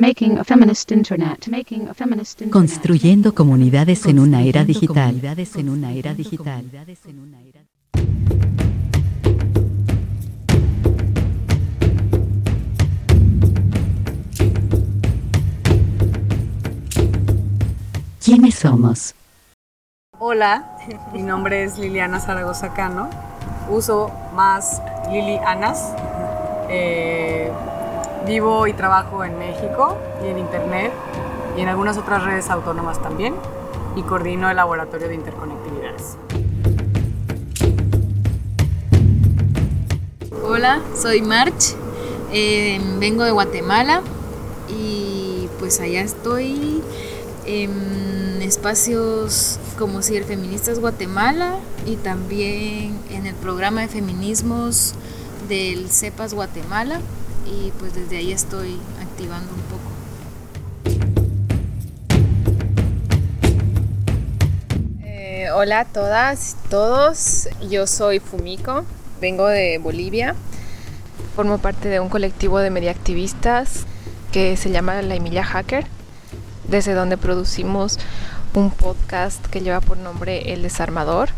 Making 0.00 0.38
a 0.38 0.44
feminist 0.44 0.90
internet. 0.92 1.46
Making 1.48 1.88
a 1.88 1.92
feminist 1.92 2.40
internet. 2.40 2.52
Construyendo 2.54 3.34
comunidades 3.34 4.06
en 4.06 4.18
una 4.18 4.42
era 4.42 4.64
digital. 4.64 5.20
en 5.56 5.68
una 5.68 5.92
era 5.92 6.14
digital. 6.14 6.64
¿Quiénes 18.24 18.54
somos? 18.54 19.14
Hola, 20.18 20.78
mi 21.12 21.20
nombre 21.20 21.64
es 21.64 21.76
Liliana 21.76 22.20
Zaragoza 22.20 22.72
Cano. 22.72 23.10
Uso 23.68 24.10
más 24.34 24.80
Lili 25.12 25.36
Anas. 25.44 25.92
Eh, 26.70 27.52
vivo 28.26 28.66
y 28.66 28.72
trabajo 28.72 29.24
en 29.24 29.38
México 29.38 29.96
y 30.24 30.28
en 30.28 30.38
Internet 30.38 30.92
y 31.56 31.60
en 31.60 31.68
algunas 31.68 31.96
otras 31.96 32.24
redes 32.24 32.50
autónomas 32.50 33.00
también 33.02 33.34
y 33.96 34.02
coordino 34.02 34.50
el 34.50 34.56
laboratorio 34.56 35.08
de 35.08 35.14
interconectividades. 35.14 36.16
Hola, 40.42 40.80
soy 40.96 41.22
March, 41.22 41.74
eh, 42.32 42.80
vengo 42.98 43.24
de 43.24 43.30
Guatemala 43.30 44.02
y 44.68 45.48
pues 45.58 45.80
allá 45.80 46.00
estoy 46.00 46.82
en 47.46 48.42
espacios 48.42 49.58
como 49.78 50.02
Feministas 50.02 50.78
Guatemala 50.80 51.58
y 51.86 51.96
también 51.96 52.98
en 53.10 53.26
el 53.26 53.34
programa 53.36 53.80
de 53.82 53.88
feminismos 53.88 54.94
del 55.48 55.88
CEPAS 55.88 56.34
Guatemala 56.34 57.00
y 57.46 57.72
pues 57.78 57.94
desde 57.94 58.18
ahí 58.18 58.32
estoy 58.32 58.78
activando 59.00 59.52
un 59.54 59.60
poco. 59.62 59.90
Eh, 65.02 65.48
hola 65.54 65.80
a 65.80 65.84
todas 65.84 66.52
y 66.52 66.68
todos, 66.68 67.48
yo 67.68 67.86
soy 67.86 68.20
Fumiko, 68.20 68.84
vengo 69.20 69.46
de 69.46 69.78
Bolivia, 69.78 70.34
formo 71.36 71.58
parte 71.58 71.88
de 71.88 72.00
un 72.00 72.08
colectivo 72.08 72.58
de 72.58 72.70
mediaactivistas 72.70 73.86
que 74.32 74.56
se 74.56 74.70
llama 74.70 75.02
La 75.02 75.14
Emilia 75.14 75.44
Hacker, 75.44 75.86
desde 76.68 76.94
donde 76.94 77.16
producimos 77.16 77.98
un 78.54 78.70
podcast 78.70 79.44
que 79.46 79.60
lleva 79.60 79.80
por 79.80 79.96
nombre 79.96 80.52
El 80.52 80.62
Desarmador. 80.62 81.30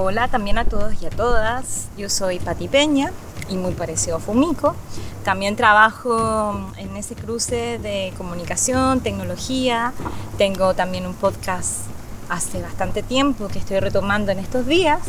Hola 0.00 0.28
también 0.28 0.58
a 0.58 0.64
todos 0.64 1.02
y 1.02 1.06
a 1.06 1.10
todas, 1.10 1.88
yo 1.98 2.08
soy 2.08 2.38
Pati 2.38 2.68
Peña 2.68 3.10
y 3.48 3.56
muy 3.56 3.72
parecido 3.72 4.18
a 4.18 4.20
Fumiko. 4.20 4.76
También 5.24 5.56
trabajo 5.56 6.70
en 6.76 6.96
ese 6.96 7.16
cruce 7.16 7.80
de 7.80 8.14
comunicación, 8.16 9.00
tecnología. 9.00 9.92
Tengo 10.38 10.72
también 10.74 11.04
un 11.04 11.14
podcast 11.14 11.86
hace 12.28 12.62
bastante 12.62 13.02
tiempo 13.02 13.48
que 13.48 13.58
estoy 13.58 13.80
retomando 13.80 14.30
en 14.30 14.38
estos 14.38 14.66
días. 14.66 15.00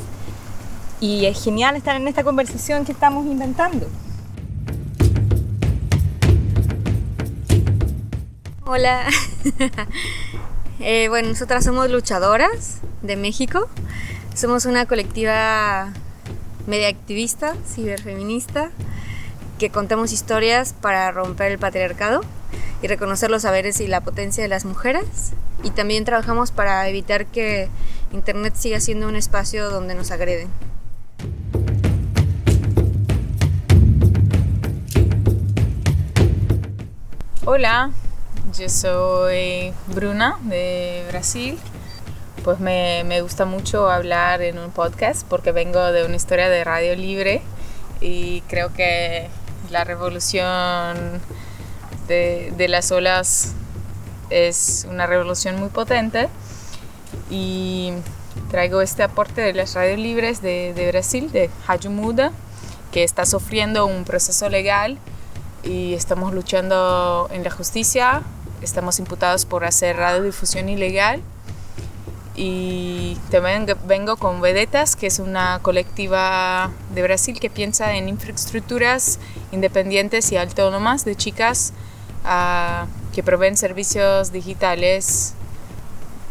Y 0.99 1.27
es 1.27 1.43
genial 1.43 1.75
estar 1.75 1.95
en 1.95 2.07
esta 2.07 2.23
conversación 2.23 2.83
que 2.83 2.91
estamos 2.91 3.27
inventando. 3.27 3.87
Hola. 8.65 9.05
Eh, 10.81 11.09
bueno, 11.09 11.27
nosotras 11.27 11.65
somos 11.65 11.89
luchadoras 11.89 12.79
de 13.01 13.17
México. 13.17 13.67
Somos 14.39 14.63
una 14.63 14.85
colectiva 14.85 15.91
media 16.65 16.87
activista, 16.87 17.55
ciberfeminista, 17.67 18.71
que 19.57 19.69
contamos 19.69 20.13
historias 20.13 20.71
para 20.71 21.11
romper 21.11 21.51
el 21.51 21.59
patriarcado 21.59 22.21
y 22.81 22.87
reconocer 22.87 23.29
los 23.29 23.41
saberes 23.41 23.81
y 23.81 23.87
la 23.87 23.99
potencia 23.99 24.41
de 24.41 24.47
las 24.47 24.63
mujeres. 24.63 25.33
Y 25.61 25.71
también 25.71 26.05
trabajamos 26.05 26.51
para 26.51 26.87
evitar 26.87 27.25
que 27.25 27.67
Internet 28.13 28.53
siga 28.55 28.79
siendo 28.79 29.09
un 29.09 29.17
espacio 29.17 29.69
donde 29.69 29.93
nos 29.93 30.09
agreden. 30.09 30.47
Hola, 37.43 37.91
yo 38.57 38.69
soy 38.69 39.73
Bruna 39.87 40.37
de 40.43 41.03
Brasil. 41.09 41.59
Pues 42.49 42.59
me, 42.59 43.03
me, 43.03 43.21
gusta 43.21 43.45
mucho 43.45 43.91
hablar 43.91 44.41
en 44.41 44.57
un 44.57 44.71
podcast 44.71 45.23
porque 45.27 45.51
vengo 45.51 45.79
de 45.91 46.03
una 46.03 46.15
historia 46.15 46.49
de 46.49 46.63
radio 46.63 46.95
libre 46.95 47.43
y 48.01 48.41
creo 48.47 48.73
que 48.73 49.29
la 49.69 49.83
revolución 49.83 51.21
de, 52.07 52.65
las 52.67 52.91
olas 52.91 53.53
es 54.31 54.87
una 54.89 55.05
revolución 55.05 55.59
muy 55.59 55.69
potente 55.69 56.27
y 57.29 57.93
traigo 58.49 58.81
este 58.81 59.03
aporte 59.03 59.41
de 59.41 59.53
las 59.53 59.75
radios 59.75 59.99
libres 59.99 60.41
de, 60.41 60.89
Brasil, 60.91 61.31
de 61.31 61.51
Rádio 61.67 61.91
Muda, 61.91 62.31
que 62.91 63.03
está 63.03 63.27
sufriendo 63.27 63.85
un 63.85 64.05
proceso 64.05 64.49
legal 64.49 64.97
y 65.61 65.93
estamos 65.93 66.33
luchando 66.33 67.29
en 67.31 67.43
la 67.43 67.51
justicia 67.51 68.23
estamos 68.61 68.99
imputados 68.99 69.45
por 69.45 69.65
hacer 69.65 69.97
radiodifusión 69.97 70.69
ilegal. 70.69 71.21
Y 72.41 73.17
también 73.31 73.65
vengo 73.85 74.15
con 74.15 74.39
Vedetas, 74.39 74.95
que 74.95 75.07
es 75.07 75.19
una 75.19 75.59
colectiva 75.61 76.71
de 76.95 77.03
Brasil 77.03 77.37
que 77.37 77.49
piensa 77.49 77.95
en 77.95 78.07
infraestructuras 78.07 79.19
independientes 79.51 80.31
y 80.31 80.37
autónomas 80.37 81.03
de 81.03 81.17
chicas 81.17 81.73
uh, 82.23 82.87
que 83.13 83.23
proveen 83.23 83.57
servicios 83.57 84.31
digitales 84.31 85.33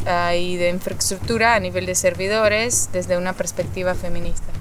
uh, 0.06 0.34
y 0.34 0.56
de 0.56 0.70
infraestructura 0.70 1.54
a 1.54 1.60
nivel 1.60 1.84
de 1.84 1.94
servidores 1.94 2.88
desde 2.90 3.18
una 3.18 3.34
perspectiva 3.34 3.94
feminista. 3.94 4.57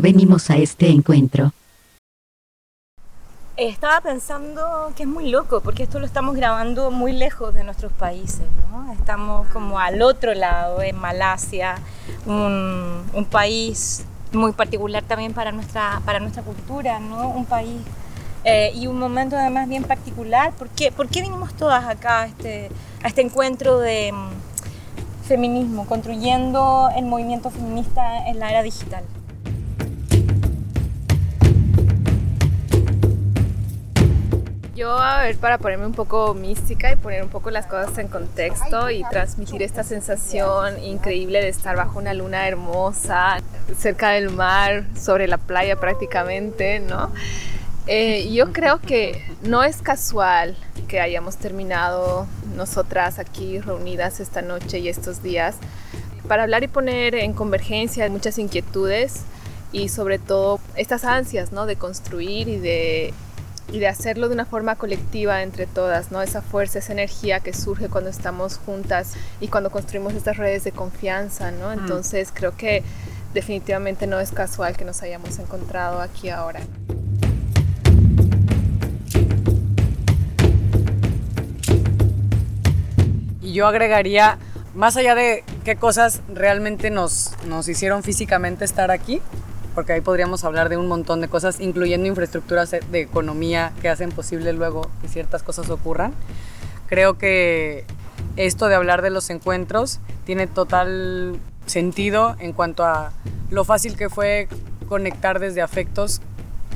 Venimos 0.00 0.50
a 0.50 0.56
este 0.56 0.88
encuentro? 0.88 1.52
Estaba 3.56 4.00
pensando 4.00 4.92
que 4.96 5.02
es 5.02 5.08
muy 5.08 5.28
loco, 5.28 5.60
porque 5.60 5.82
esto 5.82 5.98
lo 5.98 6.06
estamos 6.06 6.34
grabando 6.34 6.90
muy 6.90 7.12
lejos 7.12 7.52
de 7.52 7.64
nuestros 7.64 7.92
países, 7.92 8.46
¿no? 8.70 8.92
Estamos 8.94 9.46
como 9.48 9.78
al 9.78 10.00
otro 10.00 10.32
lado, 10.32 10.80
en 10.80 10.96
Malasia, 10.96 11.76
un, 12.24 13.26
país 13.30 14.04
muy 14.32 14.52
particular 14.52 15.02
también 15.04 15.34
para 15.34 15.52
nuestra, 15.52 16.00
para 16.06 16.18
nuestra 16.18 16.42
cultura, 16.42 16.98
¿no? 16.98 17.28
Un 17.28 17.44
país 17.44 17.78
eh, 18.44 18.72
y 18.74 18.86
un 18.86 18.98
momento 18.98 19.36
además 19.36 19.68
bien 19.68 19.84
particular. 19.84 20.52
¿Por 20.52 20.70
qué, 20.70 20.90
¿Por 20.90 21.08
qué 21.08 21.20
vinimos 21.20 21.52
todas 21.54 21.84
acá 21.84 22.22
a 22.22 22.26
este, 22.26 22.70
este 23.04 23.20
encuentro 23.20 23.78
de 23.78 24.12
mm, 24.12 25.26
feminismo, 25.28 25.86
construyendo 25.86 26.88
el 26.96 27.04
movimiento 27.04 27.50
feminista 27.50 28.26
en 28.26 28.38
la 28.38 28.50
era 28.50 28.62
digital? 28.62 29.04
Yo, 34.74 34.96
a 34.96 35.24
ver, 35.24 35.36
para 35.36 35.58
ponerme 35.58 35.84
un 35.84 35.92
poco 35.92 36.32
mística 36.32 36.90
y 36.90 36.96
poner 36.96 37.22
un 37.22 37.28
poco 37.28 37.50
las 37.50 37.66
cosas 37.66 37.98
en 37.98 38.08
contexto 38.08 38.88
y 38.90 39.04
transmitir 39.10 39.62
esta 39.62 39.84
sensación 39.84 40.82
increíble 40.82 41.42
de 41.42 41.48
estar 41.48 41.76
bajo 41.76 41.98
una 41.98 42.14
luna 42.14 42.48
hermosa, 42.48 43.36
cerca 43.76 44.10
del 44.10 44.30
mar, 44.30 44.86
sobre 44.98 45.28
la 45.28 45.36
playa 45.36 45.76
prácticamente, 45.76 46.80
¿no? 46.80 47.12
Eh, 47.86 48.32
yo 48.32 48.50
creo 48.52 48.80
que 48.80 49.22
no 49.42 49.62
es 49.62 49.82
casual 49.82 50.56
que 50.88 51.00
hayamos 51.00 51.36
terminado 51.36 52.26
nosotras 52.56 53.18
aquí 53.18 53.60
reunidas 53.60 54.20
esta 54.20 54.40
noche 54.40 54.78
y 54.78 54.88
estos 54.88 55.22
días 55.22 55.56
para 56.28 56.44
hablar 56.44 56.62
y 56.62 56.68
poner 56.68 57.14
en 57.16 57.34
convergencia 57.34 58.08
muchas 58.08 58.38
inquietudes 58.38 59.22
y 59.72 59.90
sobre 59.90 60.18
todo 60.18 60.60
estas 60.76 61.04
ansias 61.04 61.52
¿no? 61.52 61.66
de 61.66 61.76
construir 61.76 62.48
y 62.48 62.58
de 62.58 63.12
y 63.70 63.78
de 63.78 63.88
hacerlo 63.88 64.28
de 64.28 64.34
una 64.34 64.44
forma 64.44 64.76
colectiva 64.76 65.42
entre 65.42 65.66
todas, 65.66 66.10
¿no? 66.10 66.22
Esa 66.22 66.42
fuerza, 66.42 66.78
esa 66.80 66.92
energía 66.92 67.40
que 67.40 67.52
surge 67.52 67.88
cuando 67.88 68.10
estamos 68.10 68.58
juntas 68.58 69.14
y 69.40 69.48
cuando 69.48 69.70
construimos 69.70 70.14
estas 70.14 70.36
redes 70.36 70.64
de 70.64 70.72
confianza, 70.72 71.50
¿no? 71.50 71.68
Mm. 71.68 71.72
Entonces 71.72 72.30
creo 72.34 72.56
que 72.56 72.82
definitivamente 73.34 74.06
no 74.06 74.20
es 74.20 74.30
casual 74.30 74.76
que 74.76 74.84
nos 74.84 75.02
hayamos 75.02 75.38
encontrado 75.38 76.00
aquí 76.00 76.28
ahora. 76.28 76.60
Y 83.40 83.52
yo 83.52 83.66
agregaría, 83.66 84.38
más 84.74 84.96
allá 84.96 85.14
de 85.14 85.44
qué 85.64 85.76
cosas 85.76 86.20
realmente 86.32 86.90
nos, 86.90 87.32
nos 87.46 87.68
hicieron 87.68 88.02
físicamente 88.02 88.64
estar 88.64 88.90
aquí, 88.90 89.20
porque 89.74 89.92
ahí 89.92 90.00
podríamos 90.00 90.44
hablar 90.44 90.68
de 90.68 90.76
un 90.76 90.88
montón 90.88 91.20
de 91.20 91.28
cosas, 91.28 91.60
incluyendo 91.60 92.06
infraestructuras 92.06 92.70
de 92.70 93.00
economía 93.00 93.72
que 93.80 93.88
hacen 93.88 94.10
posible 94.10 94.52
luego 94.52 94.90
que 95.00 95.08
ciertas 95.08 95.42
cosas 95.42 95.70
ocurran. 95.70 96.12
Creo 96.88 97.16
que 97.18 97.84
esto 98.36 98.68
de 98.68 98.74
hablar 98.74 99.02
de 99.02 99.10
los 99.10 99.30
encuentros 99.30 100.00
tiene 100.24 100.46
total 100.46 101.38
sentido 101.66 102.36
en 102.38 102.52
cuanto 102.52 102.84
a 102.84 103.12
lo 103.50 103.64
fácil 103.64 103.96
que 103.96 104.08
fue 104.08 104.48
conectar 104.88 105.38
desde 105.38 105.62
afectos, 105.62 106.20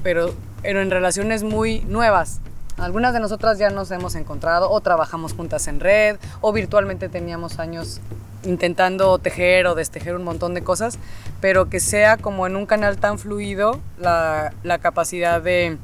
pero, 0.03 0.35
pero 0.63 0.81
en 0.81 0.91
relaciones 0.91 1.43
muy 1.43 1.81
nuevas. 1.81 2.41
Algunas 2.79 3.15
de 3.15 3.21
nosotras 3.21 3.59
ya 3.59 3.71
nos 3.71 3.91
hemos 3.91 4.15
encontrado 4.17 4.71
o 4.71 4.81
trabajamos 4.81 5.33
juntas 5.33 5.67
en 5.67 5.81
red 5.81 6.19
o 6.43 6.53
virtualmente 6.53 7.09
teníamos 7.09 7.59
años 7.59 8.01
intentando 8.45 9.19
tejer 9.19 9.67
o 9.67 9.75
destejer 9.75 10.15
un 10.15 10.25
montón 10.25 10.53
de 10.53 10.63
cosas, 10.63 10.99
pero 11.41 11.71
que 11.71 11.81
sea 11.81 12.17
como 12.19 12.47
en 12.47 12.55
un 12.55 12.67
canal 12.67 12.99
tan 12.99 13.19
fluido 13.19 13.81
la, 13.99 14.53
la 14.63 14.79
capacidad 14.79 15.41
de, 15.41 15.79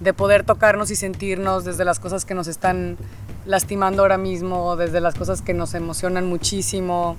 de 0.00 0.12
poder 0.12 0.44
tocarnos 0.44 0.90
y 0.90 0.96
sentirnos 0.96 1.64
desde 1.64 1.84
las 1.84 1.98
cosas 1.98 2.24
que 2.24 2.34
nos 2.34 2.46
están 2.46 2.96
lastimando 3.44 4.02
ahora 4.02 4.18
mismo, 4.18 4.76
desde 4.76 5.00
las 5.00 5.14
cosas 5.14 5.42
que 5.42 5.54
nos 5.54 5.74
emocionan 5.74 6.26
muchísimo, 6.26 7.16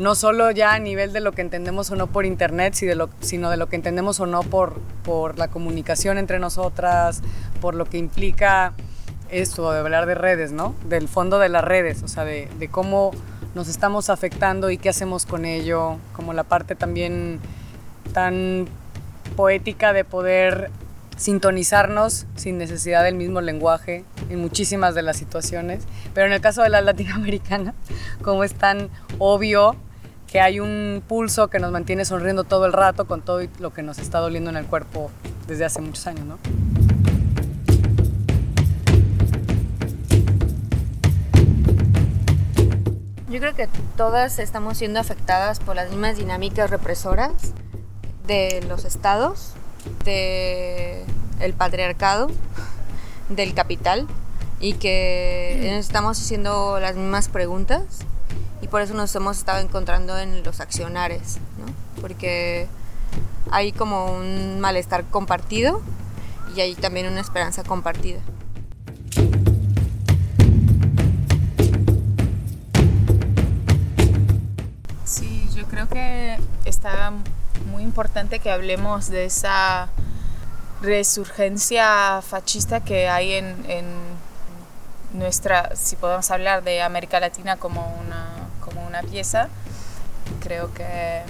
no 0.00 0.14
solo 0.14 0.50
ya 0.50 0.72
a 0.72 0.78
nivel 0.78 1.12
de 1.12 1.20
lo 1.20 1.32
que 1.32 1.42
entendemos 1.42 1.90
o 1.90 1.96
no 1.96 2.06
por 2.06 2.24
internet, 2.24 2.72
sino 2.74 3.50
de 3.50 3.56
lo 3.56 3.68
que 3.68 3.76
entendemos 3.76 4.18
o 4.18 4.26
no 4.26 4.42
por, 4.42 4.80
la 5.36 5.48
comunicación 5.48 6.16
entre 6.16 6.38
nosotras, 6.38 7.20
por 7.60 7.74
lo 7.74 7.84
que 7.84 7.98
implica 7.98 8.72
esto 9.30 9.70
de 9.70 9.80
hablar 9.80 10.06
de 10.06 10.14
redes, 10.14 10.52
¿no? 10.52 10.74
Del 10.88 11.06
fondo 11.06 11.38
de 11.38 11.50
las 11.50 11.62
redes, 11.62 12.02
o 12.02 12.08
sea, 12.08 12.24
de, 12.24 12.48
de 12.58 12.68
cómo 12.68 13.10
nos 13.54 13.68
estamos 13.68 14.08
afectando 14.08 14.70
y 14.70 14.78
qué 14.78 14.88
hacemos 14.88 15.26
con 15.26 15.44
ello, 15.44 15.96
como 16.14 16.32
la 16.32 16.44
parte 16.44 16.74
también 16.74 17.38
tan 18.12 18.68
poética 19.36 19.92
de 19.92 20.04
poder 20.04 20.70
sintonizarnos 21.16 22.26
sin 22.36 22.56
necesidad 22.56 23.04
del 23.04 23.16
mismo 23.16 23.42
lenguaje 23.42 24.04
en 24.30 24.40
muchísimas 24.40 24.94
de 24.94 25.02
las 25.02 25.18
situaciones, 25.18 25.84
pero 26.14 26.26
en 26.26 26.32
el 26.32 26.40
caso 26.40 26.62
de 26.62 26.70
la 26.70 26.80
latinoamericana, 26.80 27.74
como 28.22 28.44
es 28.44 28.54
tan 28.54 28.88
obvio 29.18 29.76
que 30.30 30.40
hay 30.40 30.60
un 30.60 31.02
pulso 31.06 31.48
que 31.48 31.58
nos 31.58 31.72
mantiene 31.72 32.04
sonriendo 32.04 32.44
todo 32.44 32.64
el 32.64 32.72
rato 32.72 33.04
con 33.06 33.20
todo 33.20 33.40
lo 33.58 33.72
que 33.72 33.82
nos 33.82 33.98
está 33.98 34.20
doliendo 34.20 34.48
en 34.50 34.56
el 34.56 34.64
cuerpo 34.64 35.10
desde 35.48 35.64
hace 35.64 35.80
muchos 35.80 36.06
años, 36.06 36.24
¿no? 36.24 36.38
Yo 43.28 43.40
creo 43.40 43.54
que 43.54 43.68
todas 43.96 44.38
estamos 44.38 44.78
siendo 44.78 45.00
afectadas 45.00 45.58
por 45.58 45.74
las 45.74 45.90
mismas 45.90 46.16
dinámicas 46.16 46.70
represoras 46.70 47.32
de 48.28 48.64
los 48.68 48.84
estados, 48.84 49.54
del 50.04 51.04
el 51.40 51.54
patriarcado, 51.54 52.28
del 53.28 53.52
capital 53.54 54.06
y 54.60 54.74
que 54.74 55.70
nos 55.72 55.80
estamos 55.86 56.20
haciendo 56.20 56.78
las 56.78 56.94
mismas 56.94 57.28
preguntas 57.28 58.04
por 58.70 58.82
eso 58.82 58.94
nos 58.94 59.14
hemos 59.14 59.38
estado 59.38 59.60
encontrando 59.60 60.18
en 60.18 60.42
los 60.42 60.60
accionares, 60.60 61.38
¿no? 61.58 62.00
porque 62.00 62.68
hay 63.50 63.72
como 63.72 64.06
un 64.06 64.60
malestar 64.60 65.04
compartido 65.04 65.82
y 66.56 66.60
hay 66.60 66.74
también 66.74 67.06
una 67.06 67.20
esperanza 67.20 67.64
compartida. 67.64 68.20
creo 75.70 75.88
que 75.88 76.36
está 76.64 77.12
muy 77.70 77.82
importante 77.82 78.40
que 78.40 78.50
hablemos 78.50 79.08
de 79.08 79.24
esa 79.24 79.88
resurgencia 80.82 82.20
fascista 82.22 82.80
que 82.80 83.08
hay 83.08 83.34
en, 83.34 84.10
nuestra, 85.12 85.74
si 85.74 85.96
podemos 85.96 86.30
hablar 86.30 86.62
de 86.62 86.82
América 86.82 87.18
Latina 87.18 87.56
como 87.56 87.84
una, 88.00 88.28
una 88.90 89.02
pieza, 89.02 89.48
creo 90.40 90.72
que 90.74 91.22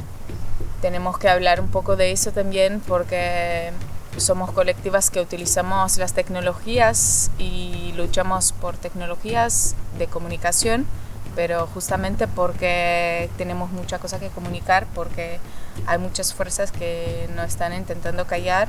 tenemos 0.82 1.18
que 1.18 1.28
hablar 1.28 1.60
un 1.60 1.68
poco 1.68 1.96
de 1.96 2.12
eso 2.12 2.32
también 2.32 2.80
porque 2.80 3.70
somos 4.16 4.50
colectivas 4.50 5.10
que 5.10 5.20
utilizamos 5.20 5.96
las 5.98 6.14
tecnologías 6.14 7.30
y 7.38 7.92
luchamos 7.96 8.52
por 8.52 8.76
tecnologías 8.76 9.76
de 9.98 10.06
comunicación 10.06 10.86
pero 11.34 11.66
justamente 11.72 12.26
porque 12.26 13.30
tenemos 13.36 13.70
mucha 13.70 13.98
cosa 13.98 14.18
que 14.18 14.28
comunicar, 14.28 14.86
porque 14.94 15.38
hay 15.86 15.98
muchas 15.98 16.34
fuerzas 16.34 16.72
que 16.72 17.28
nos 17.34 17.46
están 17.46 17.72
intentando 17.72 18.26
callar 18.26 18.68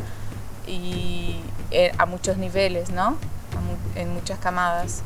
y 0.67 1.41
eh, 1.71 1.91
a 1.97 2.05
muchos 2.05 2.37
niveles, 2.37 2.91
¿no? 2.91 3.17
En 3.95 4.13
muchas 4.13 4.39
camadas, 4.39 5.01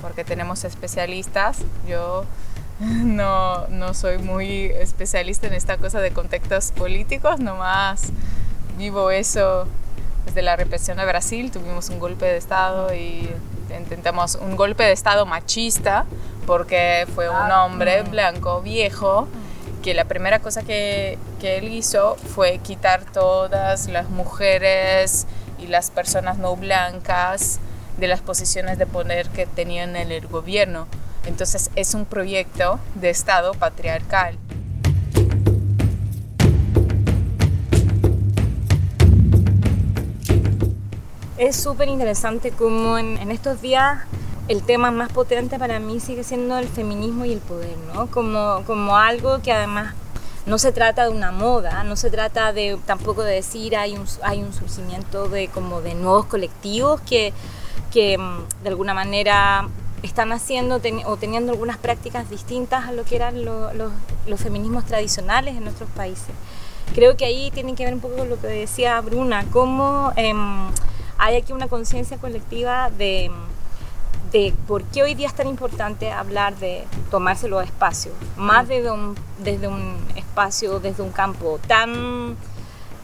porque 0.00 0.24
tenemos 0.24 0.64
especialistas. 0.64 1.58
Yo 1.86 2.24
no, 3.04 3.66
no 3.68 3.92
soy 3.92 4.18
muy 4.18 4.64
especialista 4.64 5.46
en 5.46 5.52
esta 5.52 5.76
cosa 5.76 6.00
de 6.00 6.12
contextos 6.12 6.72
políticos, 6.72 7.38
nomás 7.38 8.10
vivo 8.78 9.10
eso 9.10 9.66
desde 10.24 10.40
la 10.42 10.56
represión 10.56 10.96
de 10.96 11.04
Brasil, 11.04 11.50
tuvimos 11.50 11.90
un 11.90 11.98
golpe 11.98 12.24
de 12.24 12.38
Estado 12.38 12.94
y 12.94 13.28
intentamos 13.78 14.36
un 14.36 14.56
golpe 14.56 14.84
de 14.84 14.92
Estado 14.92 15.26
machista 15.26 16.06
porque 16.46 17.06
fue 17.14 17.28
un 17.28 17.36
ah, 17.36 17.64
hombre 17.64 18.02
blanco 18.02 18.62
viejo 18.62 19.28
que 19.82 19.94
la 19.94 20.04
primera 20.06 20.40
cosa 20.40 20.62
que, 20.62 21.18
que, 21.38 21.58
él 21.58 21.68
hizo 21.68 22.16
fue 22.16 22.58
quitar 22.58 23.04
todas 23.04 23.88
las 23.88 24.08
mujeres 24.10 25.26
y 25.58 25.66
las 25.66 25.90
personas 25.90 26.38
no 26.38 26.56
blancas 26.56 27.60
de 27.98 28.08
las 28.08 28.20
posiciones 28.20 28.78
de 28.78 28.86
poder 28.86 29.28
que 29.28 29.46
tenían 29.46 29.96
en 29.96 30.12
el 30.12 30.26
gobierno. 30.26 30.86
Entonces 31.24 31.70
es 31.76 31.94
un 31.94 32.04
proyecto 32.04 32.78
de 32.94 33.10
Estado 33.10 33.52
patriarcal. 33.54 34.38
Es 41.38 41.56
súper 41.56 41.88
interesante 41.88 42.50
cómo 42.50 42.98
en, 42.98 43.16
en 43.16 43.30
estos 43.30 43.62
días 43.62 44.00
el 44.50 44.62
tema 44.62 44.90
más 44.90 45.12
potente 45.12 45.60
para 45.60 45.78
mí 45.78 46.00
sigue 46.00 46.24
siendo 46.24 46.58
el 46.58 46.66
feminismo 46.66 47.24
y 47.24 47.32
el 47.32 47.38
poder, 47.38 47.76
¿no? 47.94 48.08
Como, 48.08 48.64
como 48.66 48.96
algo 48.96 49.40
que 49.42 49.52
además 49.52 49.94
no 50.44 50.58
se 50.58 50.72
trata 50.72 51.04
de 51.04 51.10
una 51.10 51.30
moda, 51.30 51.84
no 51.84 51.94
se 51.94 52.10
trata 52.10 52.52
de 52.52 52.76
tampoco 52.84 53.22
de 53.22 53.34
decir 53.34 53.76
hay 53.76 53.96
un, 53.96 54.04
hay 54.22 54.42
un 54.42 54.52
surgimiento 54.52 55.28
de, 55.28 55.46
como 55.46 55.82
de 55.82 55.94
nuevos 55.94 56.26
colectivos 56.26 57.00
que, 57.02 57.32
que 57.92 58.18
mm, 58.18 58.62
de 58.64 58.68
alguna 58.68 58.92
manera 58.92 59.68
están 60.02 60.32
haciendo 60.32 60.80
o 61.06 61.16
teniendo 61.16 61.52
algunas 61.52 61.78
prácticas 61.78 62.30
distintas 62.30 62.86
a 62.86 62.92
lo 62.92 63.04
que 63.04 63.16
eran 63.16 63.44
los 63.44 64.40
feminismos 64.40 64.84
tradicionales 64.84 65.56
en 65.56 65.64
nuestros 65.64 65.90
países. 65.90 66.34
Creo 66.94 67.16
que 67.16 67.24
ahí 67.24 67.50
tiene 67.52 67.74
que 67.74 67.84
ver 67.84 67.94
un 67.94 68.00
poco 68.00 68.16
con 68.16 68.30
lo 68.30 68.40
que 68.40 68.48
decía 68.48 69.00
Bruna, 69.00 69.44
cómo 69.52 70.12
em, 70.16 70.68
hay 71.18 71.36
aquí 71.36 71.52
una 71.52 71.68
conciencia 71.68 72.18
colectiva 72.18 72.90
de 72.90 73.30
de 74.32 74.54
por 74.68 74.84
qué 74.84 75.02
hoy 75.02 75.14
día 75.14 75.26
es 75.26 75.34
tan 75.34 75.48
importante 75.48 76.10
hablar 76.12 76.56
de 76.56 76.84
tomarse 77.10 77.48
los 77.48 77.64
espacios, 77.64 78.14
más 78.36 78.68
desde 78.68 78.90
un, 78.90 79.16
desde 79.38 79.66
un 79.66 79.96
espacio, 80.14 80.78
desde 80.78 81.02
un 81.02 81.10
campo 81.10 81.58
tan 81.66 82.36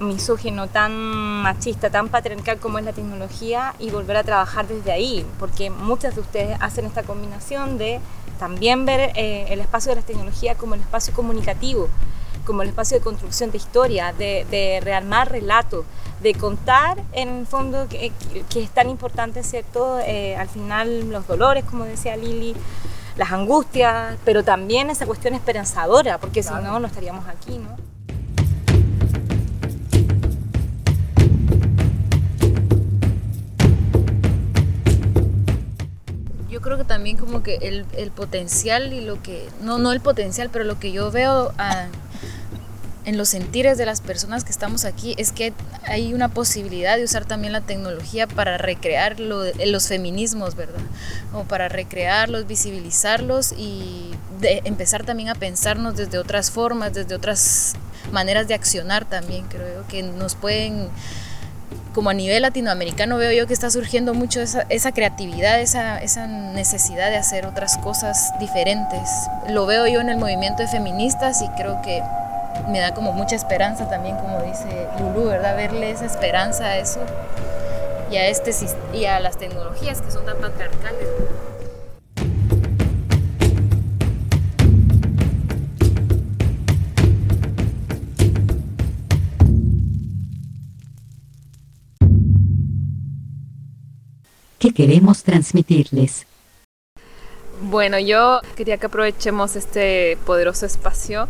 misógino, 0.01 0.69
tan 0.69 0.93
machista, 1.43 1.91
tan 1.91 2.09
patriarcal 2.09 2.59
como 2.59 2.79
es 2.79 2.85
la 2.85 2.93
tecnología 2.93 3.75
y 3.79 3.91
volver 3.91 4.17
a 4.17 4.25
trabajar 4.25 4.67
desde 4.67 4.93
ahí, 4.93 5.27
porque 5.39 5.71
muchas 5.71 6.15
de 6.15 6.21
ustedes 6.21 6.59
hacen 6.61 6.87
esta 6.87 7.03
combinación 7.03 7.79
de 7.79 8.01
también 8.39 8.85
ver 8.85 9.13
eh, 9.15 9.47
el 9.49 9.61
espacio 9.61 9.91
de 9.95 10.01
la 10.01 10.07
tecnología 10.07 10.55
como 10.55 10.75
el 10.75 10.81
espacio 10.81 11.15
comunicativo, 11.15 11.89
como 12.45 12.63
el 12.63 12.69
espacio 12.69 12.99
de 12.99 13.05
construcción 13.05 13.51
de 13.51 13.57
historia, 13.57 14.13
de, 14.13 14.47
de 14.51 14.81
rearmar 14.83 15.31
relatos, 15.31 15.85
de 16.21 16.35
contar 16.35 16.99
en 17.13 17.29
el 17.29 17.47
fondo 17.47 17.87
que, 17.89 18.13
es 18.55 18.71
tan 18.71 18.89
importante, 18.89 19.43
¿cierto? 19.43 19.99
Eh, 20.01 20.37
al 20.37 20.49
final 20.49 21.11
los 21.11 21.27
dolores, 21.27 21.65
como 21.65 21.85
decía 21.85 22.17
Lili, 22.17 22.55
las 23.17 23.33
angustias, 23.33 24.17
pero 24.25 24.45
también 24.45 24.91
esa 24.91 25.07
cuestión 25.07 25.35
esperanzadora, 25.35 26.19
porque 26.19 26.43
si 26.43 26.53
no, 26.53 26.79
no 26.79 26.87
estaríamos 26.87 27.27
aquí, 27.29 27.59
¿no? 27.59 27.96
Creo 36.67 36.79
que 36.79 36.85
también 36.85 37.17
como 37.17 37.43
que 37.43 37.57
el, 37.63 37.87
el 37.97 38.11
potencial 38.11 38.93
y 38.93 39.01
lo 39.01 39.23
que, 39.23 39.49
no, 39.63 39.79
no 39.79 39.93
el 39.93 40.01
potencial, 40.01 40.51
pero 40.53 40.65
lo 40.65 40.79
que 40.79 40.93
yo 40.93 41.11
veo... 41.11 41.53
a 41.57 41.89
en 43.07 43.17
los 43.17 43.29
sentires 43.29 43.79
de 43.79 43.87
las 43.87 44.01
personas 44.01 44.43
que 44.43 44.51
estamos 44.51 44.85
aquí 44.85 45.15
es 45.17 45.31
que 45.31 45.53
hay 45.85 46.13
una 46.13 46.29
posibilidad 46.29 46.97
de 46.97 47.05
usar 47.05 47.25
también 47.25 47.53
la 47.53 47.61
tecnología 47.61 48.27
para 48.27 48.59
recrear 48.59 49.21
los 49.21 49.87
feminismos, 49.87 50.57
¿verdad? 50.57 50.81
O 51.33 51.45
para 51.45 51.69
recrearlos, 51.69 52.49
visibilizarlos 52.49 53.53
y 53.57 54.11
de 54.41 54.61
empezar 54.65 55.05
también 55.05 55.29
a 55.29 55.37
pensarnos 55.37 55.97
desde 55.97 56.19
otras 56.19 56.51
formas, 56.51 56.95
desde 56.95 57.15
otras 57.15 57.75
maneras 58.11 58.49
de 58.49 58.55
accionar 58.55 59.09
también, 59.09 59.47
creo 59.47 59.87
que 59.87 60.03
nos 60.03 60.35
pueden 60.35 60.89
como 61.97 62.11
a 62.11 62.15
nivel 62.15 62.43
latinoamericano 62.43 63.17
veo 63.17 63.33
yo 63.33 63.47
que 63.47 63.55
está 63.55 63.71
surgiendo 63.71 64.13
mucho 64.13 64.43
esa, 64.43 64.67
esa 64.69 64.93
creatividad, 64.93 65.63
esa, 65.63 65.99
esa, 66.03 66.27
necesidad 66.27 67.09
de 67.09 67.17
hacer 67.17 67.47
otras 67.47 67.79
cosas 67.79 68.35
diferentes. 68.39 69.09
Lo 69.49 69.65
veo 69.65 69.87
yo 69.87 70.03
en 70.03 70.11
el 70.11 70.19
movimiento 70.19 70.63
de 70.63 70.69
feministas 70.69 71.41
y 71.41 71.49
creo 71.57 71.81
que 71.81 72.03
me 72.69 72.81
da 72.81 72.93
como 72.93 73.15
mucha 73.15 73.35
esperanza 73.35 73.89
también, 73.89 74.19
como 74.19 74.43
dice 74.43 74.87
Lulu, 75.01 75.25
¿verdad? 75.25 75.57
Verle 75.57 75.91
esa 75.91 76.05
esperanza 76.05 76.67
a 76.67 76.77
eso 76.77 77.01
y 78.11 78.17
a, 78.17 78.27
este, 78.27 78.51
y 78.93 79.07
a 79.07 79.19
las 79.19 79.39
tecnologías 79.39 80.03
que 80.03 80.11
son 80.11 80.27
tan 80.27 80.37
patriarcales. 80.37 81.09
¿Qué 94.67 94.73
queremos 94.75 95.23
transmitirles? 95.23 96.27
Bueno, 97.63 98.01
yo 98.01 98.41
quería 98.57 98.79
que 98.79 98.87
aprovechemos 98.87 99.55
este 99.55 100.19
poderoso 100.27 100.67
espacio 100.67 101.29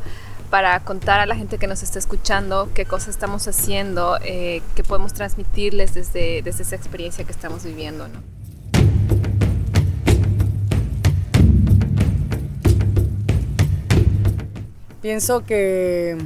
para 0.49 0.81
contar 0.81 1.21
a 1.21 1.27
la 1.27 1.37
gente 1.37 1.59
que 1.59 1.67
nos 1.67 1.83
está 1.83 1.99
escuchando 1.99 2.71
qué 2.73 2.87
cosas 2.87 3.09
estamos 3.09 3.47
haciendo, 3.47 4.17
eh, 4.25 4.63
qué 4.75 4.83
podemos 4.85 5.13
transmitirles 5.13 5.93
desde, 5.93 6.41
desde 6.41 6.63
esa 6.63 6.77
experiencia 6.77 7.27
que 7.27 7.33
estamos 7.33 7.63
viviendo. 7.63 8.09
¿no? 8.09 8.23
Pienso 15.03 15.45
que 15.45 16.17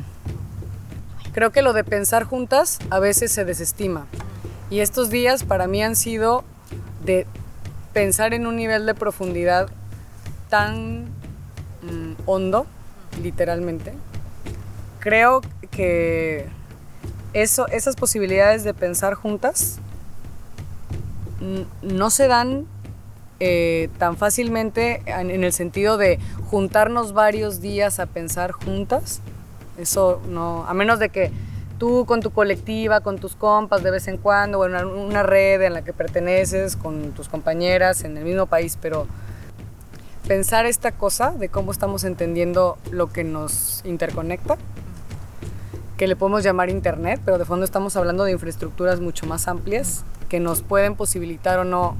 creo 1.32 1.50
que 1.50 1.62
lo 1.62 1.72
de 1.72 1.82
pensar 1.82 2.22
juntas 2.22 2.78
a 2.88 3.00
veces 3.00 3.32
se 3.32 3.44
desestima. 3.44 4.06
Y 4.70 4.78
estos 4.78 5.10
días 5.10 5.42
para 5.42 5.66
mí 5.66 5.82
han 5.82 5.96
sido 5.96 6.44
de 7.04 7.26
pensar 7.92 8.34
en 8.34 8.46
un 8.46 8.56
nivel 8.56 8.86
de 8.86 8.94
profundidad 8.94 9.68
tan 10.48 11.04
mm, 11.82 12.12
hondo, 12.26 12.66
literalmente. 13.22 13.92
Creo 14.98 15.40
que 15.70 16.46
eso, 17.32 17.66
esas 17.68 17.96
posibilidades 17.96 18.64
de 18.64 18.74
pensar 18.74 19.14
juntas 19.14 19.78
no 21.82 22.10
se 22.10 22.28
dan 22.28 22.66
eh, 23.42 23.88
tan 23.98 24.16
fácilmente 24.18 25.02
en, 25.06 25.30
el 25.30 25.52
sentido 25.52 25.96
de 25.96 26.18
juntarnos 26.50 27.14
varios 27.14 27.60
días 27.62 27.98
a 27.98 28.06
pensar 28.06 28.52
juntas. 28.52 29.20
Eso 29.78 30.20
no, 30.28 30.66
a 30.66 30.74
menos 30.74 30.98
de 30.98 31.08
que 31.08 31.30
tú 31.80 32.04
con 32.04 32.20
tu 32.20 32.30
colectiva, 32.30 33.00
con 33.00 33.18
tus 33.18 33.34
compas 33.34 33.82
de 33.82 33.90
vez 33.90 34.06
en 34.06 34.18
cuando, 34.18 34.60
o 34.60 34.66
en 34.66 34.76
una, 34.84 35.22
red 35.22 35.62
en 35.62 35.72
la 35.72 35.82
que 35.82 35.94
perteneces, 35.94 36.76
con 36.76 37.12
tus 37.12 37.28
compañeras 37.30 38.04
en 38.04 38.18
el 38.18 38.24
mismo 38.24 38.44
país, 38.44 38.78
pero 38.80 39.06
pensar 40.28 40.66
esta 40.66 40.92
cosa 40.92 41.30
de 41.30 41.48
cómo 41.48 41.72
estamos 41.72 42.04
entendiendo 42.04 42.76
lo 42.90 43.10
que 43.10 43.24
nos 43.24 43.80
interconecta, 43.86 44.58
que 45.96 46.06
le 46.06 46.16
podemos 46.16 46.44
llamar 46.44 46.68
Internet, 46.68 47.22
pero 47.24 47.38
de 47.38 47.46
fondo 47.46 47.64
estamos 47.64 47.96
hablando 47.96 48.24
de 48.24 48.32
infraestructuras 48.32 49.00
mucho 49.00 49.24
más 49.24 49.48
amplias 49.48 50.04
que 50.28 50.38
nos 50.38 50.60
pueden 50.60 50.96
posibilitar 50.96 51.58
o 51.60 51.64
no 51.64 51.96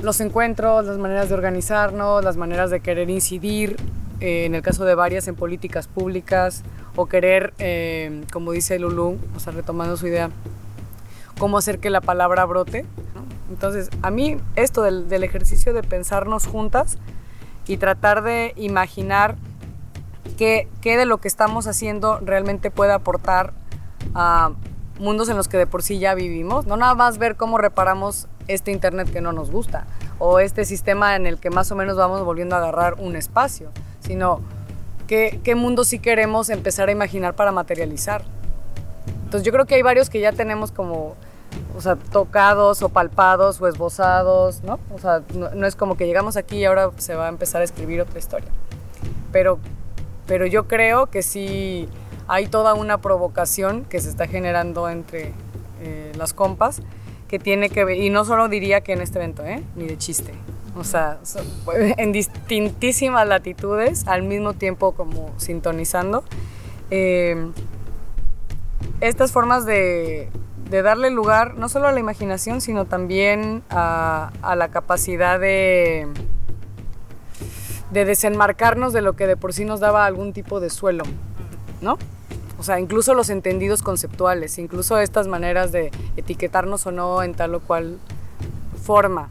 los 0.00 0.20
encuentros, 0.20 0.86
las 0.86 0.96
maneras 0.96 1.28
de 1.28 1.34
organizarnos, 1.34 2.24
las 2.24 2.36
maneras 2.36 2.70
de 2.70 2.78
querer 2.78 3.10
incidir, 3.10 3.76
eh, 4.20 4.44
en 4.44 4.54
el 4.54 4.62
caso 4.62 4.84
de 4.84 4.94
varias, 4.94 5.28
en 5.28 5.34
políticas 5.34 5.88
públicas 5.88 6.62
o 6.96 7.06
querer, 7.06 7.54
eh, 7.58 8.24
como 8.32 8.52
dice 8.52 8.78
Lulu, 8.78 9.18
o 9.34 9.40
sea, 9.40 9.52
retomando 9.52 9.96
su 9.96 10.06
idea, 10.06 10.30
cómo 11.38 11.58
hacer 11.58 11.78
que 11.78 11.90
la 11.90 12.00
palabra 12.00 12.44
brote. 12.44 12.84
Entonces, 13.50 13.90
a 14.02 14.10
mí 14.10 14.36
esto 14.56 14.82
del, 14.82 15.08
del, 15.08 15.24
ejercicio 15.24 15.72
de 15.72 15.82
pensarnos 15.82 16.46
juntas 16.46 16.98
y 17.66 17.78
tratar 17.78 18.22
de 18.22 18.52
imaginar 18.56 19.36
qué, 20.36 20.68
qué 20.80 20.96
de 20.96 21.06
lo 21.06 21.18
que 21.18 21.28
estamos 21.28 21.66
haciendo 21.66 22.20
realmente 22.20 22.70
puede 22.70 22.92
aportar 22.92 23.52
a 24.14 24.52
mundos 24.98 25.28
en 25.28 25.36
los 25.36 25.48
que 25.48 25.56
de 25.56 25.66
por 25.66 25.82
sí 25.82 25.98
ya 25.98 26.14
vivimos, 26.14 26.66
no 26.66 26.76
nada 26.76 26.94
más 26.94 27.18
ver 27.18 27.36
cómo 27.36 27.58
reparamos 27.58 28.28
este 28.48 28.70
Internet 28.70 29.10
que 29.10 29.20
no 29.20 29.32
nos 29.32 29.50
gusta 29.50 29.86
o 30.18 30.38
este 30.38 30.64
sistema 30.64 31.16
en 31.16 31.26
el 31.26 31.38
que 31.38 31.50
más 31.50 31.72
o 31.72 31.76
menos 31.76 31.96
vamos 31.96 32.22
volviendo 32.24 32.54
a 32.54 32.58
agarrar 32.58 32.94
un 32.98 33.16
espacio, 33.16 33.70
sino 34.10 34.40
qué, 35.06 35.54
mundo 35.54 35.84
sí 35.84 36.00
queremos 36.00 36.50
empezar 36.50 36.88
a 36.88 36.92
imaginar 36.92 37.34
para 37.34 37.52
materializar. 37.52 38.24
Entonces 39.24 39.44
yo 39.44 39.52
creo 39.52 39.64
que 39.66 39.76
hay 39.76 39.82
varios 39.82 40.10
que 40.10 40.18
ya 40.18 40.32
tenemos 40.32 40.72
como, 40.72 41.14
o 41.76 41.80
sea, 41.80 41.94
tocados 41.94 42.82
o 42.82 42.88
palpados 42.88 43.60
o 43.60 43.68
esbozados, 43.68 44.64
¿no? 44.64 44.80
O 44.92 44.98
sea, 44.98 45.22
no, 45.32 45.64
es 45.64 45.76
como 45.76 45.96
que 45.96 46.08
llegamos 46.08 46.36
aquí 46.36 46.56
y 46.56 46.64
ahora 46.64 46.90
se 46.96 47.14
va 47.14 47.26
a 47.26 47.28
empezar 47.28 47.60
a 47.60 47.64
escribir 47.64 48.00
otra 48.00 48.18
historia. 48.18 48.48
Pero, 49.30 49.60
pero 50.26 50.44
yo 50.44 50.66
creo 50.66 51.06
que 51.06 51.22
sí 51.22 51.88
hay 52.26 52.48
toda 52.48 52.74
una 52.74 52.98
provocación 52.98 53.84
que 53.84 54.00
se 54.00 54.08
está 54.08 54.26
generando 54.26 54.88
entre 54.88 55.32
eh, 55.82 56.10
las 56.18 56.34
compas 56.34 56.82
que 57.28 57.38
tiene 57.38 57.70
que 57.70 57.84
ver, 57.84 57.96
y 57.98 58.10
no 58.10 58.24
solo 58.24 58.48
diría 58.48 58.80
que 58.80 58.92
en 58.92 59.02
este 59.02 59.20
evento, 59.20 59.44
¿eh? 59.44 59.62
ni 59.76 59.86
de 59.86 59.96
chiste, 59.96 60.34
o 60.76 60.84
sea, 60.84 61.18
en 61.96 62.12
distintísimas 62.12 63.26
latitudes, 63.26 64.06
al 64.06 64.22
mismo 64.22 64.54
tiempo 64.54 64.92
como 64.92 65.32
sintonizando. 65.38 66.24
Eh, 66.90 67.50
estas 69.00 69.32
formas 69.32 69.64
de, 69.64 70.28
darle 70.70 71.10
lugar 71.10 71.54
no 71.56 71.68
solo 71.68 71.88
a 71.88 71.92
la 71.92 72.00
imaginación, 72.00 72.60
sino 72.60 72.84
también 72.84 73.62
a, 73.70 74.30
la 74.56 74.68
capacidad 74.68 75.40
de, 75.40 76.06
de 77.90 78.04
desenmarcarnos 78.04 78.92
de 78.92 79.02
lo 79.02 79.14
que 79.14 79.26
de 79.26 79.36
por 79.36 79.52
sí 79.52 79.64
nos 79.64 79.80
daba 79.80 80.06
algún 80.06 80.32
tipo 80.32 80.60
de 80.60 80.70
suelo, 80.70 81.04
¿no? 81.80 81.98
O 82.58 82.62
sea, 82.62 82.78
incluso 82.78 83.14
los 83.14 83.30
entendidos 83.30 83.82
conceptuales, 83.82 84.58
incluso 84.58 84.98
estas 84.98 85.26
maneras 85.26 85.72
de 85.72 85.90
etiquetarnos 86.18 86.86
o 86.86 86.92
no 86.92 87.22
en 87.22 87.34
tal 87.34 87.54
o 87.54 87.60
cual 87.60 87.98
forma. 88.82 89.30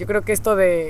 Yo 0.00 0.06
creo 0.06 0.22
que 0.22 0.32
esto 0.32 0.56
de 0.56 0.88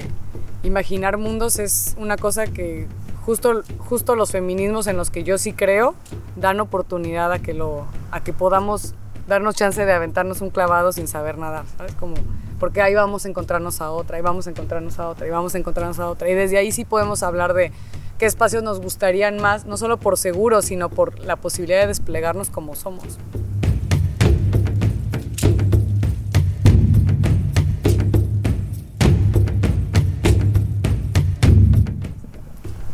imaginar 0.63 1.19
mundos 1.19 1.59
es 1.59 1.97
una 1.99 2.17
cosa 2.17 2.47
que 2.47 2.87
justo, 3.27 3.63
justo 3.79 4.15
los 4.15 4.31
feminismos 4.31 4.87
en 4.87 4.97
los 4.97 5.11
que 5.11 5.25
yo 5.25 5.37
sí 5.37 5.53
creo 5.53 5.97
dan 6.37 6.61
oportunidad 6.61 7.33
a 7.33 7.41
que, 7.41 7.53
lo, 7.53 7.87
a 8.13 8.23
que 8.23 8.33
podamos 8.33 8.95
darnos 9.27 9.57
chance 9.57 9.85
de 9.85 9.93
aventarnos 9.93 10.43
un 10.43 10.51
clavado 10.51 10.93
sin 10.93 11.09
saber 11.09 11.39
nada, 11.39 11.65
¿sabes? 11.77 11.93
Como, 11.97 12.15
porque 12.61 12.83
ahí 12.83 12.95
vamos 12.95 13.25
a 13.25 13.29
encontrarnos 13.29 13.81
a 13.81 13.91
otra, 13.91 14.17
ahí 14.17 14.23
vamos 14.23 14.47
a 14.47 14.51
encontrarnos 14.51 15.01
a 15.01 15.09
otra, 15.09 15.27
y 15.27 15.31
vamos 15.31 15.57
a 15.57 15.59
encontrarnos 15.59 15.99
a 15.99 16.09
otra. 16.09 16.29
Y 16.29 16.35
desde 16.35 16.59
ahí 16.59 16.71
sí 16.71 16.85
podemos 16.85 17.25
hablar 17.25 17.53
de 17.53 17.73
qué 18.17 18.27
espacios 18.27 18.63
nos 18.63 18.81
gustarían 18.81 19.39
más, 19.39 19.67
no 19.67 19.77
solo 19.77 19.97
por 19.97 20.19
seguro, 20.19 20.63
sino 20.63 20.89
por 20.89 21.19
la 21.19 21.35
posibilidad 21.35 21.81
de 21.81 21.89
desplegarnos 21.89 22.49
como 22.49 22.77
somos. 22.77 23.19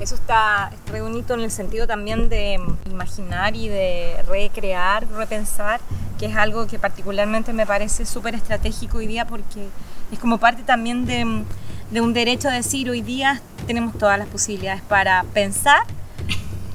Eso 0.06 0.14
está 0.14 0.70
re 0.86 0.98
en 0.98 1.40
el 1.40 1.50
sentido 1.50 1.88
también 1.88 2.28
de 2.28 2.60
imaginar 2.88 3.56
y 3.56 3.68
de 3.68 4.22
recrear, 4.28 5.04
repensar, 5.08 5.80
que 6.16 6.26
es 6.26 6.36
algo 6.36 6.68
que 6.68 6.78
particularmente 6.78 7.52
me 7.52 7.66
parece 7.66 8.06
súper 8.06 8.36
estratégico 8.36 8.98
hoy 8.98 9.08
día 9.08 9.26
porque 9.26 9.66
es 10.12 10.18
como 10.20 10.38
parte 10.38 10.62
también 10.62 11.06
de, 11.06 11.42
de 11.90 12.00
un 12.00 12.12
derecho 12.14 12.48
a 12.48 12.52
decir 12.52 12.88
hoy 12.88 13.00
día 13.02 13.42
tenemos 13.66 13.98
todas 13.98 14.16
las 14.16 14.28
posibilidades 14.28 14.80
para 14.82 15.24
pensar 15.34 15.82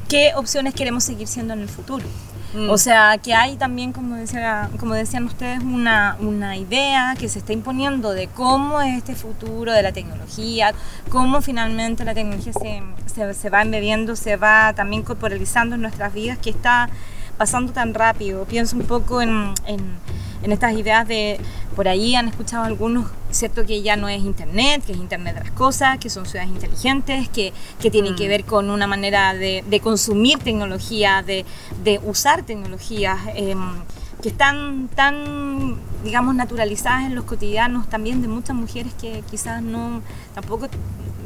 qué 0.10 0.34
opciones 0.36 0.74
queremos 0.74 1.06
seguir 1.06 1.30
siendo 1.30 1.54
en 1.54 1.62
el 1.62 1.70
futuro. 1.70 2.04
Mm. 2.53 2.70
O 2.70 2.77
sea, 2.77 3.17
que 3.17 3.34
hay 3.34 3.55
también, 3.55 3.93
como, 3.93 4.15
decía, 4.15 4.70
como 4.79 4.93
decían 4.93 5.24
ustedes, 5.24 5.63
una, 5.63 6.17
una, 6.20 6.58
idea 6.58 7.15
que 7.17 7.29
se 7.29 7.39
está 7.39 7.53
imponiendo 7.53 8.12
de 8.12 8.27
cómo 8.27 8.81
es 8.81 8.98
este 8.98 9.15
futuro 9.15 9.72
de 9.72 9.81
la 9.81 9.93
tecnología, 9.93 10.74
cómo 11.10 11.41
finalmente 11.41 12.03
la 12.03 12.13
tecnología 12.13 12.51
se, 12.51 13.34
se, 13.34 13.50
va 13.50 13.62
embebiendo, 13.62 14.17
se 14.17 14.36
va 14.36 14.74
también 14.74 15.03
corporalizando 15.03 15.75
en 15.75 15.81
nuestras 15.81 16.13
vidas, 16.13 16.38
que 16.39 16.50
está 16.50 16.89
pasando 17.38 17.72
tan 17.72 17.93
rápido. 17.93 18.43
Pienso 18.46 18.75
un 18.75 18.84
poco 18.84 19.22
en, 19.22 19.53
en 20.44 20.52
estas 20.52 20.74
ideas 20.74 21.08
de, 21.08 21.40
por 21.76 21.88
ahí 21.88 22.16
han 22.16 22.28
escuchado 22.28 22.64
algunos, 22.64 23.08
cierto 23.32 23.66
que 23.66 23.82
ya 23.82 23.96
no 23.96 24.10
es 24.10 24.22
Internet, 24.22 24.84
que 24.86 24.94
es 24.94 24.98
Internet 24.98 25.36
de 25.36 25.44
las 25.44 25.52
cosas, 25.52 25.98
que 25.98 26.10
son 26.10 26.26
ciudades 26.26 26.52
inteligentes, 26.52 27.30
que, 27.30 27.54
que 27.80 27.92
tienen 27.92 28.16
que 28.16 28.26
mm. 28.26 28.30
ver 28.30 28.44
con 28.46 28.70
una 28.70 28.88
manera 28.88 29.34
de, 29.34 29.64
de 29.70 29.80
consumir 29.80 30.40
tecnología, 30.40 31.24
de, 31.24 31.46
de 31.84 32.00
usar 32.04 32.44
tecnologías. 32.44 33.20
Em, 33.36 33.60
que 34.22 34.30
están 34.30 34.88
tan, 34.96 35.78
digamos, 36.04 36.36
naturalizadas 36.36 37.06
en 37.06 37.16
los 37.16 37.26
cotidianos 37.26 37.90
también 37.90 38.22
de 38.22 38.28
muchas 38.28 38.56
mujeres 38.56 38.94
que 38.94 39.24
quizás 39.32 39.64
no, 39.64 40.02
tampoco 40.36 40.68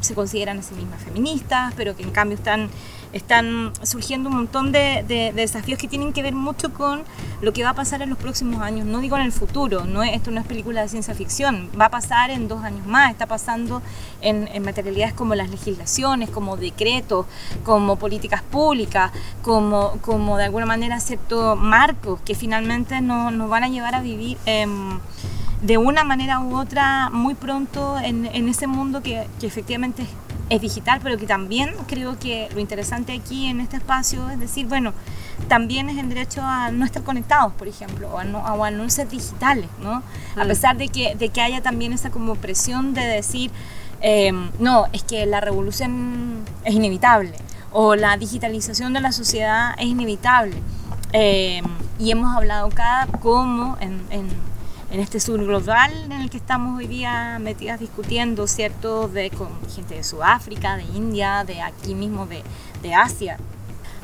se 0.06 0.16
consideran 0.16 0.60
a 0.60 0.62
sí 0.62 0.74
mismas 0.76 1.04
feministas, 1.04 1.74
pero 1.76 1.96
que 1.96 2.04
en 2.04 2.12
cambio 2.12 2.38
están 2.38 2.70
están 3.16 3.72
surgiendo 3.82 4.28
un 4.28 4.36
montón 4.36 4.74
de, 4.74 5.32
desafíos 5.34 5.80
que 5.80 5.88
tienen 5.88 6.12
que 6.12 6.22
ver 6.22 6.36
mucho 6.36 6.74
con 6.74 7.04
lo 7.42 7.54
que 7.54 7.64
va 7.64 7.70
a 7.70 7.74
pasar 7.74 8.02
en 8.02 8.10
los 8.10 8.18
próximos 8.18 8.62
años. 8.62 8.86
No 8.86 9.00
digo 9.00 9.16
en 9.16 9.24
el 9.24 9.32
futuro, 9.32 9.86
no 9.86 10.04
esto 10.04 10.32
no 10.32 10.42
es 10.42 10.46
película 10.46 10.82
de 10.82 10.90
ciencia 10.90 11.14
ficción, 11.16 11.70
va 11.80 11.86
a 11.86 11.90
pasar 11.90 12.30
en 12.30 12.50
dos 12.50 12.62
años 12.62 12.86
más, 12.86 13.12
está 13.12 13.26
pasando 13.26 13.82
en, 14.20 14.50
materialidades 14.62 15.14
como 15.14 15.34
las 15.34 15.50
legislaciones, 15.50 16.30
como 16.30 16.58
decretos, 16.58 17.26
como 17.64 17.96
políticas 17.96 18.42
públicas, 18.42 19.12
como, 19.42 19.98
como 20.02 20.36
de 20.38 20.44
alguna 20.44 20.66
manera 20.66 21.00
ciertos 21.00 21.58
marcos 21.58 22.20
que 22.26 22.36
finalmente 22.36 23.00
nos, 23.00 23.50
van 23.50 23.64
a 23.64 23.70
llevar 23.70 23.96
a 23.96 24.02
vivir. 24.02 24.38
De 25.62 25.78
una 25.78 26.04
manera 26.04 26.40
u 26.40 26.56
otra 26.58 27.10
muy 27.12 27.34
pronto 27.34 27.98
en, 27.98 28.26
en 28.26 28.50
ese 28.50 28.68
mundo 28.68 29.02
que, 29.02 29.28
que 29.40 29.48
efectivamente 29.48 30.04
es 30.04 30.10
es 30.50 30.62
digital, 30.62 31.00
pero 31.02 31.18
que 31.18 31.26
también 31.26 31.72
creo 31.88 32.20
que 32.20 32.50
lo 32.54 32.60
interesante 32.60 33.14
aquí 33.14 33.48
en 33.48 33.62
este 33.62 33.78
espacio 33.78 34.30
es 34.30 34.40
decir, 34.40 34.68
bueno, 34.68 34.94
también 35.48 35.90
es 35.90 35.98
el 35.98 36.08
derecho 36.08 36.42
a 36.44 36.72
no 36.72 36.86
estar 36.86 37.04
conectados, 37.04 37.54
por 37.54 37.68
ejemplo, 37.68 38.10
o 38.10 38.20
a 38.20 38.24
no, 38.24 38.46
a 38.46 38.72
no 38.72 38.90
ser 38.90 39.10
digitales, 39.10 39.70
¿no? 39.82 40.04
A 40.36 40.46
mm. 40.46 40.48
pesar 40.48 40.78
de 40.78 40.88
que, 40.90 41.16
de 41.16 41.30
que 41.30 41.42
haya 41.42 41.62
también 41.62 41.94
esa 41.94 42.12
como 42.12 42.36
presión 42.36 42.94
de 42.94 43.02
decir, 43.02 43.52
em, 44.02 44.52
no, 44.60 44.86
es 44.94 45.04
que 45.04 45.26
la 45.26 45.42
revolución 45.42 46.44
es 46.64 46.76
inevitable, 46.76 47.34
o 47.72 47.96
la 47.96 48.16
digitalización 48.18 48.94
de 48.94 49.02
la 49.02 49.12
sociedad 49.12 49.74
es 49.80 49.88
inevitable. 49.88 50.62
Em, 51.12 51.66
y 51.98 52.12
hemos 52.12 52.36
hablado 52.36 52.68
acá 52.68 53.08
cómo 53.22 53.78
en 53.80 54.02
en 54.10 54.28
este 55.00 55.20
sur 55.20 55.44
global 55.44 55.92
en 56.06 56.12
el 56.14 56.30
que 56.30 56.38
estamos 56.38 56.78
hoy 56.78 56.88
día 56.88 57.38
metidas 57.40 57.80
discutiendo, 57.80 58.48
¿cierto? 58.48 59.08
De, 59.08 59.30
con 59.30 59.50
gente 59.70 59.96
de 59.96 60.04
Sudáfrica, 60.04 60.78
de 60.78 60.84
India, 60.84 61.44
de 61.44 61.62
aquí 61.62 61.96
mismo, 61.96 62.26
de, 62.26 62.44
de 62.82 62.94
Asia. 62.94 63.38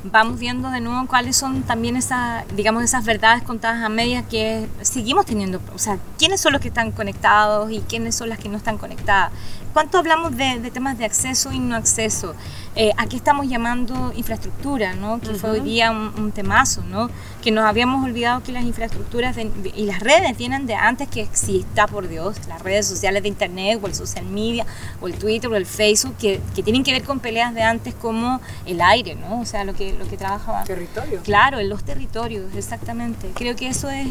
Vamos 0.04 0.40
viendo 0.40 0.72
de 0.72 0.82
nuevo 0.82 1.08
cuáles 1.08 1.38
son 1.38 1.62
también 1.62 1.96
esas, 1.96 2.44
digamos, 2.56 2.84
esas 2.84 3.06
verdades 3.06 3.44
contadas 3.44 3.84
a 3.84 3.90
medias 3.90 4.26
que 4.28 4.68
seguimos 4.82 5.28
teniendo. 5.28 5.62
O 5.76 5.78
sea, 5.78 6.00
quiénes 6.18 6.42
son 6.42 6.54
los 6.54 6.62
que 6.62 6.70
están 6.70 6.92
conectados 6.92 7.72
y 7.72 7.82
quiénes 7.82 8.16
son 8.16 8.30
las 8.30 8.40
que 8.40 8.50
no 8.50 8.58
están 8.58 8.80
conectadas. 8.80 9.32
¿Cuánto 9.74 10.00
hablamos 10.00 10.36
de, 10.36 10.60
de 10.60 10.72
temas 10.72 10.98
de 10.98 11.06
acceso 11.06 11.52
y 11.52 11.60
no 11.60 11.76
acceso? 11.76 12.34
Eh, 12.74 12.92
a 12.96 13.06
qué 13.08 13.18
estamos 13.18 13.50
llamando 13.50 14.14
infraestructura, 14.16 14.94
¿no? 14.94 15.20
que 15.20 15.34
fue 15.34 15.52
hoy 15.52 15.60
día 15.60 15.92
un, 15.92 16.32
temazo, 16.32 16.82
¿no? 16.84 17.10
que 17.42 17.52
nos 17.52 17.66
habíamos 17.66 18.06
olvidado 18.06 18.42
que 18.44 18.54
las 18.54 18.64
infraestructuras 18.64 19.36
y 19.76 19.86
las 19.86 20.00
redes 20.00 20.38
vienen 20.38 20.66
de 20.68 20.76
antes 20.76 21.10
que 21.10 21.22
exista, 21.22 21.88
por 21.88 22.08
Dios, 22.08 22.38
las 22.48 22.62
redes 22.62 22.88
sociales 22.88 23.24
de 23.24 23.30
Internet 23.30 23.78
o 23.84 23.88
el 23.88 23.94
social 23.94 24.26
media 24.26 24.66
o 25.02 25.10
el 25.10 25.16
Twitter 25.16 25.52
o 25.52 25.58
el 25.58 25.66
Facebook, 25.66 26.16
que, 26.18 26.40
que 26.56 26.64
tienen 26.64 26.84
que 26.84 26.94
ver 26.94 27.04
con 27.04 27.20
peleas 27.20 27.54
de 27.54 27.62
antes 27.62 27.94
como 27.94 28.40
el 28.66 28.80
aire, 28.80 29.16
¿no? 29.16 29.42
o 29.42 29.46
sea, 29.46 29.66
lo 29.66 29.74
que, 29.74 29.92
lo 29.92 30.08
que 30.08 30.16
trabajaba. 30.16 30.64
Territorio. 30.64 31.22
Claro, 31.24 31.60
en 31.60 31.68
los 31.68 31.84
territorios, 31.84 32.56
exactamente. 32.56 33.32
Creo 33.36 33.54
que 33.58 33.68
eso 33.68 33.90
es, 33.90 34.08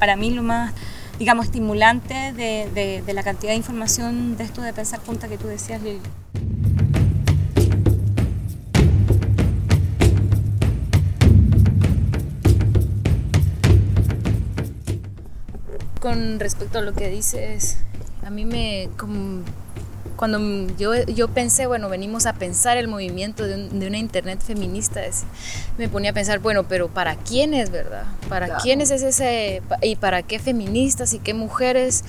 para 0.00 0.16
mí 0.16 0.30
lo 0.30 0.42
más 0.42 0.72
digamos, 1.16 1.46
estimulante 1.46 2.32
de, 2.32 2.68
de, 2.74 3.02
de, 3.06 3.12
la 3.12 3.22
cantidad 3.22 3.52
de 3.52 3.56
información 3.56 4.36
de 4.36 4.42
esto 4.42 4.62
de 4.62 4.72
pensar 4.72 4.98
junta 5.06 5.28
que 5.28 5.38
tú 5.38 5.46
decías, 5.46 5.80
Lili. 5.80 6.00
Con 16.04 16.38
respecto 16.38 16.80
a 16.80 16.82
lo 16.82 16.92
que 16.92 17.08
dices, 17.08 17.78
a 18.26 18.28
mí 18.28 18.44
me... 18.44 18.90
cuando 20.16 20.68
yo, 20.76 20.92
yo 21.06 21.28
pensé, 21.28 21.66
bueno, 21.66 21.88
venimos 21.88 22.26
a 22.26 22.34
pensar 22.34 22.76
el 22.76 22.88
movimiento 22.88 23.46
de, 23.46 23.86
una 23.86 23.96
Internet 23.96 24.42
feminista, 24.42 25.00
me 25.78 25.88
ponía 25.88 26.10
a 26.10 26.12
pensar, 26.12 26.40
bueno, 26.40 26.64
pero 26.64 26.88
¿para 26.88 27.16
quiénes, 27.16 27.70
verdad? 27.70 28.04
¿Para 28.28 28.58
quiénes 28.58 28.90
es 28.90 29.02
ese... 29.02 29.62
y 29.80 29.96
para 29.96 30.22
qué 30.22 30.38
feministas 30.38 31.14
y 31.14 31.20
qué 31.20 31.32
mujeres? 31.32 32.04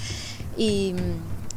Y, 0.57 0.93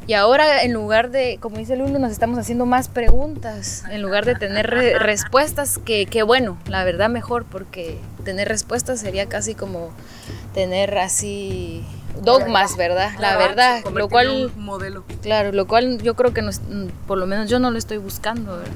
y 0.07 0.15
ahora 0.15 0.63
en 0.63 0.73
lugar 0.73 1.11
de, 1.11 1.39
como 1.41 1.57
dice 1.57 1.75
el 1.75 1.83
uno, 1.83 1.99
nos 1.99 2.13
estamos 2.13 2.39
haciendo 2.39 2.67
más 2.67 2.87
preguntas, 2.87 3.83
en 3.91 4.01
lugar 4.01 4.25
de 4.25 4.37
tener 4.37 4.71
respuestas, 5.01 5.79
que, 5.79 6.07
que 6.07 6.23
bueno, 6.23 6.57
la 6.69 6.85
verdad 6.85 7.11
mejor, 7.11 7.47
porque 7.47 7.99
tener 8.25 8.47
respuestas 8.47 9.01
sería 9.01 9.27
casi 9.27 9.57
como 9.57 9.91
tener 10.55 10.97
así 10.99 11.85
dogmas, 12.23 12.77
¿verdad? 12.77 13.13
La 13.19 13.37
verdad, 13.37 13.83
lo 13.93 14.09
cual 14.09 14.53
modelo. 14.57 15.05
Claro, 15.23 15.53
lo 15.53 15.67
cual 15.67 16.01
yo 16.03 16.15
creo 16.15 16.33
que 16.33 16.43
no, 16.43 16.51
por 17.07 17.19
lo 17.19 17.27
menos 17.27 17.49
yo 17.49 17.59
no 17.59 17.71
lo 17.71 17.79
estoy 17.79 17.99
buscando, 17.99 18.57
¿verdad? 18.57 18.73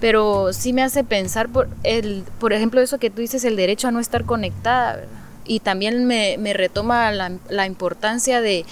Pero 0.00 0.52
sí 0.52 0.72
me 0.72 0.82
hace 0.82 1.04
pensar 1.04 1.48
por 1.48 1.68
el 1.82 2.24
por 2.38 2.52
ejemplo 2.52 2.80
eso 2.80 2.98
que 2.98 3.10
tú 3.10 3.20
dices 3.20 3.44
el 3.44 3.56
derecho 3.56 3.88
a 3.88 3.90
no 3.90 4.00
estar 4.00 4.24
conectada, 4.24 4.96
¿verdad? 4.96 5.08
Y 5.46 5.60
también 5.60 6.06
me, 6.06 6.36
me 6.38 6.54
retoma 6.54 7.12
la, 7.12 7.32
la, 7.50 7.66
importancia 7.66 8.40
de 8.40 8.64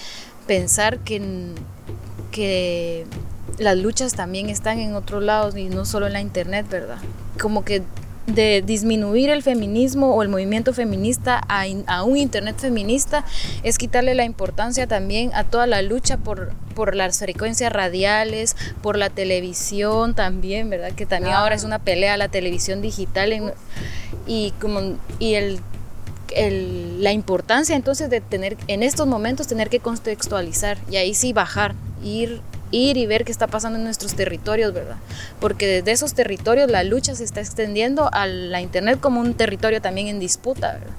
pensar 0.47 0.97
que 0.99 1.53
que 2.31 3.05
las 3.59 3.77
luchas 3.77 4.13
también 4.15 4.49
están 4.49 4.79
en 4.79 4.95
otros 4.95 5.23
lados 5.23 5.55
y 5.55 5.65
no 5.65 5.85
solo 5.85 6.07
en 6.07 6.13
la 6.13 6.21
internet, 6.21 6.65
¿verdad? 6.69 6.97
Como 7.39 7.63
que 7.63 7.83
de 8.27 8.63
disminuir 8.65 9.29
el 9.29 9.43
feminismo 9.43 10.15
o 10.15 10.23
el 10.23 10.29
movimiento 10.29 10.73
feminista 10.73 11.41
a, 11.47 12.03
un 12.03 12.17
Internet 12.17 12.57
feminista 12.57 13.25
es 13.63 13.77
quitarle 13.77 14.15
la 14.15 14.23
importancia 14.23 14.87
también 14.87 15.31
a 15.33 15.43
toda 15.43 15.67
la 15.67 15.81
lucha 15.81 16.17
por, 16.17 16.53
por 16.75 16.95
las 16.95 17.19
frecuencias 17.19 17.71
radiales, 17.73 18.55
por 18.81 18.97
la 18.97 19.09
televisión 19.09 20.13
también, 20.13 20.69
¿verdad? 20.69 20.93
Que 20.93 21.05
también 21.05 21.35
ahora 21.35 21.55
es 21.55 21.63
una 21.63 21.79
pelea 21.79 22.15
la 22.17 22.29
televisión 22.29 22.81
digital 22.81 23.53
y, 24.25 24.51
como, 24.59 24.97
y 25.19 25.35
el, 25.35 25.59
la 26.99 27.11
importancia 27.11 27.75
entonces 27.75 28.09
de 28.09 28.21
tener 28.21 28.57
en 28.67 28.83
estos 28.83 29.05
momentos 29.05 29.47
tener 29.47 29.69
que 29.69 29.79
contextualizar 29.79 30.77
y 30.89 30.95
ahí 30.95 31.13
sí 31.13 31.33
bajar, 31.33 31.75
ir 32.03 32.41
ir 32.73 32.97
y 32.97 33.05
ver 33.05 33.23
qué 33.23 33.31
está 33.31 33.47
pasando 33.47 33.77
en 33.77 33.85
nuestros 33.85 34.15
territorios, 34.15 34.73
¿verdad? 34.73 34.97
Porque 35.39 35.67
desde 35.67 35.91
esos 35.91 36.13
territorios 36.13 36.69
la 36.69 36.83
lucha 36.83 37.15
se 37.15 37.23
está 37.23 37.39
extendiendo 37.39 38.09
a 38.11 38.25
la 38.25 38.61
Internet 38.61 38.99
como 38.99 39.21
un 39.21 39.35
territorio 39.35 39.81
también 39.81 40.07
en 40.07 40.19
disputa, 40.19 40.73
¿verdad? 40.73 40.95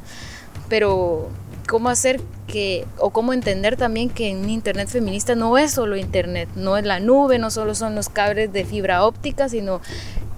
Pero 0.68 1.28
cómo 1.68 1.88
hacer 1.88 2.20
que, 2.46 2.86
o 2.98 3.10
cómo 3.10 3.32
entender 3.32 3.76
también 3.76 4.08
que 4.08 4.30
en 4.30 4.48
Internet 4.48 4.88
feminista 4.88 5.34
no 5.34 5.58
es 5.58 5.72
solo 5.72 5.96
Internet, 5.96 6.48
no 6.54 6.76
es 6.76 6.84
la 6.84 7.00
nube, 7.00 7.38
no 7.38 7.50
solo 7.50 7.74
son 7.74 7.94
los 7.94 8.08
cables 8.08 8.52
de 8.52 8.64
fibra 8.64 9.04
óptica, 9.04 9.48
sino 9.48 9.80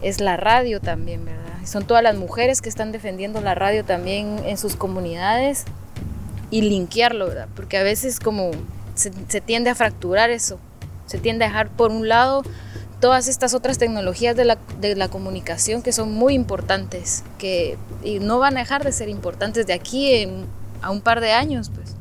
es 0.02 0.20
la 0.20 0.36
radio 0.36 0.80
también, 0.80 1.24
¿verdad? 1.24 1.42
son 1.66 1.84
todas 1.84 2.02
las 2.02 2.16
mujeres 2.16 2.62
que 2.62 2.68
están 2.68 2.92
defendiendo 2.92 3.40
la 3.40 3.56
radio 3.56 3.84
también 3.84 4.40
en 4.46 4.56
sus 4.56 4.76
comunidades 4.76 5.64
y 6.50 6.62
linkearlo, 6.62 7.26
¿verdad? 7.26 7.48
Porque 7.56 7.76
a 7.76 7.82
veces 7.82 8.20
como 8.20 8.52
se, 8.94 9.10
se 9.28 9.40
tiende 9.40 9.70
a 9.70 9.74
fracturar 9.74 10.30
eso, 10.30 10.60
se 11.06 11.18
tiende 11.18 11.44
a 11.44 11.48
dejar 11.48 11.68
por 11.70 11.90
un 11.90 12.08
lado 12.08 12.42
todas 13.00 13.28
estas 13.28 13.54
otras 13.54 13.78
tecnologías 13.78 14.36
de 14.36 14.44
la, 14.44 14.58
de 14.80 14.96
la 14.96 15.08
comunicación 15.08 15.82
que 15.82 15.92
son 15.92 16.12
muy 16.12 16.34
importantes, 16.34 17.24
que 17.38 17.76
y 18.02 18.20
no 18.20 18.38
van 18.38 18.56
a 18.56 18.60
dejar 18.60 18.84
de 18.84 18.92
ser 18.92 19.08
importantes 19.08 19.66
de 19.66 19.72
aquí 19.72 20.28
a 20.82 20.90
un 20.90 21.00
par 21.00 21.20
de 21.20 21.32
años. 21.32 21.70
Pues. 21.74 21.94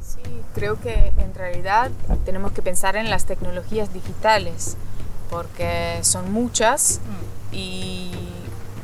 Sí, 0.00 0.20
creo 0.54 0.80
que 0.80 1.12
en 1.18 1.34
realidad 1.34 1.90
tenemos 2.24 2.52
que 2.52 2.62
pensar 2.62 2.96
en 2.96 3.08
las 3.08 3.24
tecnologías 3.24 3.92
digitales, 3.94 4.76
porque 5.30 5.98
son 6.02 6.32
muchas 6.32 7.00
y 7.52 8.10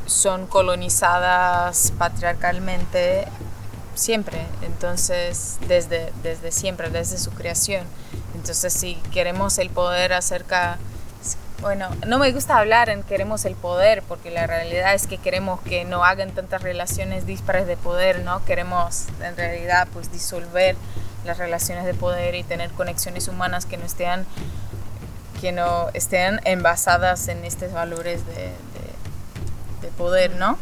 son 0.06 0.46
colonizadas 0.46 1.92
patriarcalmente 1.98 3.26
siempre, 3.94 4.46
entonces 4.62 5.58
desde, 5.68 6.12
desde 6.22 6.52
siempre, 6.52 6.90
desde 6.90 7.18
su 7.18 7.30
creación. 7.30 7.86
Entonces 8.34 8.72
si 8.72 8.94
queremos 9.12 9.58
el 9.58 9.70
poder 9.70 10.12
acerca, 10.12 10.78
bueno, 11.60 11.88
no 12.06 12.18
me 12.18 12.32
gusta 12.32 12.58
hablar 12.58 12.88
en 12.88 13.02
queremos 13.02 13.44
el 13.44 13.54
poder, 13.54 14.02
porque 14.02 14.30
la 14.30 14.46
realidad 14.46 14.94
es 14.94 15.06
que 15.06 15.18
queremos 15.18 15.60
que 15.60 15.84
no 15.84 16.04
hagan 16.04 16.32
tantas 16.32 16.62
relaciones 16.62 17.26
dispares 17.26 17.66
de 17.66 17.76
poder, 17.76 18.20
¿no? 18.20 18.44
Queremos 18.44 19.06
en 19.22 19.36
realidad 19.36 19.86
pues 19.92 20.10
disolver 20.10 20.76
las 21.24 21.38
relaciones 21.38 21.84
de 21.84 21.94
poder 21.94 22.34
y 22.34 22.42
tener 22.42 22.70
conexiones 22.70 23.28
humanas 23.28 23.66
que 23.66 23.76
no 23.76 23.84
estén, 23.84 24.26
que 25.40 25.52
no 25.52 25.88
estén 25.94 26.40
envasadas 26.44 27.28
en 27.28 27.44
estos 27.44 27.72
valores 27.72 28.26
de 28.26 28.52
de 29.82 29.88
poder, 29.88 30.36
¿no? 30.36 30.56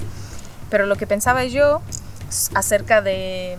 Pero 0.70 0.86
lo 0.86 0.96
que 0.96 1.06
pensaba 1.06 1.44
yo 1.44 1.80
acerca 2.54 3.02
de, 3.02 3.58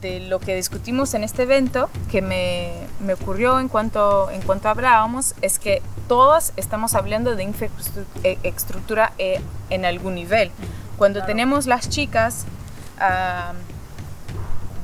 de 0.00 0.20
lo 0.20 0.38
que 0.38 0.54
discutimos 0.54 1.14
en 1.14 1.24
este 1.24 1.42
evento, 1.44 1.88
que 2.10 2.22
me, 2.22 2.72
me, 3.00 3.14
ocurrió 3.14 3.58
en 3.58 3.68
cuanto, 3.68 4.30
en 4.30 4.42
cuanto 4.42 4.68
hablábamos, 4.68 5.34
es 5.40 5.58
que 5.58 5.82
todos 6.08 6.52
estamos 6.56 6.94
hablando 6.94 7.34
de 7.36 7.44
infraestructura 7.44 9.12
eh, 9.18 9.40
en 9.70 9.84
algún 9.84 10.14
nivel. 10.14 10.50
Cuando 10.98 11.24
tenemos 11.24 11.66
las 11.66 11.88
chicas 11.88 12.44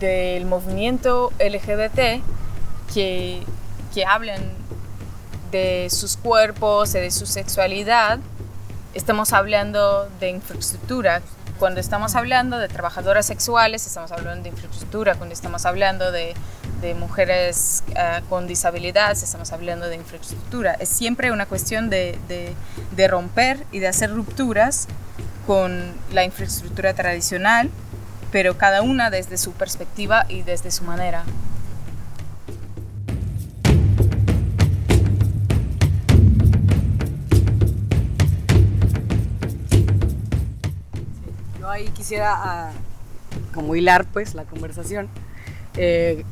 del 0.00 0.46
movimiento 0.46 1.30
LGBT 1.38 2.22
que, 2.92 3.42
que 3.94 4.04
hablan 4.04 4.40
de 5.52 5.88
sus 5.90 6.16
cuerpos 6.16 6.94
y 6.94 6.98
de 6.98 7.10
su 7.10 7.26
sexualidad, 7.26 8.18
estamos 8.94 9.32
hablando 9.32 10.08
de 10.20 10.30
infraestructura. 10.30 11.22
Cuando 11.58 11.80
estamos 11.80 12.14
hablando 12.14 12.58
de 12.58 12.68
trabajadoras 12.68 13.26
sexuales, 13.26 13.86
estamos 13.86 14.12
hablando 14.12 14.44
de 14.44 14.48
infraestructura. 14.48 15.14
Cuando 15.14 15.34
estamos 15.34 15.66
hablando 15.66 16.10
de, 16.10 16.34
mujeres 16.98 17.84
uh, 17.90 18.24
con 18.28 18.46
disabilidades, 18.46 19.22
estamos 19.22 19.52
hablando 19.52 19.86
de 19.86 19.96
infraestructura. 19.96 20.72
Es 20.80 20.88
siempre 20.88 21.30
una 21.30 21.46
cuestión 21.46 21.90
de 21.90 22.54
romper 23.08 23.66
y 23.72 23.80
de 23.80 23.88
hacer 23.88 24.10
rupturas 24.10 24.88
con 25.46 25.92
la 26.12 26.24
infraestructura 26.24 26.94
tradicional, 26.94 27.70
pero 28.32 28.56
cada 28.56 28.82
una 28.82 29.10
desde 29.10 29.36
su 29.36 29.52
perspectiva 29.52 30.24
y 30.28 30.42
desde 30.42 30.70
su 30.70 30.84
manera. 30.84 31.24
Yo 41.60 41.68
ahí 41.68 41.88
quisiera 41.90 42.72
uh, 42.72 43.54
como 43.54 43.76
hilar 43.76 44.06
pues 44.06 44.34
la 44.34 44.44
conversación. 44.44 45.08
Eh, 45.76 46.24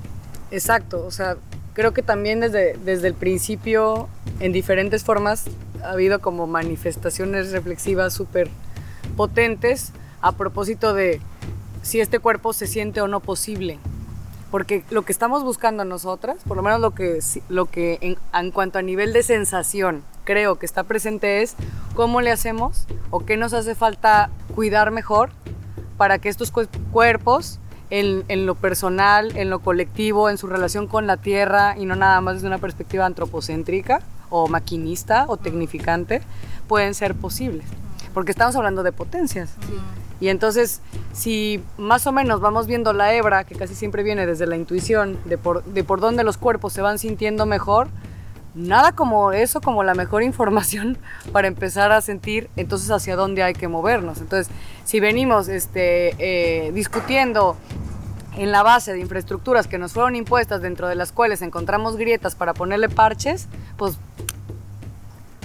exacto, 0.51 1.05
o 1.05 1.11
sea, 1.11 1.37
creo 1.75 1.93
que 1.93 2.03
también 2.03 2.41
desde, 2.41 2.79
desde 2.83 3.09
el 3.09 3.15
principio, 3.15 4.09
en 4.41 4.53
diferentes 4.53 5.05
formas, 5.05 5.45
ha 5.85 5.91
habido 5.91 6.21
como 6.21 6.47
manifestaciones 6.47 7.53
reflexivas 7.53 8.15
súper 8.15 8.49
potentes 9.19 9.93
a 10.23 10.33
propósito 10.33 10.95
de 10.95 11.21
si 11.83 12.01
este 12.01 12.21
cuerpo 12.21 12.55
se 12.55 12.67
siente 12.67 13.03
o 13.03 13.07
no 13.07 13.21
posible. 13.21 13.79
Porque 14.51 14.83
lo 14.89 15.03
que 15.03 15.13
estamos 15.13 15.45
buscando 15.45 15.85
nosotras, 15.85 16.39
por 16.49 16.57
lo 16.57 16.63
menos 16.63 16.81
lo 16.81 16.95
que, 16.95 17.19
lo 17.51 17.67
que 17.67 17.99
en, 18.01 18.17
en 18.33 18.51
cuanto 18.51 18.79
a 18.79 18.83
nivel 18.83 19.13
de 19.13 19.23
sensación 19.23 20.05
creo 20.29 20.59
que 20.59 20.67
está 20.67 20.83
presente 20.83 21.41
es 21.41 21.55
cómo 21.95 22.21
le 22.21 22.31
hacemos 22.31 22.87
o 23.09 23.25
qué 23.25 23.39
nos 23.39 23.55
hace 23.55 23.75
falta 23.75 24.29
cuidar 24.55 24.91
mejor 24.91 25.31
para 25.97 26.19
que 26.19 26.29
estos 26.29 26.53
cuerpos 26.93 27.59
en, 27.89 28.25
en, 28.29 28.45
lo 28.45 28.55
personal, 28.55 29.35
en 29.39 29.49
lo 29.49 29.61
colectivo, 29.61 30.29
en 30.29 30.37
su 30.37 30.47
relación 30.47 30.87
con 30.87 31.07
la 31.07 31.17
tierra 31.17 31.79
y 31.79 31.87
no 31.87 31.97
nada 31.97 32.21
más 32.21 32.35
desde 32.35 32.47
una 32.47 32.59
perspectiva 32.59 33.07
antropocéntrica 33.07 34.03
o 34.29 34.49
maquinista 34.49 35.25
o 35.29 35.39
tecnificante, 35.39 36.21
pueden 36.67 36.93
ser 36.93 37.15
posibles. 37.15 37.65
Porque 38.13 38.31
estamos 38.31 38.55
hablando 38.55 38.83
de 38.83 38.93
potencias. 38.93 39.49
Mm. 39.57 40.25
Y 40.25 40.29
entonces, 40.29 40.83
si 41.15 41.65
más 41.79 42.07
o 42.07 42.13
menos 42.13 42.43
vamos 42.43 42.67
viendo 42.67 42.93
la 42.93 43.15
hebra, 43.15 43.45
que 43.45 43.55
casi 43.55 43.75
siempre 43.75 44.03
viene 44.03 44.27
desde 44.27 44.47
la 44.47 44.57
intuición, 44.57 45.19
de 45.25 45.39
por, 45.39 45.65
de 45.65 45.85
por 45.85 46.01
dónde 46.01 46.23
los 46.23 46.37
cuerpos 46.37 46.75
se 46.75 46.83
van 46.83 46.99
sintiendo 46.99 47.47
mejor, 47.47 47.89
nada 48.59 48.93
como 48.93 49.33
eso, 49.33 49.61
como 49.61 49.83
la 49.83 49.95
mejor 49.95 50.23
información 50.25 50.99
para 51.33 51.49
empezar 51.49 51.93
a 51.93 52.01
sentir 52.01 52.51
entonces 52.57 52.91
hacia 52.91 53.17
dónde 53.17 53.43
hay 53.43 53.55
que 53.55 53.69
movernos. 53.69 54.19
Entonces, 54.19 54.53
si 54.85 55.01
venimos 55.01 55.49
este, 55.49 56.15
eh, 56.19 56.73
discutiendo 56.73 57.57
en 58.37 58.53
la 58.53 58.63
base 58.63 58.93
de 58.93 59.01
infraestructuras 59.01 59.67
que 59.67 59.79
nos 59.79 59.93
fueron 59.93 60.15
impuestas, 60.15 60.63
dentro 60.63 60.89
de 60.89 60.95
las 60.95 61.13
cuales 61.13 61.43
encontramos 61.43 61.97
grietas 61.97 62.35
para 62.35 62.55
ponerle 62.55 62.89
parches, 62.89 63.49
pues, 63.77 63.99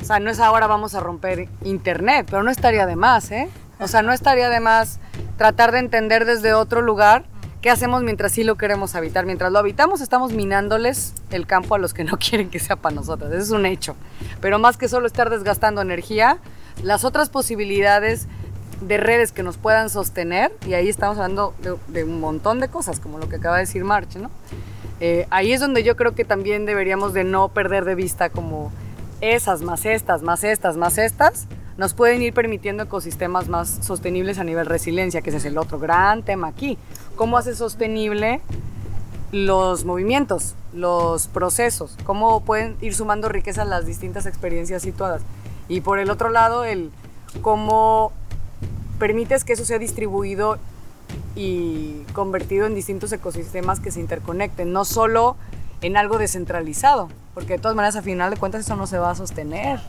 o 0.02 0.06
sea, 0.06 0.20
no 0.20 0.30
es 0.30 0.40
ahora 0.40 0.68
vamos 0.68 0.96
a 0.96 1.00
romper 1.00 1.48
Internet, 1.64 2.28
pero 2.30 2.44
no 2.44 2.52
estaría 2.52 2.86
de 2.86 2.96
más, 2.96 3.32
¿eh? 3.32 3.50
O 3.80 3.88
sea, 3.88 4.02
no 4.02 4.12
estaría 4.12 4.50
de 4.50 4.60
más 4.60 5.00
tratar 5.38 5.72
de 5.72 5.80
entender 5.80 6.26
desde 6.26 6.54
otro 6.54 6.82
lugar 6.82 7.26
qué 7.64 7.70
hacemos 7.70 8.04
mientras 8.04 8.34
sí 8.34 8.44
lo 8.44 8.56
queremos 8.56 8.94
habitar. 8.94 9.26
Mientras 9.26 9.52
lo 9.52 9.58
habitamos, 9.58 10.02
estamos 10.02 10.34
minándoles 10.34 11.14
el 11.32 11.48
campo 11.48 11.76
a 11.76 11.78
los 11.80 11.94
que 11.94 12.04
no 12.04 12.18
quieren 12.20 12.50
que 12.50 12.60
sea 12.60 12.76
para 12.76 12.94
nosotros. 12.94 13.32
Eso 13.32 13.42
es 13.42 13.52
un 13.52 13.66
hecho. 13.66 13.96
Pero 14.42 14.60
más 14.60 14.78
que 14.78 14.88
solo 14.90 15.08
estar 15.08 15.30
desgastando 15.30 15.82
energía, 15.82 16.38
las 16.84 17.06
otras 17.06 17.30
posibilidades 17.30 18.28
de 18.82 18.98
redes 18.98 19.32
que 19.32 19.44
nos 19.44 19.58
puedan 19.58 19.90
sostener, 19.90 20.52
y 20.68 20.74
ahí 20.74 20.90
estamos 20.90 21.18
hablando 21.18 21.56
de, 21.62 21.78
de 21.88 22.04
un 22.04 22.20
montón 22.20 22.60
de 22.60 22.68
cosas, 22.68 23.00
como 23.00 23.18
lo 23.18 23.30
que 23.30 23.38
acaba 23.38 23.56
de 23.56 23.62
decir 23.62 23.86
March, 23.86 24.18
¿no? 24.18 24.30
Eh, 25.00 25.26
ahí 25.30 25.54
es 25.54 25.62
donde 25.62 25.84
yo 25.84 25.96
creo 25.96 26.16
que 26.16 26.26
también 26.26 26.66
deberíamos 26.66 27.14
de 27.14 27.24
no 27.24 27.48
perder 27.48 27.86
de 27.86 27.96
vista 27.96 28.30
como 28.30 28.74
esas, 29.22 29.62
más 29.62 29.86
estas, 29.86 30.22
más 30.22 30.44
estas, 30.44 30.76
más 30.76 30.98
estas, 30.98 31.48
nos 31.78 31.94
pueden 31.94 32.22
ir 32.22 32.34
permitiendo 32.34 32.84
ecosistemas 32.84 33.48
más 33.48 33.80
sostenibles 33.82 34.38
a 34.38 34.44
nivel 34.44 34.66
resiliencia, 34.66 35.22
que 35.22 35.30
ese 35.30 35.38
es 35.38 35.46
el 35.46 35.58
otro 35.58 35.80
gran 35.80 36.24
tema 36.24 36.48
aquí. 36.48 36.78
¿Cómo 37.16 37.38
hace 37.38 37.56
sostenible 37.56 38.42
los 39.32 39.86
movimientos, 39.86 40.56
los 40.74 41.28
procesos? 41.28 41.96
¿Cómo 42.06 42.42
pueden 42.42 42.76
ir 42.82 42.96
sumando 42.96 43.30
riqueza 43.30 43.62
a 43.62 43.66
las 43.66 43.86
distintas 43.86 44.26
experiencias 44.26 44.82
situadas? 44.82 45.22
Y 45.68 45.82
por 45.82 46.00
el 46.00 46.10
otro 46.10 46.30
lado, 46.30 46.66
el 46.66 46.92
cómo 47.42 48.12
permites 48.98 49.44
que 49.44 49.54
eso 49.54 49.64
sea 49.64 49.78
distribuido 49.78 50.58
y 51.36 52.04
convertido 52.14 52.66
en 52.66 52.74
distintos 52.74 53.12
ecosistemas 53.12 53.80
que 53.80 53.92
se 53.92 54.00
interconecten, 54.00 54.72
no 54.72 54.84
solo 54.84 55.36
en 55.82 55.98
algo 55.98 56.18
descentralizado, 56.18 57.10
porque 57.34 57.54
de 57.54 57.60
todas 57.60 57.76
maneras 57.76 57.96
a 57.96 58.02
final 58.02 58.32
de 58.32 58.38
cuentas 58.38 58.62
eso 58.62 58.76
no 58.76 58.88
se 58.88 58.98
va 58.98 59.12
a 59.12 59.16
sostener. 59.16 59.80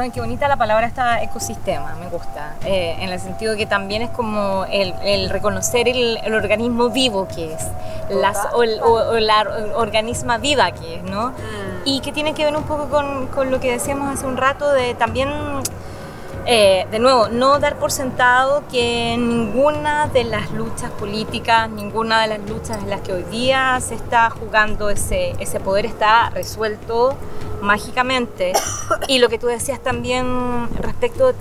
No, 0.00 0.10
qué 0.10 0.20
bonita 0.20 0.48
la 0.48 0.56
palabra 0.56 0.86
esta 0.86 1.22
ecosistema, 1.22 1.94
me 1.96 2.08
gusta, 2.08 2.54
eh, 2.64 2.96
en 3.00 3.10
el 3.10 3.20
sentido 3.20 3.54
que 3.54 3.66
también 3.66 4.00
es 4.00 4.08
como 4.08 4.64
el, 4.70 4.94
el 5.04 5.28
reconocer 5.28 5.88
el, 5.88 6.18
el, 6.24 6.32
organismo 6.32 6.88
vivo 6.88 7.28
que 7.28 7.52
es, 7.52 7.66
las, 8.08 8.38
o, 8.54 8.62
el, 8.62 8.80
o, 8.80 8.94
o 8.94 9.18
la 9.18 9.42
organisma 9.74 10.38
viva 10.38 10.70
que 10.70 10.94
es, 10.94 11.02
¿no? 11.02 11.32
Mm. 11.32 11.34
Y 11.84 12.00
que 12.00 12.12
tiene 12.12 12.32
que 12.32 12.46
ver 12.46 12.56
un 12.56 12.62
poco 12.62 12.88
con, 12.88 13.26
con, 13.26 13.50
lo 13.50 13.60
que 13.60 13.72
decíamos 13.72 14.10
hace 14.10 14.26
un 14.26 14.38
rato 14.38 14.72
de 14.72 14.94
también, 14.94 15.28
eh, 16.52 16.84
de 16.90 16.98
nuevo, 16.98 17.28
no 17.28 17.60
dar 17.60 17.78
por 17.78 17.92
sentado 17.92 18.64
que 18.72 19.16
ninguna 19.16 20.08
de 20.08 20.24
las 20.24 20.50
luchas 20.50 20.90
políticas, 20.90 21.70
ninguna 21.70 22.22
de 22.22 22.26
las 22.26 22.40
luchas 22.50 22.78
en 22.78 22.90
las 22.90 23.02
que 23.02 23.12
hoy 23.12 23.22
día 23.30 23.78
se 23.80 23.94
está 23.94 24.30
jugando 24.30 24.90
ese, 24.90 25.36
ese 25.38 25.60
poder 25.60 25.86
está 25.86 26.28
resuelto 26.30 27.16
mágicamente. 27.62 28.52
Y 29.06 29.20
lo 29.20 29.28
que 29.28 29.38
tú 29.38 29.46
decías 29.46 29.78
también 29.78 30.68
respecto 30.74 31.32
de 31.32 31.34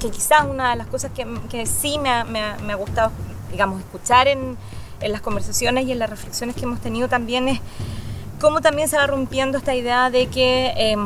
que 0.00 0.10
quizás 0.10 0.46
una 0.48 0.70
de 0.70 0.76
las 0.76 0.86
cosas 0.86 1.10
que, 1.12 1.66
sí 1.66 1.98
me 1.98 2.08
ha, 2.08 2.76
gustado, 2.76 3.12
digamos, 3.50 3.80
escuchar 3.80 4.26
en, 4.26 4.56
las 5.02 5.20
conversaciones 5.20 5.86
y 5.86 5.92
en 5.92 5.98
las 5.98 6.08
reflexiones 6.08 6.56
que 6.56 6.62
hemos 6.62 6.80
tenido 6.80 7.10
también 7.10 7.48
es 7.48 7.60
cómo 8.40 8.62
también 8.62 8.88
se 8.88 8.96
va 8.96 9.06
rompiendo 9.06 9.58
esta 9.58 9.74
idea 9.74 10.08
de 10.08 10.28
que 10.28 10.72
eh, 10.74 10.96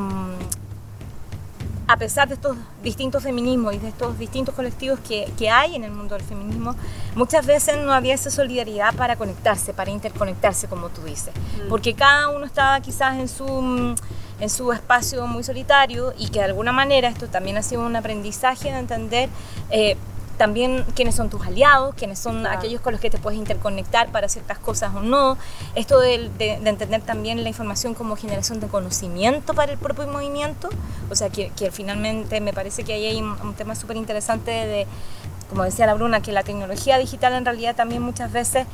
a 1.90 1.96
pesar 1.96 2.28
de 2.28 2.34
estos 2.34 2.56
distintos 2.84 3.20
feminismos 3.20 3.74
y 3.74 3.78
de 3.78 3.88
estos 3.88 4.16
distintos 4.16 4.54
colectivos 4.54 5.00
que, 5.00 5.28
que, 5.36 5.50
hay 5.50 5.74
en 5.74 5.82
el 5.82 5.90
mundo 5.90 6.14
del 6.14 6.24
feminismo, 6.24 6.76
muchas 7.16 7.44
veces 7.44 7.78
no 7.78 7.92
había 7.92 8.14
esa 8.14 8.30
solidaridad 8.30 8.94
para 8.94 9.16
conectarse, 9.16 9.74
para 9.74 9.90
interconectarse, 9.90 10.68
como 10.68 10.90
tú 10.90 11.02
dices. 11.02 11.34
Mm. 11.34 11.68
Porque 11.68 11.94
cada 11.94 12.28
uno 12.28 12.46
estaba 12.46 12.78
quizás 12.80 13.18
en 13.18 13.26
su, 13.26 13.96
en 14.38 14.50
su 14.50 14.72
espacio 14.72 15.26
muy 15.26 15.42
solitario 15.42 16.14
y 16.16 16.28
que 16.28 16.38
de 16.38 16.44
alguna 16.44 16.70
manera 16.70 17.08
esto 17.08 17.26
también 17.26 17.56
ha 17.56 17.62
sido 17.62 17.84
un 17.84 17.96
aprendizaje 17.96 18.70
de 18.70 18.78
entender. 18.78 19.28
Eh, 19.70 19.96
también 20.40 20.86
quiénes 20.96 21.16
son 21.16 21.28
tus 21.28 21.46
aliados, 21.46 21.94
quiénes 21.96 22.18
son 22.18 22.46
aquellos 22.46 22.80
con 22.80 22.92
los 22.92 23.00
que 23.02 23.10
te 23.10 23.18
puedes 23.18 23.38
interconectar 23.38 24.10
para 24.10 24.26
ciertas 24.26 24.58
cosas 24.58 24.94
o 24.94 25.00
no. 25.00 25.36
Esto 25.74 26.00
de, 26.00 26.30
de, 26.38 26.58
de, 26.58 26.70
entender 26.70 27.02
también 27.02 27.42
la 27.42 27.50
información 27.50 27.92
como 27.92 28.16
generación 28.16 28.58
de 28.58 28.66
conocimiento 28.66 29.52
para 29.52 29.72
el 29.72 29.76
propio 29.76 30.06
movimiento. 30.06 30.70
O 31.10 31.14
sea, 31.14 31.28
que, 31.28 31.50
que 31.50 31.70
finalmente 31.70 32.40
me 32.40 32.54
parece 32.54 32.84
que 32.84 32.94
ahí 32.94 33.04
hay 33.04 33.20
un, 33.20 33.38
un 33.42 33.52
tema 33.52 33.74
súper 33.74 33.98
interesante 33.98 34.50
de, 34.50 34.86
como 35.50 35.64
decía 35.64 35.84
la 35.84 35.92
Bruna, 35.92 36.22
que 36.22 36.32
la 36.32 36.42
tecnología 36.42 36.96
digital 36.96 37.34
en 37.34 37.44
realidad 37.44 37.76
también 37.76 38.00
muchas 38.00 38.32
veces 38.32 38.66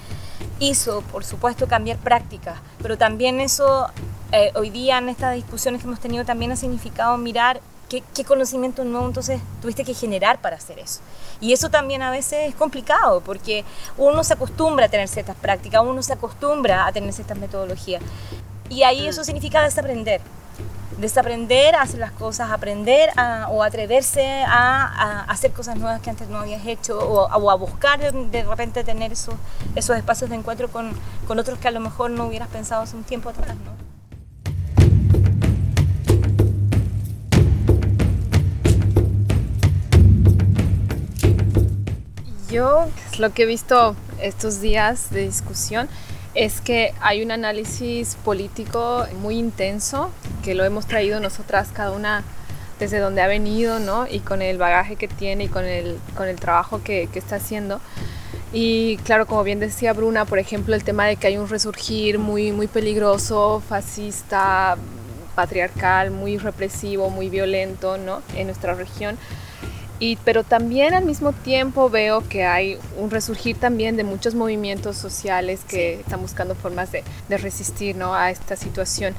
hizo, 0.60 1.02
por 1.10 1.24
supuesto, 1.24 1.66
cambiar 1.66 1.96
prácticas, 1.98 2.60
pero 2.80 2.96
también 2.96 3.40
eso 3.40 3.88
eh, 4.30 4.52
hoy 4.54 4.70
día 4.70 4.98
en 4.98 5.08
estas 5.08 5.34
discusiones 5.34 5.80
que 5.80 5.88
hemos 5.88 5.98
tenido 5.98 6.24
también 6.24 6.52
ha 6.52 6.56
significado 6.56 7.16
mirar 7.18 7.60
¿Qué, 7.88 8.02
¿Qué, 8.14 8.24
conocimiento 8.24 8.84
nuevo 8.84 9.06
entonces 9.06 9.40
tuviste 9.62 9.84
que 9.84 9.94
generar 9.94 10.40
para 10.40 10.56
hacer 10.56 10.80
eso? 10.80 11.00
Y 11.40 11.52
eso 11.52 11.70
también 11.70 12.02
a 12.02 12.10
veces 12.10 12.48
es 12.48 12.54
complicado 12.56 13.20
porque 13.20 13.64
uno 13.96 14.24
se 14.24 14.34
acostumbra 14.34 14.86
a 14.86 14.88
tener 14.88 15.06
ciertas 15.06 15.36
prácticas, 15.36 15.82
uno 15.84 16.02
se 16.02 16.12
acostumbra 16.12 16.86
a 16.86 16.92
tener 16.92 17.12
ciertas 17.12 17.38
metodologías. 17.38 18.02
Y 18.68 18.82
ahí 18.82 19.06
mm. 19.06 19.10
eso 19.10 19.22
significa 19.22 19.62
desaprender. 19.62 20.20
Desaprender 20.98 21.76
a 21.76 21.82
hacer 21.82 22.00
las 22.00 22.10
cosas, 22.10 22.50
aprender 22.50 23.10
a, 23.16 23.48
o 23.50 23.62
atreverse 23.62 24.42
a, 24.46 24.86
a, 24.86 25.20
hacer 25.24 25.52
cosas 25.52 25.76
nuevas 25.76 26.00
que 26.00 26.10
antes 26.10 26.26
no 26.28 26.38
habías 26.38 26.66
hecho 26.66 26.98
o, 26.98 27.26
o 27.26 27.50
a 27.50 27.54
buscar 27.54 28.00
de, 28.00 28.10
de, 28.10 28.44
repente 28.44 28.82
tener 28.82 29.12
esos, 29.12 29.34
esos 29.76 29.96
espacios 29.96 30.30
de 30.30 30.36
encuentro 30.36 30.68
con, 30.68 30.92
con 31.28 31.38
otros 31.38 31.58
que 31.58 31.68
a 31.68 31.70
lo 31.70 31.80
mejor 31.80 32.10
no 32.10 32.26
hubieras 32.26 32.48
pensado 32.48 32.82
hace 32.82 32.96
un 32.96 33.04
tiempo 33.04 33.28
atrás. 33.28 33.54
¿no? 33.56 33.85
Yo 42.56 42.86
lo 43.18 43.34
que 43.34 43.42
he 43.42 43.46
visto 43.46 43.94
estos 44.18 44.62
días 44.62 45.10
de 45.10 45.26
discusión 45.26 45.90
es 46.34 46.62
que 46.62 46.94
hay 47.02 47.22
un 47.22 47.30
análisis 47.30 48.16
político 48.24 49.04
muy 49.20 49.36
intenso 49.36 50.10
que 50.42 50.54
lo 50.54 50.64
hemos 50.64 50.86
traído 50.86 51.20
nosotras 51.20 51.68
cada 51.74 51.90
una 51.90 52.24
desde 52.80 52.98
donde 52.98 53.20
ha 53.20 53.26
venido, 53.26 53.78
¿no? 53.78 54.06
Y 54.06 54.20
con 54.20 54.40
el 54.40 54.56
bagaje 54.56 54.96
que 54.96 55.06
tiene 55.06 55.44
y 55.44 55.48
con 55.48 55.66
el, 55.66 55.98
con 56.16 56.28
el 56.28 56.36
trabajo 56.36 56.82
que, 56.82 57.10
que 57.12 57.18
está 57.18 57.36
haciendo. 57.36 57.78
Y 58.54 58.96
claro, 59.04 59.26
como 59.26 59.44
bien 59.44 59.60
decía 59.60 59.92
Bruna, 59.92 60.24
por 60.24 60.38
ejemplo, 60.38 60.74
el 60.74 60.82
tema 60.82 61.04
de 61.04 61.16
que 61.16 61.26
hay 61.26 61.36
un 61.36 61.50
resurgir 61.50 62.18
muy, 62.18 62.52
muy 62.52 62.68
peligroso, 62.68 63.62
fascista, 63.68 64.78
patriarcal, 65.34 66.10
muy 66.10 66.38
represivo, 66.38 67.10
muy 67.10 67.28
violento, 67.28 67.98
¿no? 67.98 68.22
En 68.34 68.46
nuestra 68.46 68.72
región. 68.72 69.18
Y, 69.98 70.16
pero 70.24 70.44
también 70.44 70.92
al 70.92 71.04
mismo 71.04 71.32
tiempo 71.32 71.88
veo 71.88 72.26
que 72.28 72.44
hay 72.44 72.78
un 72.98 73.10
resurgir 73.10 73.56
también 73.56 73.96
de 73.96 74.04
muchos 74.04 74.34
movimientos 74.34 74.96
sociales 74.96 75.60
que 75.66 76.00
están 76.00 76.20
buscando 76.20 76.54
formas 76.54 76.92
de, 76.92 77.02
de 77.28 77.38
resistir 77.38 77.96
¿no? 77.96 78.14
a 78.14 78.30
esta 78.30 78.56
situación. 78.56 79.14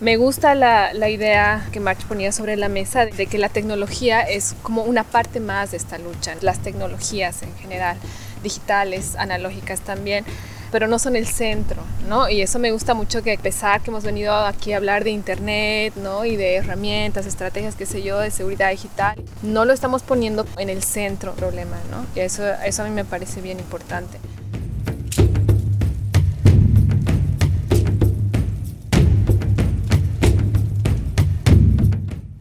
Me 0.00 0.16
gusta 0.16 0.54
la, 0.54 0.94
la, 0.94 1.10
idea 1.10 1.66
que 1.72 1.80
March 1.80 2.06
ponía 2.06 2.30
sobre 2.30 2.56
la 2.56 2.68
mesa 2.68 3.04
de 3.04 3.26
que 3.26 3.36
la 3.36 3.48
tecnología 3.48 4.22
es 4.22 4.54
como 4.62 4.84
una 4.84 5.02
parte 5.02 5.40
más 5.40 5.72
de 5.72 5.76
esta 5.76 5.98
lucha, 5.98 6.36
las 6.40 6.60
tecnologías 6.60 7.42
en 7.42 7.52
general, 7.56 7.96
digitales, 8.44 9.16
analógicas 9.16 9.80
también, 9.80 10.24
pero 10.70 10.86
no 10.86 10.98
son 10.98 11.16
el 11.16 11.26
centro, 11.26 11.82
¿no? 12.08 12.28
Y 12.28 12.42
eso 12.42 12.58
me 12.58 12.70
gusta 12.72 12.94
mucho 12.94 13.22
que 13.22 13.32
a 13.32 13.38
pesar 13.38 13.80
que 13.80 13.90
hemos 13.90 14.04
venido 14.04 14.34
aquí 14.34 14.72
a 14.72 14.76
hablar 14.76 15.04
de 15.04 15.10
internet, 15.10 15.94
¿no? 15.96 16.24
Y 16.24 16.36
de 16.36 16.56
herramientas, 16.56 17.26
estrategias, 17.26 17.74
qué 17.74 17.86
sé 17.86 18.02
yo, 18.02 18.18
de 18.18 18.30
seguridad 18.30 18.70
digital, 18.70 19.16
no 19.42 19.64
lo 19.64 19.72
estamos 19.72 20.02
poniendo 20.02 20.46
en 20.58 20.68
el 20.68 20.82
centro 20.82 21.32
problema, 21.34 21.76
¿no? 21.90 22.04
Y 22.14 22.20
eso, 22.20 22.44
eso 22.64 22.82
a 22.82 22.86
mí 22.86 22.90
me 22.90 23.04
parece 23.04 23.40
bien 23.40 23.58
importante. 23.58 24.18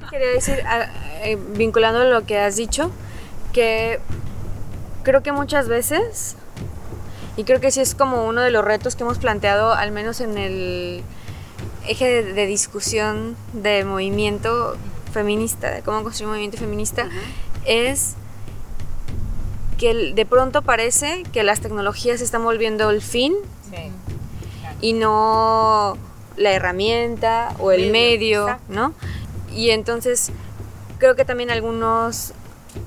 Quería 0.10 0.32
decir, 0.32 0.64
eh, 1.24 1.38
vinculando 1.56 2.04
lo 2.06 2.26
que 2.26 2.40
has 2.40 2.56
dicho, 2.56 2.92
que 3.54 4.00
creo 5.04 5.22
que 5.22 5.32
muchas 5.32 5.68
veces 5.68 6.36
y 7.38 7.44
creo 7.44 7.62
que 7.62 7.72
sí 7.72 7.80
es 7.80 7.94
como 7.94 8.26
uno 8.26 8.42
de 8.42 8.50
los 8.50 8.66
retos 8.66 8.96
que 8.96 9.04
hemos 9.04 9.20
planteado, 9.20 9.72
al 9.72 9.92
menos 9.92 10.20
en 10.22 10.40
el 10.40 11.04
eje 11.88 12.24
de, 12.24 12.46
discusión 12.48 13.38
de 13.54 13.86
movimiento 13.86 14.76
feminista, 15.14 15.70
de 15.70 15.84
cómo 15.84 16.02
construir 16.02 16.26
un 16.26 16.32
movimiento 16.32 16.58
feminista, 16.58 17.08
es 17.66 18.16
que 19.78 20.14
de 20.14 20.26
pronto 20.26 20.64
parece 20.64 21.24
que 21.32 21.44
las 21.44 21.62
tecnologías 21.62 22.18
se 22.20 22.26
están 22.26 22.44
volviendo 22.44 22.90
el 22.90 23.04
fin 23.04 23.36
y 24.82 24.94
no 24.94 25.96
la 26.38 26.52
herramienta 26.52 27.56
o 27.60 27.72
el 27.72 27.92
medio, 27.92 28.58
¿no? 28.68 28.94
Y 29.54 29.70
entonces 29.70 30.32
creo 30.98 31.16
que 31.16 31.24
también 31.24 31.52
algunos 31.52 32.34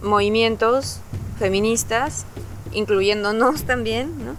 movimientos 0.03 1.01
feministas 1.39 2.27
incluyéndonos 2.73 3.63
también, 3.67 4.25
¿no? 4.25 4.37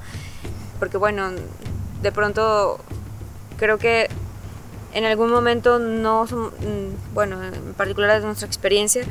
Porque 0.79 0.97
bueno, 0.97 1.31
de 2.01 2.11
pronto 2.11 2.79
creo 3.57 3.77
que 3.77 4.09
en 4.93 5.05
algún 5.05 5.31
momento 5.31 5.79
no, 5.79 6.25
mm, 6.25 7.13
bueno, 7.13 7.41
en 7.43 7.73
particular 7.75 8.19
de 8.19 8.25
nuestra 8.25 8.47
experiencia, 8.47 9.03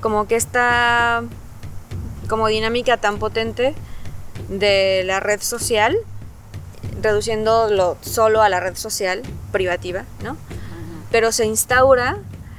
como 0.00 0.26
que 0.26 0.36
esta 0.36 1.22
como 2.28 2.48
dinámica 2.48 2.96
tan 2.96 3.18
potente 3.18 3.74
de 4.48 5.02
la 5.04 5.20
red 5.20 5.40
social, 5.40 5.96
reduciéndolo 7.00 7.96
solo 8.00 8.42
a 8.42 8.48
la 8.48 8.60
red 8.60 8.76
social 8.76 9.22
privativa, 9.52 10.04
¿no? 10.22 10.36
Pero 11.10 11.30
se 11.30 11.44
instaura 11.46 12.18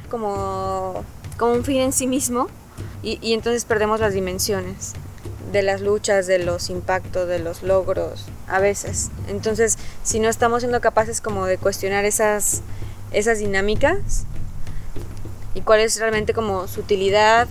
como, 0.09 1.03
como 1.37 1.53
un 1.53 1.63
fin 1.63 1.81
en 1.81 1.93
sí 1.93 2.07
mismo 2.07 2.47
y, 3.01 3.19
y 3.21 3.33
entonces 3.33 3.65
perdemos 3.65 3.99
las 3.99 4.13
dimensiones 4.13 4.93
de 5.53 5.61
las 5.61 5.81
luchas, 5.81 6.25
de 6.25 6.39
los 6.39 6.69
impactos, 6.69 7.27
de 7.27 7.37
los 7.37 7.61
logros, 7.61 8.25
a 8.47 8.59
veces. 8.59 9.11
Entonces, 9.27 9.77
si 10.03 10.19
no 10.19 10.27
estamos 10.27 10.63
siendo 10.63 10.81
capaces 10.81 11.21
como 11.21 11.45
de 11.45 11.59
cuestionar 11.59 12.05
esas, 12.05 12.63
esas 13.11 13.37
dinámicas 13.37 14.25
y 15.53 15.61
cuál 15.61 15.79
es 15.79 15.99
realmente 15.99 16.33
como 16.33 16.67
su 16.67 16.81
utilidad, 16.81 17.47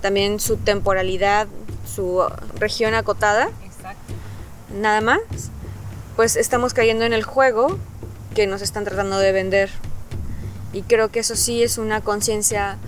también 0.00 0.38
su 0.38 0.56
temporalidad, 0.56 1.48
su 1.84 2.24
región 2.60 2.94
acotada, 2.94 3.50
nada 4.72 5.00
más, 5.00 5.20
pues 6.14 6.36
estamos 6.36 6.74
cayendo 6.74 7.04
en 7.04 7.12
el 7.12 7.24
juego 7.24 7.76
que 8.34 8.46
nos 8.46 8.62
están 8.62 8.84
tratando 8.84 9.18
de 9.18 9.32
vender. 9.32 9.70
Y 10.72 10.82
creo 10.82 11.10
que 11.10 11.20
eso 11.20 11.34
sí 11.34 11.64
es 11.64 11.76
una 11.76 12.00
conciencia 12.02 12.78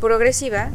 progresiva 0.00 0.70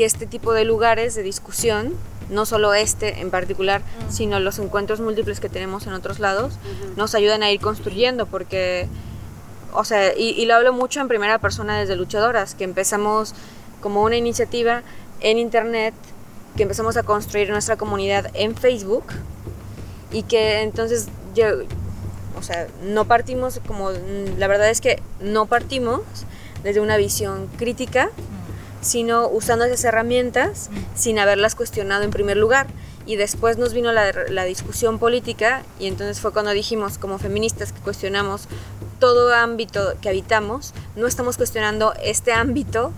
que 0.00 0.06
este 0.06 0.24
tipo 0.24 0.54
de 0.54 0.64
lugares 0.64 1.14
de 1.14 1.22
discusión, 1.22 1.92
no 2.30 2.46
solo 2.46 2.72
este 2.72 3.20
en 3.20 3.30
particular, 3.30 3.82
sino 4.08 4.40
los 4.40 4.58
encuentros 4.58 4.98
múltiples 4.98 5.40
que 5.40 5.50
tenemos 5.50 5.86
en 5.86 5.92
otros 5.92 6.20
lados, 6.20 6.54
nos 6.96 7.14
ayudan 7.14 7.42
a 7.42 7.50
ir 7.50 7.60
construyendo, 7.60 8.24
porque, 8.24 8.88
o 9.74 9.84
sea, 9.84 10.16
y, 10.16 10.42
lo 10.46 10.54
hablo 10.54 10.72
mucho 10.72 11.02
en 11.02 11.08
primera 11.08 11.38
persona 11.38 11.78
desde 11.78 11.96
luchadoras, 11.96 12.54
que 12.54 12.64
empezamos 12.64 13.34
como 13.82 14.02
una 14.02 14.16
iniciativa 14.16 14.84
en 15.20 15.36
Internet, 15.36 15.92
que 16.56 16.62
empezamos 16.62 16.96
a 16.96 17.02
construir 17.02 17.50
nuestra 17.50 17.76
comunidad 17.76 18.30
en 18.32 18.56
Facebook, 18.56 19.04
y 20.12 20.22
que 20.22 20.62
entonces 20.62 21.08
yo, 21.34 21.44
o 22.38 22.42
sea, 22.42 22.68
no 22.84 23.04
partimos 23.04 23.60
como, 23.66 23.90
la 23.90 24.46
verdad 24.46 24.70
es 24.70 24.80
que 24.80 25.02
no 25.20 25.44
partimos 25.44 26.00
desde 26.64 26.80
una 26.80 26.96
visión 26.96 27.48
crítica, 27.58 28.08
sino 28.80 29.28
usando 29.28 29.64
esas 29.64 29.84
herramientas 29.84 30.70
sin 30.94 31.18
haberlas 31.18 31.54
cuestionado 31.54 32.04
en 32.04 32.10
primer 32.10 32.36
lugar. 32.36 32.66
Y 33.06 33.16
después 33.16 33.56
nos 33.56 33.72
vino 33.72 33.92
la, 33.92 34.12
la, 34.28 34.44
discusión 34.44 34.98
política 34.98 35.62
y 35.78 35.86
entonces 35.86 36.20
fue 36.20 36.32
cuando 36.32 36.52
dijimos 36.52 36.98
como 36.98 37.18
feministas 37.18 37.72
que 37.72 37.80
cuestionamos 37.80 38.46
todo 39.00 39.34
ámbito 39.34 39.94
que 40.00 40.10
habitamos, 40.10 40.74
no 40.94 41.06
estamos 41.06 41.36
cuestionando 41.36 41.94
este 42.02 42.32
ámbito 42.32 42.92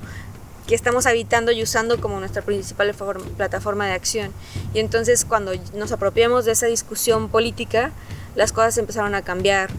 que 0.66 0.74
estamos 0.74 1.06
habitando 1.06 1.52
y 1.52 1.62
usando 1.62 2.00
como 2.00 2.18
nuestra 2.18 2.42
principal 2.42 2.94
plataforma 3.36 3.86
de 3.86 3.92
acción. 3.92 4.32
Y 4.74 4.80
entonces 4.80 5.24
cuando 5.24 5.52
nos 5.74 5.92
apropiamos 5.92 6.44
de 6.44 6.52
esa 6.52 6.66
discusión 6.66 7.28
política, 7.28 7.92
las 8.34 8.52
cosas 8.52 8.78
empezaron 8.78 9.14
a 9.14 9.22
cambiar 9.22 9.70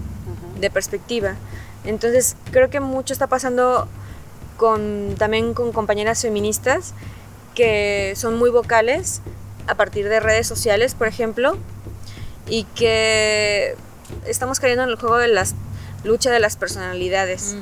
de 0.60 0.70
perspectiva. 0.70 1.36
Entonces 1.86 2.36
creo 2.52 2.70
que 2.70 2.80
mucho 2.80 3.14
está 3.14 3.28
pasando 3.28 3.88
con, 4.58 5.16
también 5.18 5.54
con 5.54 5.72
compañeras 5.72 6.22
feministas 6.22 6.94
que 7.56 8.14
son 8.16 8.38
muy 8.38 8.50
vocales 8.50 9.22
a 9.68 9.76
partir 9.76 10.10
de 10.10 10.20
redes 10.20 10.48
sociales, 10.48 10.96
por 10.96 11.08
ejemplo, 11.08 11.58
y 12.48 12.64
que 12.76 13.76
estamos 14.26 14.60
cayendo 14.60 14.84
en 14.84 14.90
el 14.90 14.96
juego 14.96 15.18
de 15.18 15.28
la 15.28 15.46
lucha 16.04 16.32
de 16.32 16.40
las 16.40 16.58
personalidades. 16.58 17.56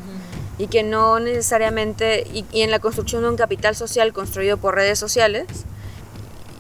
Y 0.58 0.68
que 0.68 0.84
no 0.84 1.20
necesariamente, 1.20 2.28
y, 2.32 2.46
en 2.62 2.70
la 2.70 2.80
construcción 2.80 3.24
de 3.24 3.30
un 3.30 3.36
capital 3.36 3.76
social 3.76 4.14
construido 4.14 4.58
por 4.58 4.76
redes 4.76 5.00
sociales, 5.00 5.48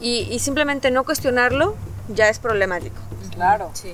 y, 0.02 0.28
y 0.32 0.40
simplemente 0.40 0.90
no 0.90 1.04
cuestionarlo 1.04 1.76
ya 2.08 2.30
es 2.30 2.40
problemático. 2.40 2.96
Claro. 3.36 3.70
Sí. 3.74 3.94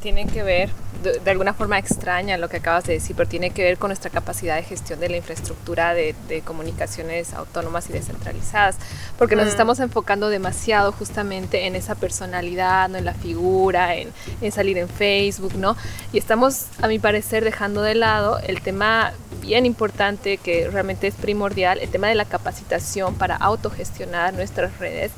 Tiene 0.00 0.26
que 0.26 0.42
ver, 0.42 0.70
de, 1.02 1.30
alguna 1.30 1.54
forma 1.54 1.78
extraña 1.78 2.36
lo 2.36 2.48
que 2.48 2.58
acabas 2.58 2.84
de 2.84 2.94
decir, 2.94 3.14
pero 3.16 3.28
tiene 3.28 3.50
que 3.50 3.62
ver 3.62 3.78
con 3.78 3.88
nuestra 3.88 4.10
capacidad 4.10 4.56
de 4.56 4.62
gestión 4.62 5.00
de 5.00 5.08
la 5.08 5.16
infraestructura 5.16 5.94
de, 5.94 6.14
comunicaciones 6.44 7.34
autónomas 7.34 7.88
y 7.88 7.92
descentralizadas, 7.92 8.76
porque 9.18 9.36
nos 9.36 9.46
mm. 9.46 9.48
estamos 9.48 9.80
enfocando 9.80 10.28
demasiado 10.28 10.92
justamente 10.92 11.66
en 11.66 11.76
esa 11.76 11.94
personalidad, 11.94 12.88
¿no? 12.88 12.98
en 12.98 13.04
la 13.04 13.14
figura, 13.14 13.94
en, 13.94 14.08
en 14.40 14.52
salir 14.52 14.78
en 14.78 14.88
Facebook, 14.88 15.54
¿no? 15.54 15.76
Y 16.12 16.18
estamos, 16.18 16.66
a 16.80 16.88
mi 16.88 16.98
parecer, 16.98 17.44
dejando 17.44 17.82
de 17.82 17.94
lado 17.94 18.38
el 18.40 18.60
tema 18.60 19.12
bien 19.40 19.66
importante 19.66 20.36
que 20.36 20.68
realmente 20.68 21.06
es 21.06 21.14
primordial, 21.14 21.78
el 21.78 21.90
tema 21.90 22.08
de 22.08 22.14
la 22.14 22.24
capacitación 22.24 23.14
para 23.14 23.36
autogestionar 23.36 24.34
nuestras 24.34 24.78
redes 24.78 25.12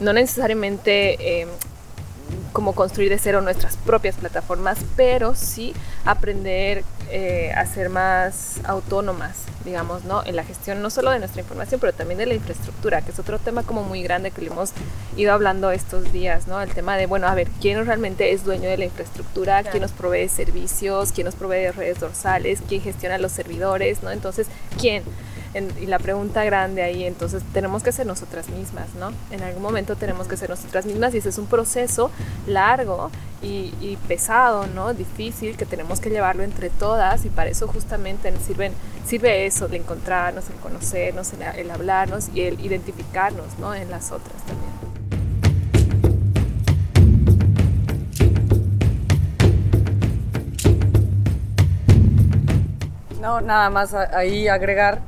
no 0.00 0.12
necesariamente 0.12 1.42
eh, 1.42 1.46
como 2.52 2.74
construir 2.74 3.10
de 3.10 3.18
cero 3.18 3.40
nuestras 3.40 3.76
propias 3.76 4.16
plataformas, 4.16 4.78
pero 4.96 5.34
sí 5.34 5.74
aprender 6.04 6.84
eh, 7.10 7.52
a 7.56 7.66
ser 7.66 7.88
más 7.88 8.60
autónomas, 8.64 9.44
digamos, 9.64 10.04
¿no? 10.04 10.24
En 10.24 10.36
la 10.36 10.44
gestión 10.44 10.80
no 10.80 10.90
solo 10.90 11.10
de 11.10 11.18
nuestra 11.18 11.40
información, 11.40 11.80
pero 11.80 11.92
también 11.92 12.18
de 12.18 12.26
la 12.26 12.34
infraestructura, 12.34 13.02
que 13.02 13.10
es 13.10 13.18
otro 13.18 13.38
tema 13.38 13.64
como 13.64 13.82
muy 13.82 14.02
grande 14.02 14.30
que 14.30 14.42
le 14.42 14.48
hemos 14.48 14.70
ido 15.16 15.32
hablando 15.32 15.70
estos 15.70 16.12
días, 16.12 16.46
¿no? 16.46 16.60
El 16.60 16.72
tema 16.72 16.96
de, 16.96 17.06
bueno, 17.06 17.26
a 17.26 17.34
ver, 17.34 17.48
¿quién 17.60 17.84
realmente 17.84 18.32
es 18.32 18.44
dueño 18.44 18.68
de 18.68 18.78
la 18.78 18.84
infraestructura? 18.84 19.64
¿Quién 19.64 19.82
nos 19.82 19.92
provee 19.92 20.28
servicios? 20.28 21.10
¿Quién 21.12 21.24
nos 21.24 21.34
provee 21.34 21.70
redes 21.70 21.98
dorsales? 21.98 22.60
¿Quién 22.68 22.80
gestiona 22.80 23.18
los 23.18 23.32
servidores? 23.32 24.02
¿No? 24.02 24.10
Entonces, 24.12 24.46
¿quién? 24.78 25.02
Y 25.52 25.86
la 25.86 25.98
pregunta 25.98 26.44
grande 26.44 26.82
ahí, 26.82 27.04
entonces 27.04 27.42
tenemos 27.52 27.82
que 27.82 27.90
ser 27.90 28.06
nosotras 28.06 28.48
mismas, 28.50 28.94
¿no? 28.94 29.12
En 29.32 29.42
algún 29.42 29.62
momento 29.62 29.96
tenemos 29.96 30.28
que 30.28 30.36
ser 30.36 30.48
nosotras 30.48 30.86
mismas 30.86 31.12
y 31.14 31.18
ese 31.18 31.30
es 31.30 31.38
un 31.38 31.46
proceso 31.46 32.12
largo 32.46 33.10
y, 33.42 33.98
pesado, 34.06 34.66
¿no? 34.68 34.94
Difícil, 34.94 35.56
que 35.56 35.66
tenemos 35.66 35.98
que 36.00 36.10
llevarlo 36.10 36.44
entre 36.44 36.70
todas 36.70 37.24
y 37.24 37.30
para 37.30 37.50
eso 37.50 37.66
justamente 37.66 38.32
sirven, 38.46 38.72
sirve 39.04 39.46
eso, 39.46 39.66
el 39.66 39.74
encontrarnos, 39.74 40.48
el 40.50 40.56
conocernos, 40.56 41.32
el, 41.32 41.42
el 41.42 41.70
hablarnos 41.70 42.28
y 42.32 42.42
el 42.42 42.60
identificarnos, 42.60 43.58
¿no? 43.58 43.74
En 43.74 43.90
las 43.90 44.12
otras 44.12 44.36
también. 44.46 44.70
No, 53.20 53.40
nada 53.40 53.68
más 53.68 53.94
ahí 53.94 54.48
agregar 54.48 55.02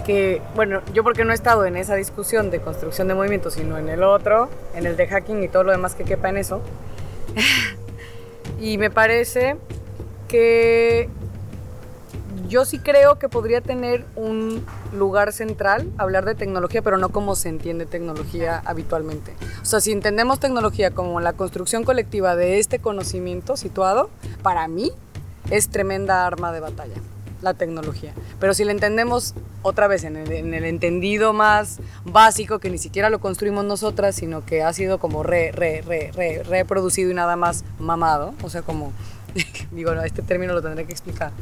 que, 0.00 0.42
bueno, 0.54 0.80
yo 0.92 1.02
porque 1.02 1.24
no 1.24 1.32
he 1.32 1.34
estado 1.34 1.64
en 1.64 1.76
esa 1.76 1.94
discusión 1.94 2.50
de 2.50 2.60
construcción 2.60 3.08
de 3.08 3.14
movimientos, 3.14 3.54
sino 3.54 3.78
en 3.78 3.88
el 3.88 4.02
otro, 4.02 4.48
en 4.74 4.86
el 4.86 4.96
de 4.96 5.06
hacking 5.06 5.42
y 5.42 5.48
todo 5.48 5.64
lo 5.64 5.72
demás 5.72 5.94
que 5.94 6.04
quepa 6.04 6.28
en 6.28 6.36
eso. 6.36 6.60
y 8.60 8.78
me 8.78 8.90
parece 8.90 9.56
que 10.28 11.08
yo 12.48 12.64
sí 12.64 12.78
creo 12.78 13.18
que 13.18 13.28
podría 13.28 13.60
tener 13.60 14.04
un 14.16 14.64
lugar 14.92 15.32
central 15.32 15.88
hablar 15.98 16.24
de 16.24 16.34
tecnología, 16.34 16.82
pero 16.82 16.98
no 16.98 17.10
como 17.10 17.36
se 17.36 17.48
entiende 17.48 17.86
tecnología 17.86 18.60
habitualmente. 18.64 19.34
O 19.62 19.64
sea, 19.64 19.80
si 19.80 19.92
entendemos 19.92 20.40
tecnología 20.40 20.90
como 20.90 21.20
la 21.20 21.32
construcción 21.32 21.84
colectiva 21.84 22.34
de 22.34 22.58
este 22.58 22.80
conocimiento 22.80 23.56
situado, 23.56 24.10
para 24.42 24.66
mí 24.68 24.92
es 25.50 25.68
tremenda 25.68 26.26
arma 26.26 26.52
de 26.52 26.60
batalla 26.60 26.96
la 27.42 27.54
tecnología. 27.54 28.12
Pero 28.38 28.54
si 28.54 28.64
la 28.64 28.72
entendemos 28.72 29.34
otra 29.62 29.88
vez 29.88 30.04
en 30.04 30.16
el, 30.16 30.64
entendido 30.64 31.32
más 31.32 31.78
básico, 32.04 32.58
que 32.58 32.70
ni 32.70 32.78
siquiera 32.78 33.10
lo 33.10 33.20
construimos 33.20 33.64
nosotras, 33.64 34.16
sino 34.16 34.44
que 34.44 34.62
ha 34.62 34.72
sido 34.72 34.98
como 34.98 35.22
re, 35.22 35.52
re, 35.52 35.82
re, 35.82 36.12
re, 36.12 36.42
reproducido 36.42 37.10
y 37.10 37.14
nada 37.14 37.36
más 37.36 37.64
mamado, 37.78 38.34
o 38.42 38.50
sea, 38.50 38.62
como, 38.62 38.92
digo, 39.70 39.92
este 39.92 40.22
término 40.22 40.54
lo 40.54 40.62
tendré 40.62 40.86
que 40.86 40.92
explicar, 40.92 41.32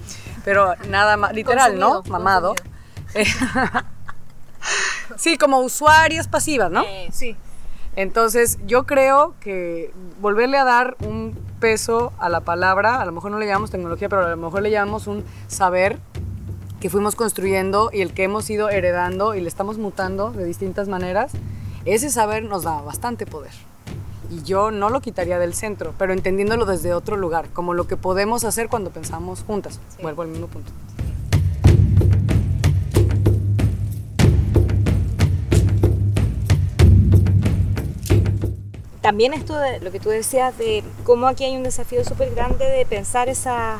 pero 0.45 0.75
nada 0.89 1.17
más, 1.17 1.33
literal, 1.33 1.79
¿no? 1.79 2.03
Mamado. 2.09 2.55
sí, 5.17 5.39
como 5.39 5.61
usuarias 5.61 6.29
pasivas, 6.29 6.71
¿no? 6.71 6.85
Eh, 6.85 7.09
sí. 7.13 7.37
Entonces, 7.99 8.59
yo 8.65 8.87
creo 8.87 9.35
que 9.41 9.93
volverle 10.21 10.57
a 10.57 10.63
dar 10.63 10.97
un 11.05 11.37
peso 11.59 12.13
a 12.21 12.29
la 12.29 12.39
palabra, 12.39 13.01
a 13.01 13.05
lo 13.05 13.11
mejor 13.11 13.33
no 13.33 13.41
le 13.41 13.47
llamamos 13.49 13.73
tecnología, 13.73 14.09
pero 14.09 14.25
a 14.25 14.31
lo 14.31 14.37
mejor 14.37 14.63
le 14.63 14.71
llamamos 14.71 15.09
un 15.09 15.25
saber 15.49 15.99
que 16.79 16.91
fuimos 16.91 17.17
construyendo 17.17 17.91
y 17.93 18.03
el 18.03 18.15
que 18.15 18.23
hemos 18.23 18.49
ido 18.51 18.71
heredando 18.71 19.35
y 19.35 19.41
le 19.41 19.49
estamos 19.49 19.79
mutando 19.79 20.31
de 20.31 20.45
distintas 20.45 20.87
maneras, 20.87 21.33
ese 21.87 22.09
saber 22.11 22.45
nos 22.45 22.63
da 22.63 22.81
bastante 22.83 23.27
poder. 23.27 23.51
Y 24.31 24.45
yo 24.45 24.71
no 24.71 24.91
lo 24.91 25.01
quitaría 25.01 25.41
del 25.41 25.55
centro, 25.55 25.93
pero 25.99 26.13
entendiéndolo 26.13 26.67
desde 26.67 26.95
otro 26.95 27.17
lugar, 27.17 27.49
como 27.53 27.75
lo 27.75 27.89
que 27.89 27.97
podemos 27.97 28.45
hacer 28.45 28.69
cuando 28.69 28.91
pensamos 28.91 29.43
juntas. 29.43 29.81
Vuelvo 30.01 30.23
al 30.23 30.29
mismo 30.29 30.47
punto. 30.47 30.71
También 39.09 39.33
esto 39.33 39.59
de 39.59 39.81
lo 39.81 39.91
que 39.91 40.01
tú 40.01 40.11
decías 40.11 40.59
de 40.59 40.85
cómo 41.05 41.29
aquí 41.29 41.43
hay 41.43 41.57
un 41.57 41.63
desafío 41.63 42.05
súper 42.05 42.35
grande 42.35 42.67
de 42.67 42.85
pensar 42.85 43.31
esa, 43.31 43.79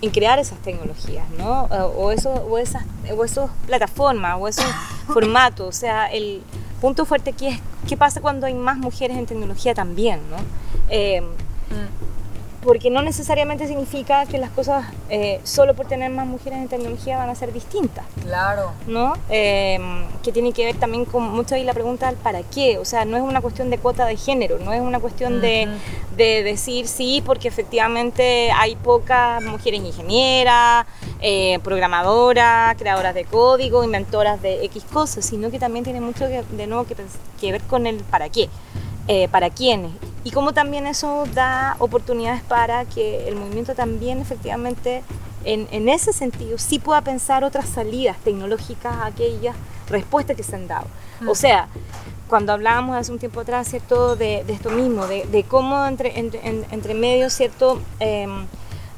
en 0.00 0.10
crear 0.10 0.38
esas 0.38 0.56
tecnologías, 0.60 1.28
¿no? 1.36 1.64
O, 1.64 2.12
eso, 2.12 2.30
o, 2.30 2.58
esas, 2.58 2.84
o 3.12 3.24
esos 3.24 3.50
plataformas, 3.66 4.36
o 4.38 4.46
esos 4.46 4.64
formatos. 5.08 5.66
O 5.66 5.72
sea, 5.72 6.06
el 6.12 6.42
punto 6.80 7.04
fuerte 7.06 7.30
aquí 7.30 7.48
es 7.48 7.58
qué 7.88 7.96
pasa 7.96 8.20
cuando 8.20 8.46
hay 8.46 8.54
más 8.54 8.78
mujeres 8.78 9.16
en 9.16 9.26
tecnología 9.26 9.74
también, 9.74 10.20
¿no? 10.30 10.36
Eh, 10.90 11.22
mm 11.22 12.01
porque 12.62 12.90
no 12.90 13.02
necesariamente 13.02 13.66
significa 13.66 14.24
que 14.26 14.38
las 14.38 14.50
cosas 14.50 14.86
eh, 15.10 15.40
solo 15.42 15.74
por 15.74 15.86
tener 15.86 16.10
más 16.10 16.26
mujeres 16.26 16.60
en 16.60 16.68
tecnología 16.68 17.18
van 17.18 17.28
a 17.28 17.34
ser 17.34 17.52
distintas. 17.52 18.04
Claro. 18.22 18.72
¿No? 18.86 19.14
Em, 19.28 20.04
que 20.22 20.30
tiene 20.30 20.52
que 20.52 20.64
ver 20.64 20.76
también 20.76 21.04
con 21.04 21.28
mucho 21.28 21.56
ahí 21.56 21.64
la 21.64 21.74
pregunta 21.74 22.06
del 22.06 22.16
para 22.16 22.42
qué. 22.42 22.78
O 22.78 22.84
sea, 22.84 23.04
no 23.04 23.16
es 23.16 23.22
una 23.22 23.40
cuestión 23.40 23.68
de 23.68 23.78
cuota 23.78 24.06
de 24.06 24.16
género, 24.16 24.58
no 24.58 24.72
es 24.72 24.80
una 24.80 25.00
cuestión 25.00 25.40
de, 25.40 25.68
de, 26.16 26.42
decir 26.44 26.86
sí 26.86 27.22
porque 27.26 27.48
efectivamente 27.48 28.52
hay 28.52 28.76
pocas 28.76 29.42
mujeres 29.42 29.80
ingenieras, 29.80 30.86
eh, 31.20 31.58
programadoras, 31.64 32.76
creadoras 32.76 33.14
de 33.14 33.24
código, 33.24 33.82
inventoras 33.82 34.40
de 34.40 34.64
X 34.66 34.84
cosas, 34.92 35.24
sino 35.24 35.50
que 35.50 35.58
también 35.58 35.84
tiene 35.84 36.00
mucho 36.00 36.26
de 36.26 36.66
nuevo 36.68 36.84
que, 36.84 36.94
que 37.40 37.52
ver 37.52 37.62
con 37.62 37.86
el 37.86 37.96
para 38.04 38.28
qué. 38.28 38.48
Eh, 39.08 39.26
para 39.32 39.50
quiénes 39.50 39.90
y 40.24 40.30
cómo 40.30 40.52
también 40.52 40.86
eso 40.86 41.24
da 41.34 41.76
oportunidades 41.78 42.42
para 42.42 42.84
que 42.84 43.28
el 43.28 43.36
movimiento 43.36 43.74
también 43.74 44.20
efectivamente 44.20 45.02
en, 45.44 45.66
en, 45.72 45.88
ese 45.88 46.12
sentido 46.12 46.58
sí 46.58 46.78
pueda 46.78 47.00
pensar 47.00 47.42
otras 47.42 47.68
salidas 47.68 48.16
tecnológicas 48.18 48.94
a 48.94 49.06
aquellas 49.06 49.56
respuestas 49.88 50.36
que 50.36 50.42
se 50.42 50.54
han 50.54 50.68
dado. 50.68 50.86
O 51.26 51.34
sea, 51.34 51.68
cuando 52.28 52.52
hablábamos 52.52 52.96
hace 52.96 53.12
un 53.12 53.18
tiempo 53.18 53.40
atrás, 53.40 53.68
¿cierto?, 53.68 54.16
de, 54.16 54.44
de 54.44 54.52
esto 54.52 54.70
mismo, 54.70 55.06
de, 55.06 55.26
de 55.26 55.44
cómo 55.44 55.84
entre, 55.86 56.18
entre, 56.18 56.40
entre 56.70 56.94
medio, 56.94 57.28
¿cierto?, 57.30 57.80
em, 58.00 58.46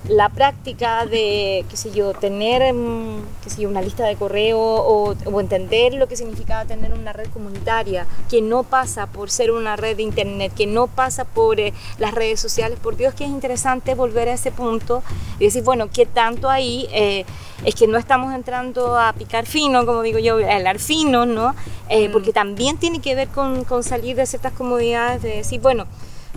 la 0.09 0.29
práctica 0.29 1.07
de, 1.07 1.65
qué 1.71 1.77
sé 1.77 1.91
yo, 1.91 2.13
tener, 2.13 2.75
mm, 2.75 3.23
qué 3.43 3.51
sé 3.51 3.63
yo, 3.63 3.69
una 3.69 3.81
lista 3.81 4.05
de 4.05 4.17
correo 4.17 4.61
o, 4.61 5.15
entender 5.41 5.95
lo 5.95 6.09
que 6.09 6.17
significaba 6.17 6.65
tener 6.65 6.93
una 6.93 7.13
red 7.13 7.29
comunitaria 7.29 8.07
que 8.31 8.41
no 8.41 8.63
pasa 8.63 9.07
por 9.07 9.31
ser 9.31 9.51
una 9.51 9.77
red 9.77 9.97
de 9.97 10.03
internet, 10.03 10.53
que 10.55 10.67
no 10.67 10.87
pasa 10.87 11.25
por 11.25 11.61
eh, 11.61 11.73
las 11.99 12.15
redes 12.15 12.41
sociales. 12.41 12.79
Por 12.79 12.97
Dios 12.97 13.15
que 13.15 13.25
es 13.25 13.31
interesante 13.31 13.95
volver 13.95 14.29
a 14.29 14.35
ese 14.35 14.53
punto 14.53 15.03
y 15.39 15.45
decir, 15.45 15.63
bueno, 15.65 15.89
¿qué 15.93 16.07
tanto 16.07 16.49
ahí? 16.49 16.87
Eh, 16.93 17.25
es 17.65 17.75
que 17.75 17.87
no 17.87 17.99
estamos 17.99 18.35
entrando 18.35 18.99
a 18.99 19.13
picar 19.13 19.47
fino, 19.47 19.87
como 19.87 20.03
digo 20.03 20.19
yo, 20.19 20.39
a 20.39 20.57
hablar 20.57 20.79
fino, 20.79 21.27
¿no? 21.27 21.55
Eh, 21.89 22.09
mm. 22.09 22.13
Porque 22.13 22.33
también 22.33 22.77
tiene 22.79 23.01
que 23.01 23.15
ver 23.15 23.29
con, 23.29 23.65
con, 23.65 23.83
salir 23.83 24.17
de 24.17 24.27
ciertas 24.27 24.53
comodidades, 24.53 25.23
de 25.23 25.37
decir, 25.37 25.61
bueno, 25.61 25.87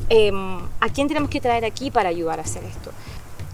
em, 0.09 0.59
¿a 0.79 0.89
quién 0.89 1.07
tenemos 1.07 1.29
que 1.29 1.41
traer 1.41 1.65
aquí 1.65 1.91
para 1.91 2.09
ayudar 2.09 2.39
a 2.39 2.43
hacer 2.43 2.63
esto? 2.63 2.91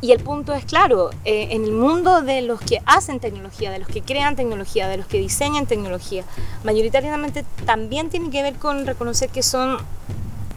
Y 0.03 0.11
el 0.11 0.19
punto 0.19 0.53
es 0.53 0.65
claro, 0.65 1.11
eh, 1.23 1.47
en 1.51 1.63
el 1.63 1.71
mundo 1.71 2.21
de 2.21 2.41
los 2.41 2.59
que 2.59 2.81
hacen 2.85 3.21
tecnología, 3.21 3.71
de 3.71 3.79
los 3.79 3.87
que 3.87 4.01
crean 4.01 4.35
tecnología, 4.35 4.89
de 4.89 4.97
los 4.97 5.07
que 5.07 5.17
diseñan 5.17 5.65
tecnología, 5.65 6.25
mayoritariamente 6.65 7.45
también 7.65 8.09
tiene 8.09 8.29
que 8.29 8.43
ver 8.43 8.55
con 8.55 8.85
reconocer 8.85 9.29
que 9.29 9.41
son, 9.41 9.77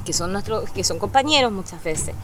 que 0.04 0.12
son, 0.12 0.32
nuestros, 0.32 0.68
que 0.70 0.82
son 0.82 0.98
compañeros 0.98 1.52
muchas 1.52 1.80
veces, 1.84 2.16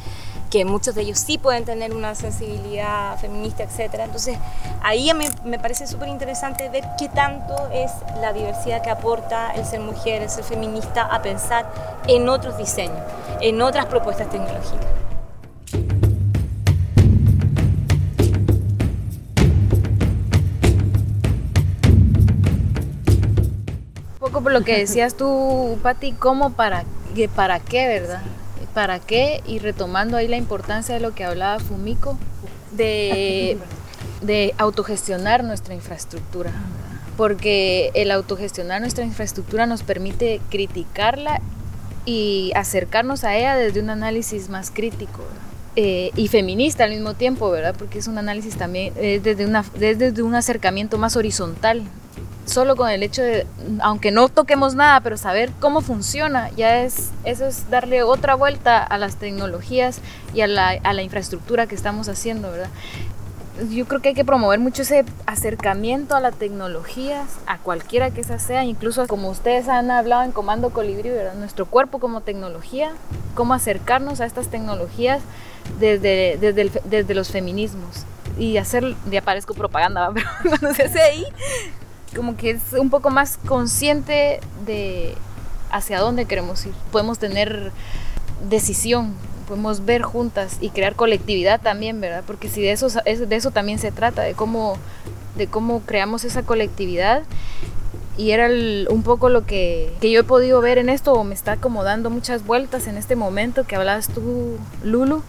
que 0.51 0.65
muchos 0.65 0.97
de 0.97 1.03
ellos 1.03 1.21
sí 1.21 1.39
pueden 1.39 1.65
tener 1.65 1.95
una 1.95 2.17
sensibilidad 2.17 3.17
feminista, 3.21 3.63
etc. 3.63 4.01
Entonces 4.01 4.37
ahí 4.83 5.15
me, 5.15 5.29
me 5.45 5.61
parece 5.61 5.87
súper 5.87 6.09
interesante 6.09 6.71
ver 6.71 6.83
qué 6.99 7.09
tanto 7.09 7.55
es 7.73 7.93
la 8.21 8.33
diversidad 8.33 8.83
que 8.83 8.91
aporta 8.91 9.53
el 9.53 9.65
ser 9.65 9.79
mujer, 9.79 10.23
el 10.23 10.29
ser 10.29 10.43
feminista 10.43 11.03
a 11.03 11.23
pensar 11.23 11.73
en 12.09 12.29
otros 12.29 12.59
diseños, 12.59 12.99
en 13.41 13.63
otras 13.63 13.87
propuestas 13.87 14.29
tecnológicas. 14.29 14.89
Por 24.41 24.53
lo 24.53 24.63
que 24.63 24.79
decías 24.79 25.17
tú, 25.17 25.79
Patti, 25.83 26.13
¿cómo 26.13 26.53
para, 26.53 26.85
para 27.35 27.61
qué, 27.61 27.87
verdad? 27.87 28.23
¿Para 28.75 28.99
qué? 29.01 29.43
Y 29.47 29.59
retomando 29.59 30.17
ahí 30.17 30.29
la 30.29 30.37
importancia 30.37 30.95
de 30.95 31.01
lo 31.01 31.15
que 31.15 31.25
hablaba 31.25 31.59
Fumiko, 31.59 32.19
de, 32.73 33.59
de 34.23 34.55
autogestionar 34.57 35.45
nuestra 35.45 35.75
infraestructura. 35.75 36.53
Porque 37.17 37.91
el 37.95 38.11
autogestionar 38.11 38.81
nuestra 38.81 39.05
infraestructura 39.05 39.67
nos 39.67 39.83
permite 39.83 40.41
criticarla 40.49 41.43
y 42.07 42.53
acercarnos 42.55 43.25
a 43.25 43.37
ella 43.37 43.55
desde 43.55 43.81
un 43.81 43.91
análisis 43.91 44.49
más 44.49 44.71
crítico. 44.71 45.23
Eh, 45.75 46.11
y 46.17 46.29
feminista 46.29 46.85
al 46.85 46.91
mismo 46.91 47.15
tiempo, 47.15 47.51
¿verdad? 47.51 47.75
Porque 47.79 47.99
es 47.99 48.07
un 48.07 48.19
análisis 48.19 48.57
también 48.57 48.93
desde, 48.95 49.47
una, 49.47 49.65
desde 49.79 50.23
un 50.23 50.35
acercamiento 50.35 50.99
más 50.99 51.17
horizontal 51.17 51.83
solo 52.45 52.77
con 52.77 52.91
el 52.91 53.03
hecho 53.03 53.23
de, 53.23 53.47
aunque 53.81 54.11
no 54.11 54.29
toquemos 54.29 54.75
nada, 54.75 55.01
pero 55.01 55.17
saber 55.17 55.51
cómo 55.61 55.81
funciona, 55.81 56.51
ya 56.51 56.83
es, 56.83 57.11
eso 57.25 57.47
es 57.47 57.71
darle 57.71 58.03
otra 58.03 58.35
vuelta 58.35 58.83
a 58.83 58.99
las 58.99 59.17
tecnologías 59.17 60.01
y 60.35 60.41
a 60.41 60.47
la, 60.47 60.71
a 60.71 60.93
la 60.93 61.03
infraestructura 61.03 61.67
que 61.67 61.75
estamos 61.75 62.09
haciendo, 62.09 62.51
¿verdad? 62.51 62.71
Yo 63.71 63.87
creo 63.87 64.01
que 64.01 64.09
hay 64.09 64.15
que 64.15 64.25
promover 64.25 64.59
mucho 64.59 64.83
ese 64.83 65.05
acercamiento 65.27 66.17
a 66.17 66.21
la 66.21 66.33
tecnología, 66.33 67.25
a 67.47 67.59
cualquiera 67.59 68.11
que 68.11 68.23
esa 68.23 68.39
sea, 68.39 68.65
incluso 68.65 69.07
como 69.07 69.29
ustedes 69.29 69.69
han 69.69 69.91
hablado 69.91 70.23
en 70.23 70.33
Comando 70.33 70.71
Colibrí, 70.71 71.11
¿verdad? 71.11 71.35
Nuestro 71.35 71.67
cuerpo 71.67 72.01
como 72.01 72.23
tecnología, 72.23 72.93
cómo 73.35 73.55
acercarnos 73.55 74.21
a 74.21 74.25
estas 74.27 74.49
tecnologías 74.49 75.21
desde, 75.79 76.39
desde, 76.41 76.63
el, 76.63 76.73
desde 76.85 77.15
los 77.15 77.31
feminismos 77.31 78.05
y 78.39 78.57
hacer, 78.57 78.97
ya 79.11 79.21
parezco 79.21 79.55
propaganda, 79.55 80.11
pero 80.15 80.27
cuando 80.49 80.75
se 80.75 80.85
hace 80.85 81.01
ahí, 81.01 81.27
como 82.15 82.37
que 82.37 82.51
es 82.51 82.63
un 82.79 82.91
poco 82.91 83.11
más 83.11 83.39
consciente 83.47 84.41
de 84.67 85.15
hacia 85.71 85.99
dónde 85.99 86.27
queremos 86.27 86.65
ir. 86.67 86.73
Podemos 86.91 87.19
tener 87.19 87.73
decisión, 88.49 89.15
podemos 89.49 89.85
ver 89.85 90.03
juntas 90.03 90.59
y 90.61 90.71
crear 90.71 90.95
colectividad 90.95 91.61
también, 91.61 92.01
¿verdad? 92.01 92.23
Porque 92.27 92.49
si 92.49 92.63
de 92.63 92.73
eso, 92.73 92.89
de 92.89 93.37
eso 93.37 93.51
también 93.51 93.79
se 93.79 93.91
trata, 93.91 94.23
de 94.23 94.35
cómo, 94.35 94.77
de 95.37 95.47
cómo 95.47 95.81
creamos 95.81 96.25
esa 96.25 96.43
colectividad. 96.43 97.23
Y 98.19 98.33
era 98.33 98.49
un 98.91 99.03
poco 99.03 99.31
lo 99.31 99.47
que, 99.47 99.91
que, 100.03 100.11
yo 100.11 100.21
he 100.21 100.25
podido 100.25 100.61
ver 100.61 100.77
en 100.77 100.91
esto, 100.91 101.15
o 101.15 101.25
me 101.25 101.35
está 101.35 101.57
como 101.57 101.83
dando 101.83 102.11
muchas 102.11 102.45
vueltas 102.45 102.87
en 102.87 102.99
este 102.99 103.17
momento 103.17 103.65
que 103.65 103.75
hablabas 103.75 104.09
tú, 104.09 104.59
Lulu, 104.85 105.23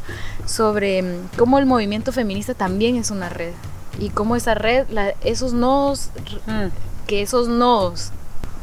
sobre 0.45 1.01
mm, 1.01 1.29
cómo 1.37 1.59
el 1.59 1.65
movimiento 1.65 2.11
feminista 2.11 2.53
también 2.53 2.97
es 2.97 3.09
una 3.09 3.29
red 3.29 3.53
y 3.99 4.09
cómo 4.09 4.35
esa 4.35 4.53
red, 4.53 4.85
esos 5.23 5.53
nodos, 5.53 6.09
mm. 6.47 6.67
que 7.07 7.21
esos 7.21 7.47
nodos, 7.47 8.11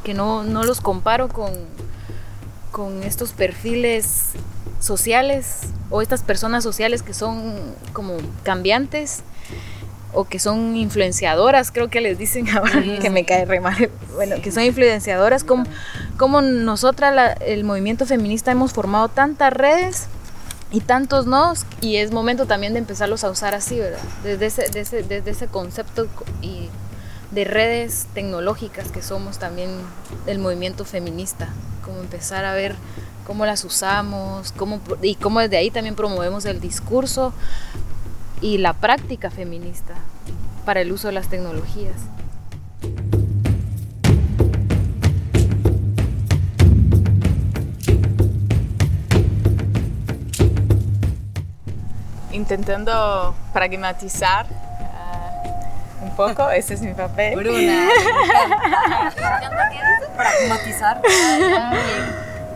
que 0.04 0.14
no, 0.14 0.42
no 0.44 0.64
los 0.64 0.80
comparo 0.80 1.28
con, 1.28 1.52
con 2.70 3.02
estos 3.02 3.32
perfiles 3.32 4.30
sociales 4.80 5.60
o 5.90 6.02
estas 6.02 6.22
personas 6.22 6.64
sociales 6.64 7.02
que 7.02 7.14
son 7.14 7.54
como 7.92 8.16
cambiantes 8.42 9.22
o 10.12 10.24
que 10.24 10.38
son 10.38 10.76
influenciadoras, 10.76 11.70
creo 11.70 11.88
que 11.88 12.00
les 12.00 12.18
dicen 12.18 12.48
ahora 12.56 12.82
que 13.00 13.10
me 13.10 13.24
cae 13.24 13.44
re 13.44 13.60
mal, 13.60 13.90
bueno, 14.14 14.36
que 14.42 14.50
son 14.50 14.64
influenciadoras, 14.64 15.44
como, 15.44 15.64
como 16.16 16.40
nosotras, 16.40 17.36
el 17.40 17.64
movimiento 17.64 18.06
feminista, 18.06 18.50
hemos 18.50 18.72
formado 18.72 19.08
tantas 19.08 19.52
redes 19.52 20.08
y 20.72 20.80
tantos 20.80 21.26
nodos 21.26 21.66
y 21.80 21.96
es 21.96 22.12
momento 22.12 22.46
también 22.46 22.72
de 22.72 22.78
empezarlos 22.78 23.24
a 23.24 23.30
usar 23.30 23.54
así, 23.54 23.78
¿verdad? 23.78 24.00
Desde 24.22 24.46
ese, 24.46 24.66
desde, 24.72 25.02
desde 25.02 25.30
ese 25.30 25.46
concepto 25.48 26.06
y 26.42 26.68
de 27.32 27.44
redes 27.44 28.06
tecnológicas 28.14 28.90
que 28.90 29.02
somos 29.02 29.38
también 29.38 29.70
del 30.26 30.38
movimiento 30.38 30.84
feminista, 30.84 31.48
como 31.84 32.00
empezar 32.00 32.44
a 32.44 32.54
ver 32.54 32.74
cómo 33.26 33.46
las 33.46 33.64
usamos 33.64 34.52
cómo, 34.52 34.80
y 35.02 35.14
cómo 35.14 35.40
desde 35.40 35.56
ahí 35.56 35.70
también 35.70 35.94
promovemos 35.94 36.44
el 36.46 36.60
discurso 36.60 37.32
y 38.40 38.58
la 38.58 38.72
práctica 38.72 39.30
feminista 39.30 39.94
para 40.64 40.80
el 40.80 40.90
uso 40.90 41.08
de 41.08 41.14
las 41.14 41.28
tecnologías. 41.28 41.94
Intentando 52.32 53.34
pragmatizar 53.52 54.46
uh, 54.46 56.04
un 56.04 56.16
poco, 56.16 56.50
ese 56.54 56.74
es 56.74 56.82
mi 56.82 56.94
papel. 56.94 57.36
Bruna. 57.36 57.88
pragmatizar. 60.16 61.02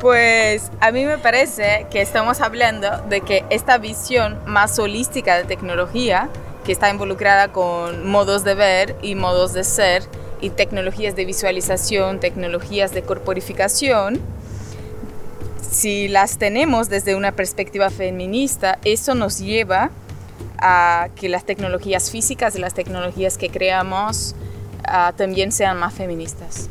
Pues 0.00 0.70
a 0.80 0.90
mí 0.90 1.06
me 1.06 1.16
parece 1.16 1.86
que 1.90 2.02
estamos 2.02 2.42
hablando 2.42 2.98
de 3.08 3.22
que 3.22 3.46
esta 3.48 3.78
visión 3.78 4.38
más 4.44 4.78
holística 4.78 5.38
de 5.38 5.44
tecnología, 5.44 6.28
que 6.62 6.72
está 6.72 6.90
involucrada 6.90 7.52
con 7.52 8.06
modos 8.06 8.44
de 8.44 8.54
ver 8.54 8.96
y 9.00 9.14
modos 9.14 9.54
de 9.54 9.64
ser, 9.64 10.02
y 10.42 10.50
tecnologías 10.50 11.16
de 11.16 11.24
visualización, 11.24 12.20
tecnologías 12.20 12.92
de 12.92 13.00
corporificación, 13.00 14.20
si 15.74 16.06
las 16.06 16.38
tenemos 16.38 16.88
desde 16.88 17.16
una 17.16 17.32
perspectiva 17.32 17.90
feminista, 17.90 18.78
eso 18.84 19.14
nos 19.14 19.40
lleva 19.40 19.90
a 20.58 21.08
que 21.16 21.28
las 21.28 21.44
tecnologías 21.44 22.10
físicas 22.10 22.56
las 22.58 22.74
tecnologías 22.74 23.36
que 23.36 23.50
creamos 23.50 24.36
uh, 24.88 25.12
también 25.14 25.50
sean 25.50 25.78
más 25.78 25.92
feministas. 25.92 26.70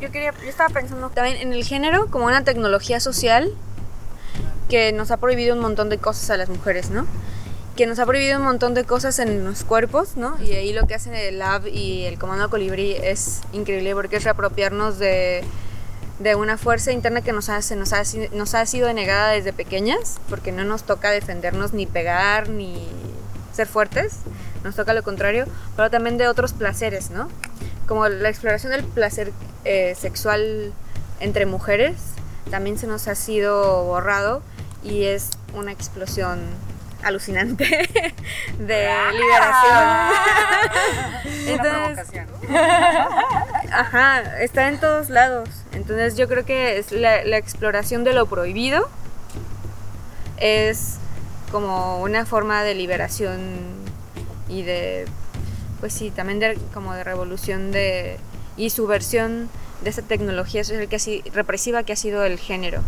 Yo, 0.00 0.10
quería, 0.10 0.32
yo 0.32 0.48
estaba 0.48 0.68
pensando 0.68 1.08
también 1.10 1.36
en 1.36 1.52
el 1.52 1.64
género 1.64 2.10
como 2.10 2.26
una 2.26 2.44
tecnología 2.44 3.00
social 3.00 3.50
que 4.68 4.92
nos 4.92 5.10
ha 5.10 5.16
prohibido 5.16 5.54
un 5.54 5.60
montón 5.60 5.88
de 5.88 5.98
cosas 5.98 6.28
a 6.30 6.36
las 6.36 6.48
mujeres, 6.48 6.90
¿no? 6.90 7.06
Que 7.76 7.86
nos 7.86 7.98
ha 7.98 8.06
prohibido 8.06 8.38
un 8.38 8.44
montón 8.44 8.74
de 8.74 8.84
cosas 8.84 9.18
en 9.18 9.44
los 9.44 9.64
cuerpos, 9.64 10.16
¿no? 10.16 10.40
Y 10.42 10.52
ahí 10.52 10.72
lo 10.72 10.86
que 10.86 10.94
hacen 10.94 11.14
el 11.14 11.38
Lab 11.38 11.66
y 11.66 12.04
el 12.04 12.18
Comando 12.18 12.48
Colibrí 12.48 12.92
es 12.92 13.40
increíble 13.52 13.94
porque 13.94 14.16
es 14.16 14.24
reapropiarnos 14.24 14.98
de, 14.98 15.42
de 16.20 16.34
una 16.36 16.56
fuerza 16.56 16.92
interna 16.92 17.20
que 17.22 17.32
nos 17.32 17.48
ha, 17.48 17.58
nos, 17.74 17.92
ha, 17.92 18.02
nos 18.32 18.54
ha 18.54 18.66
sido 18.66 18.86
denegada 18.86 19.32
desde 19.32 19.52
pequeñas, 19.52 20.18
porque 20.28 20.52
no 20.52 20.64
nos 20.64 20.84
toca 20.84 21.10
defendernos 21.10 21.72
ni 21.72 21.86
pegar 21.86 22.48
ni 22.48 22.86
ser 23.52 23.66
fuertes, 23.66 24.18
nos 24.62 24.76
toca 24.76 24.94
lo 24.94 25.02
contrario, 25.02 25.46
pero 25.76 25.90
también 25.90 26.16
de 26.16 26.28
otros 26.28 26.52
placeres, 26.52 27.10
¿no? 27.10 27.28
Como 27.88 28.08
la 28.08 28.28
exploración 28.28 28.72
del 28.72 28.84
placer 28.84 29.32
eh, 29.64 29.94
sexual 29.96 30.72
entre 31.20 31.46
mujeres 31.46 31.96
también 32.50 32.78
se 32.78 32.86
nos 32.86 33.08
ha 33.08 33.14
sido 33.14 33.84
borrado 33.84 34.42
y 34.82 35.04
es 35.04 35.30
una 35.54 35.72
explosión 35.72 36.40
alucinante 37.04 37.64
de 38.58 38.88
liberación. 39.12 39.84
Entonces, 41.46 42.06
ajá, 43.72 44.40
está 44.40 44.68
en 44.68 44.80
todos 44.80 45.10
lados. 45.10 45.48
Entonces 45.72 46.16
yo 46.16 46.28
creo 46.28 46.44
que 46.44 46.78
es 46.78 46.92
la, 46.92 47.36
exploración 47.36 48.04
de 48.04 48.12
lo 48.12 48.26
prohibido 48.26 48.88
es 50.38 50.96
como 51.50 52.00
una 52.02 52.26
forma 52.26 52.62
de 52.62 52.74
liberación 52.74 53.38
y 54.48 54.62
de, 54.62 55.06
pues 55.80 55.92
sí, 55.92 56.10
también 56.10 56.40
de, 56.40 56.58
como 56.72 56.94
de 56.94 57.04
revolución 57.04 57.70
de, 57.70 58.18
y 58.56 58.70
subversión 58.70 59.48
de 59.82 59.90
esa 59.90 60.02
tecnología 60.02 60.64
social 60.64 60.88
que 60.88 61.22
represiva 61.32 61.82
que 61.82 61.92
ha 61.92 61.96
sido 61.96 62.24
el 62.24 62.38
género, 62.38 62.82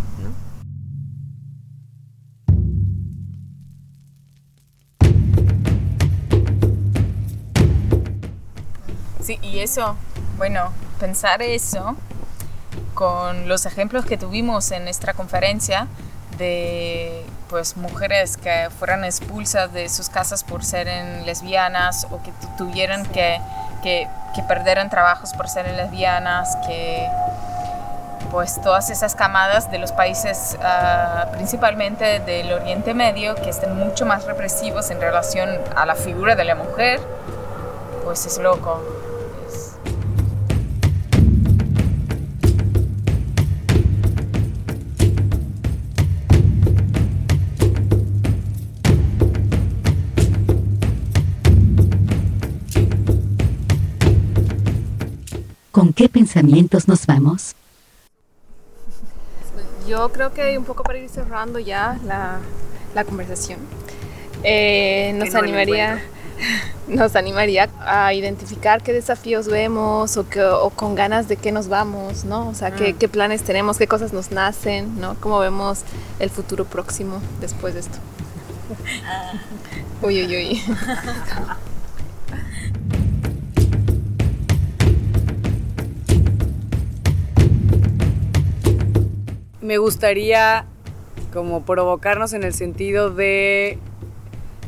y 9.56 9.60
eso, 9.60 9.96
bueno, 10.36 10.70
pensar 11.00 11.40
eso 11.40 11.96
con 12.92 13.48
los 13.48 13.64
ejemplos 13.64 14.04
que 14.04 14.18
tuvimos 14.18 14.70
en 14.70 14.84
nuestra 14.84 15.14
conferencia 15.14 15.86
de 16.36 17.24
pues 17.48 17.78
mujeres 17.78 18.36
que 18.36 18.68
fueran 18.78 19.02
expulsas 19.04 19.72
de 19.72 19.88
sus 19.88 20.10
casas 20.10 20.44
por 20.44 20.62
ser 20.62 20.88
lesbianas 21.24 22.06
o 22.10 22.22
que 22.22 22.32
tuvieran 22.58 23.06
que, 23.06 23.40
que, 23.82 24.06
que 24.34 24.42
perderan 24.42 24.90
trabajos 24.90 25.32
por 25.32 25.48
ser 25.48 25.66
lesbianas, 25.72 26.54
que 26.66 27.08
pues 28.30 28.60
todas 28.60 28.90
esas 28.90 29.14
camadas 29.14 29.70
de 29.70 29.78
los 29.78 29.92
países 29.92 30.58
uh, 30.58 31.32
principalmente 31.32 32.20
del 32.20 32.52
Oriente 32.52 32.92
Medio 32.92 33.34
que 33.36 33.48
estén 33.48 33.74
mucho 33.74 34.04
más 34.04 34.26
represivos 34.26 34.90
en 34.90 35.00
relación 35.00 35.48
a 35.74 35.86
la 35.86 35.94
figura 35.94 36.36
de 36.36 36.44
la 36.44 36.56
mujer, 36.56 37.00
pues 38.04 38.26
es 38.26 38.36
loco. 38.36 39.05
Qué 55.96 56.08
pensamientos 56.08 56.86
nos 56.86 57.06
vamos? 57.06 57.54
Yo 59.88 60.12
creo 60.12 60.32
que 60.32 60.56
un 60.58 60.64
poco 60.64 60.84
para 60.84 60.98
ir 60.98 61.08
cerrando 61.08 61.58
ya 61.58 61.98
la, 62.04 62.38
la 62.94 63.04
conversación, 63.04 63.58
eh, 64.44 65.12
nos 65.16 65.34
animaría... 65.34 66.00
nos 66.86 67.16
animaría 67.16 67.70
a 67.80 68.12
identificar 68.12 68.82
qué 68.82 68.92
desafíos 68.92 69.48
vemos 69.48 70.18
o, 70.18 70.70
con 70.70 70.94
ganas 70.94 71.28
de 71.28 71.36
qué 71.36 71.50
nos 71.50 71.68
vamos, 71.68 72.24
¿no? 72.24 72.48
O 72.48 72.54
sea, 72.54 72.72
qué, 72.72 72.92
Mm. 72.92 72.98
qué 72.98 73.08
planes 73.08 73.42
tenemos, 73.42 73.78
qué 73.78 73.88
cosas 73.88 74.12
nos 74.12 74.30
nacen, 74.30 75.00
¿no? 75.00 75.16
Cómo 75.18 75.38
vemos 75.38 75.80
el 76.20 76.28
futuro 76.30 76.64
próximo 76.66 77.20
después 77.40 77.74
de 77.74 77.80
esto. 77.80 77.98
Uy, 80.02 80.24
uy, 80.26 80.36
uy. 80.36 80.62
Me 89.66 89.78
gustaría 89.78 90.64
como 91.32 91.64
provocarnos 91.64 92.32
en 92.34 92.44
el 92.44 92.54
sentido 92.54 93.10
de 93.10 93.80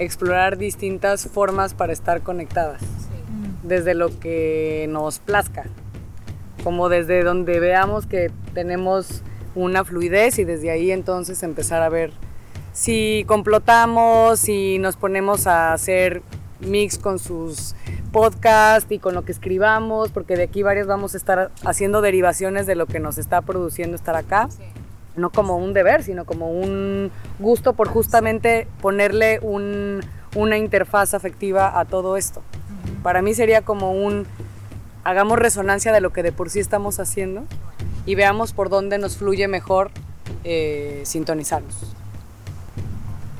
explorar 0.00 0.58
distintas 0.58 1.28
formas 1.28 1.72
para 1.72 1.92
estar 1.92 2.22
conectadas, 2.22 2.82
desde 3.62 3.94
lo 3.94 4.18
que 4.18 4.86
nos 4.90 5.20
plazca, 5.20 5.66
como 6.64 6.88
desde 6.88 7.22
donde 7.22 7.60
veamos 7.60 8.06
que 8.06 8.32
tenemos 8.54 9.22
una 9.54 9.84
fluidez 9.84 10.40
y 10.40 10.44
desde 10.44 10.72
ahí 10.72 10.90
entonces 10.90 11.44
empezar 11.44 11.80
a 11.82 11.88
ver 11.88 12.10
si 12.72 13.24
complotamos, 13.28 14.40
si 14.40 14.80
nos 14.80 14.96
ponemos 14.96 15.46
a 15.46 15.74
hacer 15.74 16.22
mix 16.58 16.98
con 16.98 17.20
sus 17.20 17.76
podcasts 18.10 18.90
y 18.90 18.98
con 18.98 19.14
lo 19.14 19.24
que 19.24 19.30
escribamos, 19.30 20.10
porque 20.10 20.34
de 20.34 20.42
aquí 20.42 20.64
varios 20.64 20.88
vamos 20.88 21.14
a 21.14 21.18
estar 21.18 21.52
haciendo 21.64 22.00
derivaciones 22.00 22.66
de 22.66 22.74
lo 22.74 22.86
que 22.86 22.98
nos 22.98 23.16
está 23.16 23.42
produciendo 23.42 23.94
estar 23.94 24.16
acá. 24.16 24.48
No 25.18 25.30
como 25.30 25.56
un 25.56 25.74
deber, 25.74 26.02
sino 26.02 26.24
como 26.24 26.50
un 26.50 27.10
gusto 27.38 27.72
por 27.74 27.88
justamente 27.88 28.66
ponerle 28.80 29.40
un- 29.42 30.00
una 30.34 30.56
interfaz 30.56 31.14
afectiva 31.14 31.78
a 31.78 31.84
todo 31.84 32.16
esto. 32.16 32.42
Para 33.02 33.20
mí 33.22 33.34
sería 33.34 33.62
como 33.62 33.92
un, 33.92 34.26
hagamos 35.04 35.38
resonancia 35.38 35.92
de 35.92 36.00
lo 36.00 36.12
que 36.12 36.22
de 36.22 36.32
por 36.32 36.50
sí 36.50 36.60
estamos 36.60 37.00
haciendo 37.00 37.44
y 38.06 38.14
veamos 38.14 38.52
por 38.52 38.68
dónde 38.68 38.98
nos 38.98 39.16
fluye 39.16 39.48
mejor 39.48 39.90
eh, 40.44 41.02
sintonizarnos. 41.04 41.74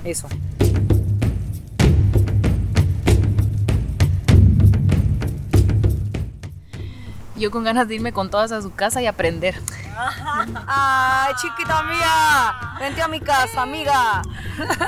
Eso. 0.04 0.28
Yo 7.38 7.50
con 7.50 7.62
ganas 7.64 7.86
de 7.88 7.94
irme 7.94 8.12
con 8.12 8.30
todas 8.30 8.50
a 8.52 8.60
su 8.62 8.72
casa 8.74 9.00
y 9.00 9.06
aprender. 9.06 9.54
¡Ay, 10.66 11.34
chiquita 11.40 11.82
mía! 11.84 12.76
Vente 12.80 13.02
a 13.02 13.08
mi 13.08 13.20
casa, 13.20 13.62
amiga. 13.62 14.22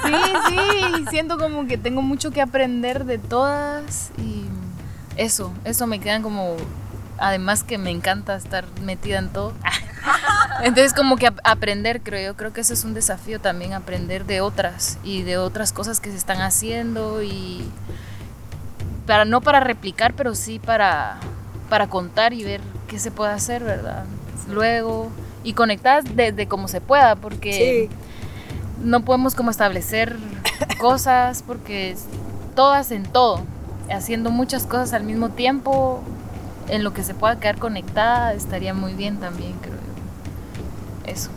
Sí, 0.05 0.15
sí, 0.49 1.05
siento 1.11 1.39
como 1.39 1.67
que 1.67 1.79
tengo 1.79 2.03
mucho 2.03 2.31
que 2.31 2.43
aprender 2.43 3.05
de 3.05 3.19
todas 3.19 4.11
y 4.19 4.47
eso, 5.17 5.53
eso 5.65 5.87
me 5.87 6.01
quedan 6.01 6.23
como, 6.23 6.57
además 7.19 7.63
que 7.63 7.79
me 7.79 7.91
encanta 7.91 8.35
estar 8.37 8.65
metida 8.83 9.19
en 9.19 9.29
todo. 9.29 9.53
Entonces 10.63 10.93
como 10.93 11.17
que 11.17 11.29
ap- 11.29 11.41
aprender, 11.45 12.03
creo 12.03 12.33
yo, 12.33 12.37
creo 12.37 12.53
que 12.53 12.61
eso 12.63 12.75
es 12.75 12.85
un 12.85 12.95
desafío 12.95 13.41
también, 13.41 13.73
aprender 13.75 14.27
de 14.27 14.41
otras 14.41 14.99
y 15.05 15.23
de 15.23 15.39
otras 15.39 15.73
cosas 15.73 16.01
que 16.01 16.11
se 16.11 16.17
están 16.17 16.41
haciendo 16.41 17.23
y 17.23 17.69
para 19.07 19.25
no 19.25 19.41
para 19.41 19.61
replicar, 19.61 20.15
pero 20.15 20.35
sí 20.35 20.59
para, 20.59 21.17
para 21.71 21.89
contar 21.89 22.35
y 22.35 22.45
ver 22.45 22.61
qué 22.89 22.99
se 22.99 23.11
puede 23.11 23.33
hacer, 23.33 23.65
¿verdad? 23.65 24.05
Luego 24.51 25.11
y 25.43 25.55
conectadas 25.55 26.05
desde 26.15 26.47
como 26.47 26.69
se 26.69 26.83
pueda, 26.83 27.17
porque 27.17 27.89
no 28.83 29.03
podemos 29.05 29.35
como 29.35 29.51
establecer 29.51 30.19
cosas 30.79 31.43
porque 31.47 31.97
todas 32.55 32.91
en 32.91 33.05
todo, 33.05 33.41
haciendo 33.91 34.31
muchas 34.31 34.67
cosas 34.67 34.93
al 34.93 35.05
mismo 35.05 35.31
tiempo, 35.31 36.03
en 36.69 36.85
lo 36.85 36.93
que 36.93 37.03
se 37.03 37.15
pueda 37.15 37.41
quedar 37.41 37.59
conectada, 37.59 38.35
estaría 38.35 38.75
muy 38.75 38.93
bien 38.93 39.17
también, 39.19 39.55
creo 39.61 39.75
yo. 39.75 41.11
Eso. 41.11 41.31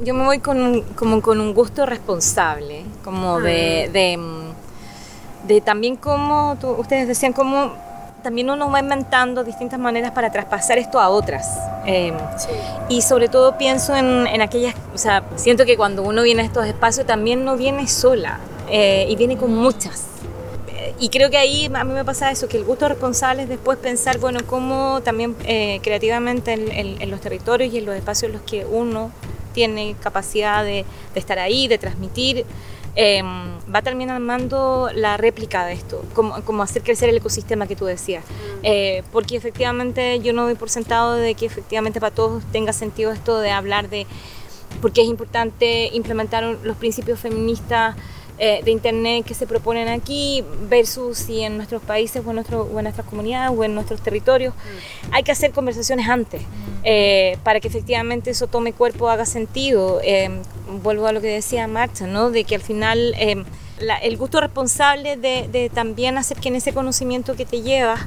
Yo 0.00 0.14
me 0.14 0.24
voy 0.24 0.38
con 0.38 0.60
un, 0.60 0.82
como 0.94 1.20
con 1.20 1.40
un 1.40 1.52
gusto 1.54 1.84
responsable, 1.84 2.84
como 3.04 3.40
de, 3.40 3.90
de, 3.92 4.16
mm, 4.16 5.46
de 5.48 5.60
también 5.60 5.96
como 5.96 6.56
tú- 6.60 6.70
ustedes 6.78 7.08
decían, 7.08 7.32
como 7.32 7.72
también 8.22 8.50
uno 8.50 8.70
va 8.70 8.80
inventando 8.80 9.42
distintas 9.44 9.78
maneras 9.80 10.10
para 10.12 10.30
traspasar 10.30 10.78
esto 10.78 11.00
a 11.00 11.08
otras. 11.08 11.48
Eh, 11.86 12.12
Y 12.88 13.02
sobre 13.02 13.28
todo 13.28 13.58
pienso 13.58 13.94
en, 13.96 14.26
en 14.26 14.40
aquellas, 14.40 14.74
o 14.94 14.98
sea, 14.98 15.22
siento 15.36 15.64
que 15.64 15.76
cuando 15.76 16.02
uno 16.02 16.22
viene 16.22 16.42
a 16.42 16.44
estos 16.44 16.66
espacios 16.66 17.06
también 17.06 17.44
no 17.44 17.56
viene 17.56 17.86
sola 17.88 18.38
eh, 18.70 19.06
y 19.08 19.16
viene 19.16 19.36
con 19.36 19.54
muchas. 19.54 20.04
Eh, 20.68 20.94
Y 21.00 21.08
creo 21.10 21.28
que 21.30 21.38
ahí 21.38 21.70
a 21.72 21.84
mí 21.84 21.92
me 21.92 22.04
pasa 22.04 22.30
eso, 22.30 22.48
que 22.48 22.56
el 22.56 22.64
gusto 22.64 22.88
responsable 22.88 23.42
es 23.44 23.48
después 23.48 23.78
pensar, 23.78 24.18
bueno, 24.18 24.40
cómo 24.46 25.00
también 25.02 25.34
eh, 25.44 25.80
creativamente 25.82 26.52
en, 26.52 26.70
en- 26.72 27.02
en 27.02 27.10
los 27.10 27.20
territorios 27.20 27.72
y 27.74 27.78
en 27.78 27.86
los 27.86 27.94
espacios 27.96 28.30
en 28.30 28.32
los 28.34 28.42
que 28.42 28.64
uno 28.64 29.10
tiene 29.58 29.96
capacidad 30.00 30.62
de, 30.62 30.84
de 31.14 31.18
estar 31.18 31.40
ahí, 31.40 31.66
de 31.66 31.78
transmitir, 31.78 32.46
eh, 32.94 33.24
va 33.74 33.82
también 33.82 34.08
armando 34.08 34.88
la 34.94 35.16
réplica 35.16 35.66
de 35.66 35.72
esto, 35.72 36.04
como, 36.14 36.40
como 36.44 36.62
hacer 36.62 36.84
crecer 36.84 37.08
el 37.08 37.16
ecosistema 37.16 37.66
que 37.66 37.74
tú 37.74 37.84
decías. 37.84 38.24
Eh, 38.62 39.02
porque 39.10 39.34
efectivamente 39.34 40.20
yo 40.20 40.32
no 40.32 40.44
doy 40.44 40.54
por 40.54 40.70
sentado 40.70 41.14
de 41.14 41.34
que 41.34 41.46
efectivamente 41.46 41.98
para 41.98 42.14
todos 42.14 42.44
tenga 42.52 42.72
sentido 42.72 43.10
esto 43.10 43.40
de 43.40 43.50
hablar 43.50 43.88
de 43.88 44.06
por 44.80 44.92
qué 44.92 45.02
es 45.02 45.08
importante 45.08 45.90
implementar 45.92 46.44
los 46.62 46.76
principios 46.76 47.18
feministas 47.18 47.96
eh, 48.38 48.60
de 48.64 48.70
Internet 48.70 49.24
que 49.26 49.34
se 49.34 49.46
proponen 49.46 49.88
aquí 49.88 50.44
versus 50.68 51.18
si 51.18 51.40
en 51.42 51.56
nuestros 51.56 51.82
países 51.82 52.22
o 52.24 52.28
en, 52.30 52.36
nuestro- 52.36 52.62
o 52.72 52.78
en 52.78 52.84
nuestras 52.84 53.06
comunidades 53.06 53.52
o 53.56 53.64
en 53.64 53.74
nuestros 53.74 54.00
territorios 54.00 54.54
hay 55.10 55.22
que 55.22 55.32
hacer 55.32 55.52
conversaciones 55.52 56.08
antes 56.08 56.42
eh, 56.84 57.36
para 57.42 57.60
que 57.60 57.68
efectivamente 57.68 58.30
eso 58.30 58.46
tome 58.46 58.72
cuerpo, 58.72 59.08
haga 59.08 59.26
sentido. 59.26 60.00
Eh, 60.02 60.30
vuelvo 60.82 61.06
a 61.06 61.12
lo 61.12 61.20
que 61.20 61.28
decía 61.28 61.66
Marcha, 61.66 62.06
¿no? 62.06 62.30
de 62.30 62.44
que 62.44 62.54
al 62.54 62.60
final 62.62 63.14
eh, 63.18 63.44
la- 63.80 63.96
el 63.98 64.16
gusto 64.16 64.40
responsable 64.40 65.16
de, 65.16 65.48
de 65.50 65.70
también 65.70 66.18
hacer 66.18 66.36
que 66.38 66.48
en 66.48 66.56
ese 66.56 66.72
conocimiento 66.72 67.34
que 67.36 67.44
te 67.46 67.62
llevas 67.62 68.00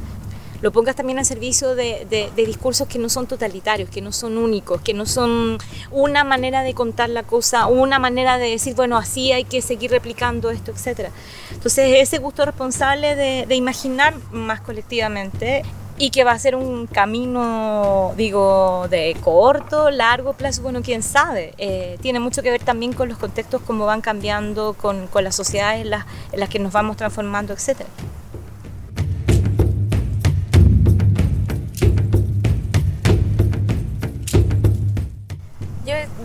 lo 0.62 0.72
pongas 0.72 0.95
también 0.95 1.20
al 1.20 1.26
servicio 1.26 1.76
de, 1.76 2.32
discursos 2.36 2.88
que 2.88 2.99
no 2.99 3.09
son 3.09 3.28
totalitarios, 3.28 3.89
que 3.89 4.01
no 4.01 4.12
son 4.12 4.38
únicos, 4.38 4.82
que 4.82 4.93
no 4.93 5.05
son 5.05 5.57
una 5.89 6.24
manera 6.24 6.64
de 6.64 6.74
contar 6.74 7.09
la 7.09 7.24
cosa, 7.24 7.68
una 7.68 7.99
manera 7.99 8.38
de 8.38 8.49
decir, 8.49 8.76
bueno, 8.76 8.97
así 8.97 9.32
hay 9.32 9.43
que 9.43 9.62
seguir 9.62 9.91
replicando 9.91 10.51
esto, 10.51 10.72
etc. 10.72 11.09
Entonces, 11.51 11.95
ese 11.99 12.20
gusto 12.20 12.45
responsable 12.45 13.16
de, 13.16 13.55
imaginar 13.55 14.16
más 14.32 14.62
colectivamente 14.62 15.64
y 15.97 16.09
que 16.09 16.24
va 16.24 16.32
a 16.32 16.39
ser 16.39 16.55
un 16.55 16.88
camino, 16.88 18.14
digo, 18.18 18.88
de 18.89 19.16
corto, 19.22 19.91
largo 19.91 20.34
plazo, 20.34 20.64
bueno, 20.64 20.82
quién 20.82 21.03
sabe. 21.03 21.53
Eh, 21.57 21.97
tiene 22.01 22.20
mucho 22.20 22.41
que 22.41 22.49
ver 22.49 22.64
también 22.64 22.93
con 22.93 23.07
los 23.09 23.18
contextos, 23.20 23.62
cómo 23.62 23.86
van 23.86 24.01
cambiando, 24.01 24.74
con, 24.74 25.07
con 25.07 25.24
las 25.24 25.36
sociedades 25.36 25.82
en 25.82 25.91
las, 25.91 26.05
las 26.34 26.49
que 26.49 26.59
nos 26.59 26.72
vamos 26.72 26.97
transformando, 26.97 27.53
etcétera. 27.53 27.89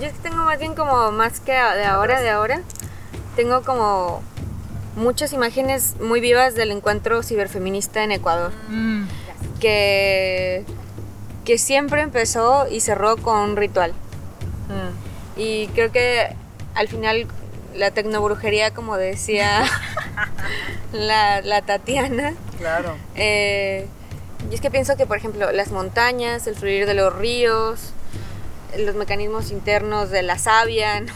Yo, 0.06 0.12
es 0.12 0.16
que 0.18 0.28
tengo 0.28 0.44
más 0.44 0.58
bien 0.58 0.74
como 0.74 1.10
más 1.12 1.40
que 1.40 1.52
de 1.52 1.84
ahora, 1.84 2.20
de 2.20 2.30
ahora, 2.30 2.60
tengo 3.34 3.62
como 3.62 4.22
muchas 4.94 5.32
imágenes 5.32 5.96
muy 6.00 6.20
vivas 6.20 6.54
del 6.54 6.70
encuentro 6.70 7.22
ciberfeminista 7.22 8.02
en 8.04 8.12
Ecuador, 8.12 8.52
Mm, 8.68 9.04
que, 9.60 10.64
que 11.44 11.58
siempre 11.58 12.00
empezó 12.02 12.66
y 12.68 12.80
cerró 12.80 13.16
con 13.16 13.36
un 13.40 13.56
ritual. 13.56 13.92
Mm. 14.68 15.40
Y 15.40 15.66
creo 15.74 15.90
que 15.92 16.34
al 16.74 16.88
final 16.88 17.26
la 17.74 17.90
tecnobrujería, 17.90 18.72
como 18.72 18.96
decía 18.96 19.64
la, 20.92 21.40
la 21.42 21.62
Tatiana, 21.62 22.34
Claro. 22.58 22.94
eh, 23.16 23.86
y 24.50 24.54
es 24.54 24.60
que 24.60 24.70
pienso 24.70 24.96
que, 24.96 25.06
por 25.06 25.16
ejemplo, 25.16 25.50
las 25.52 25.72
montañas, 25.72 26.46
el 26.46 26.54
fluir 26.54 26.86
de 26.86 26.94
los 26.94 27.14
ríos, 27.14 27.92
los 28.78 28.94
mecanismos 28.94 29.50
internos 29.50 30.10
de 30.10 30.22
la 30.22 30.38
savia, 30.38 31.00
¿no? 31.00 31.12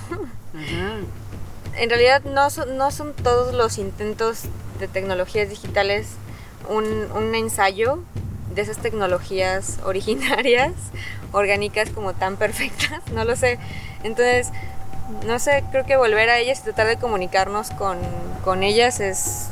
En 1.77 1.89
realidad 1.89 2.23
no 2.25 2.51
son, 2.51 2.77
no 2.77 2.91
son 2.91 3.15
todos 3.15 3.55
los 3.55 3.79
intentos 3.79 4.43
de 4.79 4.89
tecnologías 4.89 5.49
digitales 5.49 6.09
un, 6.69 6.85
un 7.13 7.35
ensayo 7.35 8.01
de 8.55 8.63
esas 8.63 8.79
tecnologías 8.79 9.79
originarias, 9.85 10.73
orgánicas 11.33 11.91
como 11.91 12.15
tan 12.15 12.37
perfectas, 12.37 13.01
no 13.13 13.25
lo 13.25 13.37
sé. 13.37 13.59
Entonces, 14.03 14.51
no 15.27 15.39
sé, 15.39 15.65
creo 15.71 15.85
que 15.85 15.97
volver 15.97 16.31
a 16.31 16.39
ellas 16.39 16.61
y 16.61 16.63
tratar 16.63 16.87
de 16.87 16.97
comunicarnos 16.97 17.71
con, 17.71 17.99
con 18.45 18.63
ellas 18.63 19.01
es, 19.01 19.49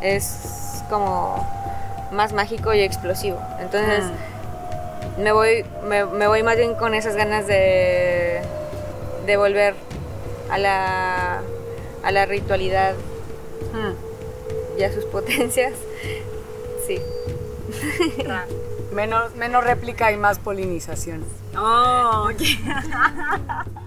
es 0.00 0.82
como 0.88 1.46
más 2.12 2.32
mágico 2.32 2.72
y 2.74 2.80
explosivo. 2.80 3.40
Entonces, 3.60 4.04
me 5.18 5.32
voy, 5.32 5.64
me, 5.88 6.04
me 6.04 6.26
voy 6.26 6.42
más 6.42 6.56
bien 6.56 6.74
con 6.74 6.94
esas 6.94 7.16
ganas 7.16 7.46
de, 7.46 8.40
de 9.26 9.36
volver 9.36 9.74
a 10.50 10.58
la, 10.58 11.40
a 12.02 12.10
la 12.12 12.26
ritualidad 12.26 12.94
Hmm. 13.72 13.94
y 14.78 14.82
a 14.84 14.92
sus 14.92 15.04
potencias. 15.06 15.72
Sí. 16.86 17.00
Menos, 18.92 19.34
menos 19.36 19.62
réplica 19.64 20.12
y 20.12 20.16
más 20.16 20.38
polinización. 20.38 21.22
Oh, 21.58 22.28
ok. 22.30 22.40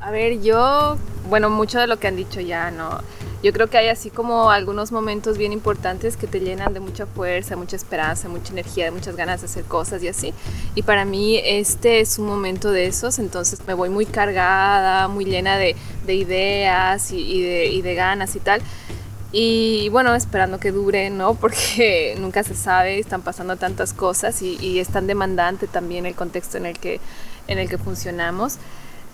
A 0.00 0.10
ver, 0.10 0.40
yo, 0.42 0.96
bueno, 1.28 1.50
mucho 1.50 1.78
de 1.80 1.86
lo 1.86 1.98
que 1.98 2.08
han 2.08 2.16
dicho 2.16 2.40
ya, 2.40 2.70
¿no? 2.70 3.00
Yo 3.44 3.52
creo 3.52 3.68
que 3.68 3.76
hay 3.76 3.88
así 3.88 4.08
como 4.08 4.50
algunos 4.50 4.90
momentos 4.90 5.36
bien 5.36 5.52
importantes 5.52 6.16
que 6.16 6.26
te 6.26 6.40
llenan 6.40 6.72
de 6.72 6.80
mucha 6.80 7.04
fuerza, 7.04 7.56
mucha 7.56 7.76
esperanza, 7.76 8.26
mucha 8.30 8.54
energía, 8.54 8.86
de 8.86 8.90
muchas 8.90 9.16
ganas 9.16 9.42
de 9.42 9.48
hacer 9.48 9.64
cosas 9.64 10.02
y 10.02 10.08
así. 10.08 10.32
Y 10.74 10.80
para 10.80 11.04
mí 11.04 11.38
este 11.44 12.00
es 12.00 12.18
un 12.18 12.24
momento 12.24 12.70
de 12.70 12.86
esos, 12.86 13.18
entonces 13.18 13.60
me 13.66 13.74
voy 13.74 13.90
muy 13.90 14.06
cargada, 14.06 15.08
muy 15.08 15.26
llena 15.26 15.58
de, 15.58 15.76
de 16.06 16.14
ideas 16.14 17.12
y, 17.12 17.18
y 17.18 17.42
de, 17.42 17.66
y 17.66 17.82
de 17.82 17.94
ganas 17.94 18.34
y 18.34 18.40
tal. 18.40 18.62
Y 19.30 19.90
bueno, 19.90 20.14
esperando 20.14 20.58
que 20.58 20.72
dure, 20.72 21.10
¿no? 21.10 21.34
Porque 21.40 22.16
nunca 22.18 22.44
se 22.44 22.54
sabe, 22.54 22.98
están 22.98 23.20
pasando 23.20 23.58
tantas 23.58 23.92
cosas 23.92 24.40
y, 24.40 24.56
y 24.58 24.78
es 24.78 24.88
tan 24.88 25.06
demandante 25.06 25.66
también 25.66 26.06
el 26.06 26.14
contexto 26.14 26.56
en 26.56 26.64
el 26.64 26.78
que, 26.78 26.98
en 27.46 27.58
el 27.58 27.68
que 27.68 27.76
funcionamos. 27.76 28.56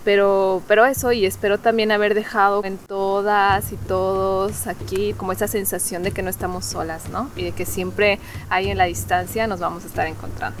Pero, 0.03 0.63
pero 0.67 0.85
eso, 0.85 1.11
y 1.11 1.25
espero 1.25 1.59
también 1.59 1.91
haber 1.91 2.15
dejado 2.15 2.63
en 2.65 2.77
todas 2.79 3.71
y 3.71 3.75
todos 3.75 4.65
aquí 4.65 5.13
como 5.13 5.31
esa 5.31 5.47
sensación 5.47 6.01
de 6.01 6.11
que 6.11 6.23
no 6.23 6.29
estamos 6.29 6.65
solas, 6.65 7.09
¿no? 7.09 7.29
Y 7.35 7.43
de 7.43 7.51
que 7.51 7.65
siempre 7.65 8.17
ahí 8.49 8.69
en 8.69 8.77
la 8.79 8.85
distancia 8.85 9.45
nos 9.45 9.59
vamos 9.59 9.83
a 9.83 9.87
estar 9.87 10.07
encontrando. 10.07 10.59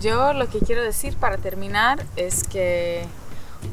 Yo 0.00 0.32
lo 0.32 0.48
que 0.48 0.60
quiero 0.60 0.82
decir 0.82 1.14
para 1.16 1.36
terminar 1.36 2.02
es 2.16 2.44
que 2.44 3.04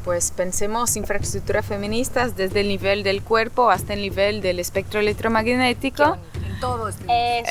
pues 0.04 0.32
pensemos 0.32 0.98
infraestructuras 0.98 1.66
feministas 1.66 2.36
desde 2.36 2.60
el 2.62 2.68
nivel 2.68 3.04
del 3.04 3.22
cuerpo 3.22 3.70
hasta 3.70 3.94
el 3.94 4.02
nivel 4.02 4.42
del 4.42 4.60
espectro 4.60 5.00
electromagnético, 5.00 6.18
En 6.58 6.62
todo 6.62 6.90
este 6.90 7.06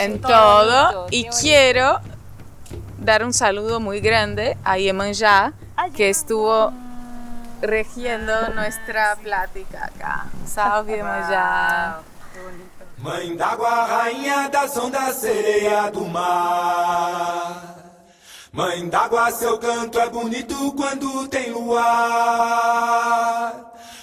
en 0.04 0.20
todo. 0.20 1.06
Y 1.10 1.28
quiero 1.40 2.00
dar 2.98 3.22
un 3.24 3.32
saludo 3.32 3.78
muy 3.78 4.00
grande 4.00 4.58
a 4.64 4.78
Yemanjá, 4.78 5.52
que 5.94 6.10
estuvo 6.10 6.72
regiendo 7.62 8.48
nuestra 8.48 9.14
plática 9.22 9.84
acá. 9.94 10.26
Salve 10.44 10.96
Yemanjá. 10.96 12.00
Mãe 12.98 13.36
d'água, 13.36 13.84
rainha 13.86 14.48
das 14.48 14.76
ondas, 14.76 15.14
sereia 15.16 15.88
do 15.92 16.04
mar. 16.06 17.76
Mãe 18.52 18.88
d'água, 18.88 19.30
seu 19.30 19.56
canto 19.58 20.00
é 20.00 20.08
bonito 20.08 20.72
quando 20.72 21.28
tem 21.28 21.50
luar. 21.52 21.84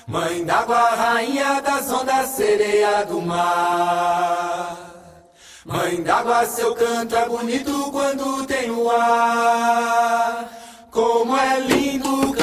Mãe 0.08 0.46
d'água, 0.46 0.96
rainha 0.96 1.60
das 1.62 1.92
ondas, 1.92 2.30
sereia 2.30 3.04
do 3.04 3.22
mar. 3.22 4.73
Mãe 5.66 6.04
d'água, 6.04 6.46
seu 6.46 6.76
canto 6.76 7.16
é 7.16 7.26
bonito 7.26 7.90
quando 7.90 8.46
tem 8.46 8.70
luar. 8.70 10.50
Como 10.92 11.38
é 11.38 11.60
lindo 11.62 12.30
o 12.30 12.34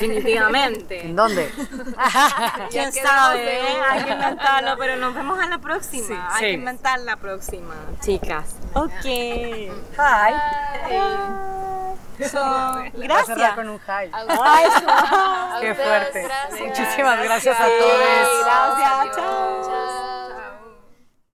Definitivamente. 0.00 1.04
¿En 1.06 1.16
dónde? 1.16 1.50
¿Quién 2.70 2.92
sabe? 2.92 3.60
Hay 3.90 4.04
que 4.04 4.12
inventarlo, 4.12 4.76
pero 4.78 4.96
nos 4.96 5.14
vemos 5.14 5.38
a 5.40 5.46
la 5.46 5.58
próxima. 5.58 6.06
Sí, 6.06 6.14
Hay 6.14 6.38
sí. 6.38 6.44
que 6.44 6.52
inventar 6.52 7.00
la 7.00 7.16
próxima, 7.16 7.74
chicas. 8.00 8.54
Ok. 8.74 9.04
Hi. 9.04 10.34
So, 12.30 12.40
a 12.42 12.82
gracias. 12.94 13.52
con 13.52 13.68
un 13.68 13.76
hi. 13.76 14.10
Ay, 14.12 14.66
A 14.74 15.58
Qué 15.60 15.72
fuerte. 15.74 16.22
gracias. 16.24 16.60
Muchísimas 16.60 17.22
gracias 17.22 17.60
a 17.60 17.64
Sí, 17.66 17.70
todos. 17.78 18.44
Gracias. 18.44 18.97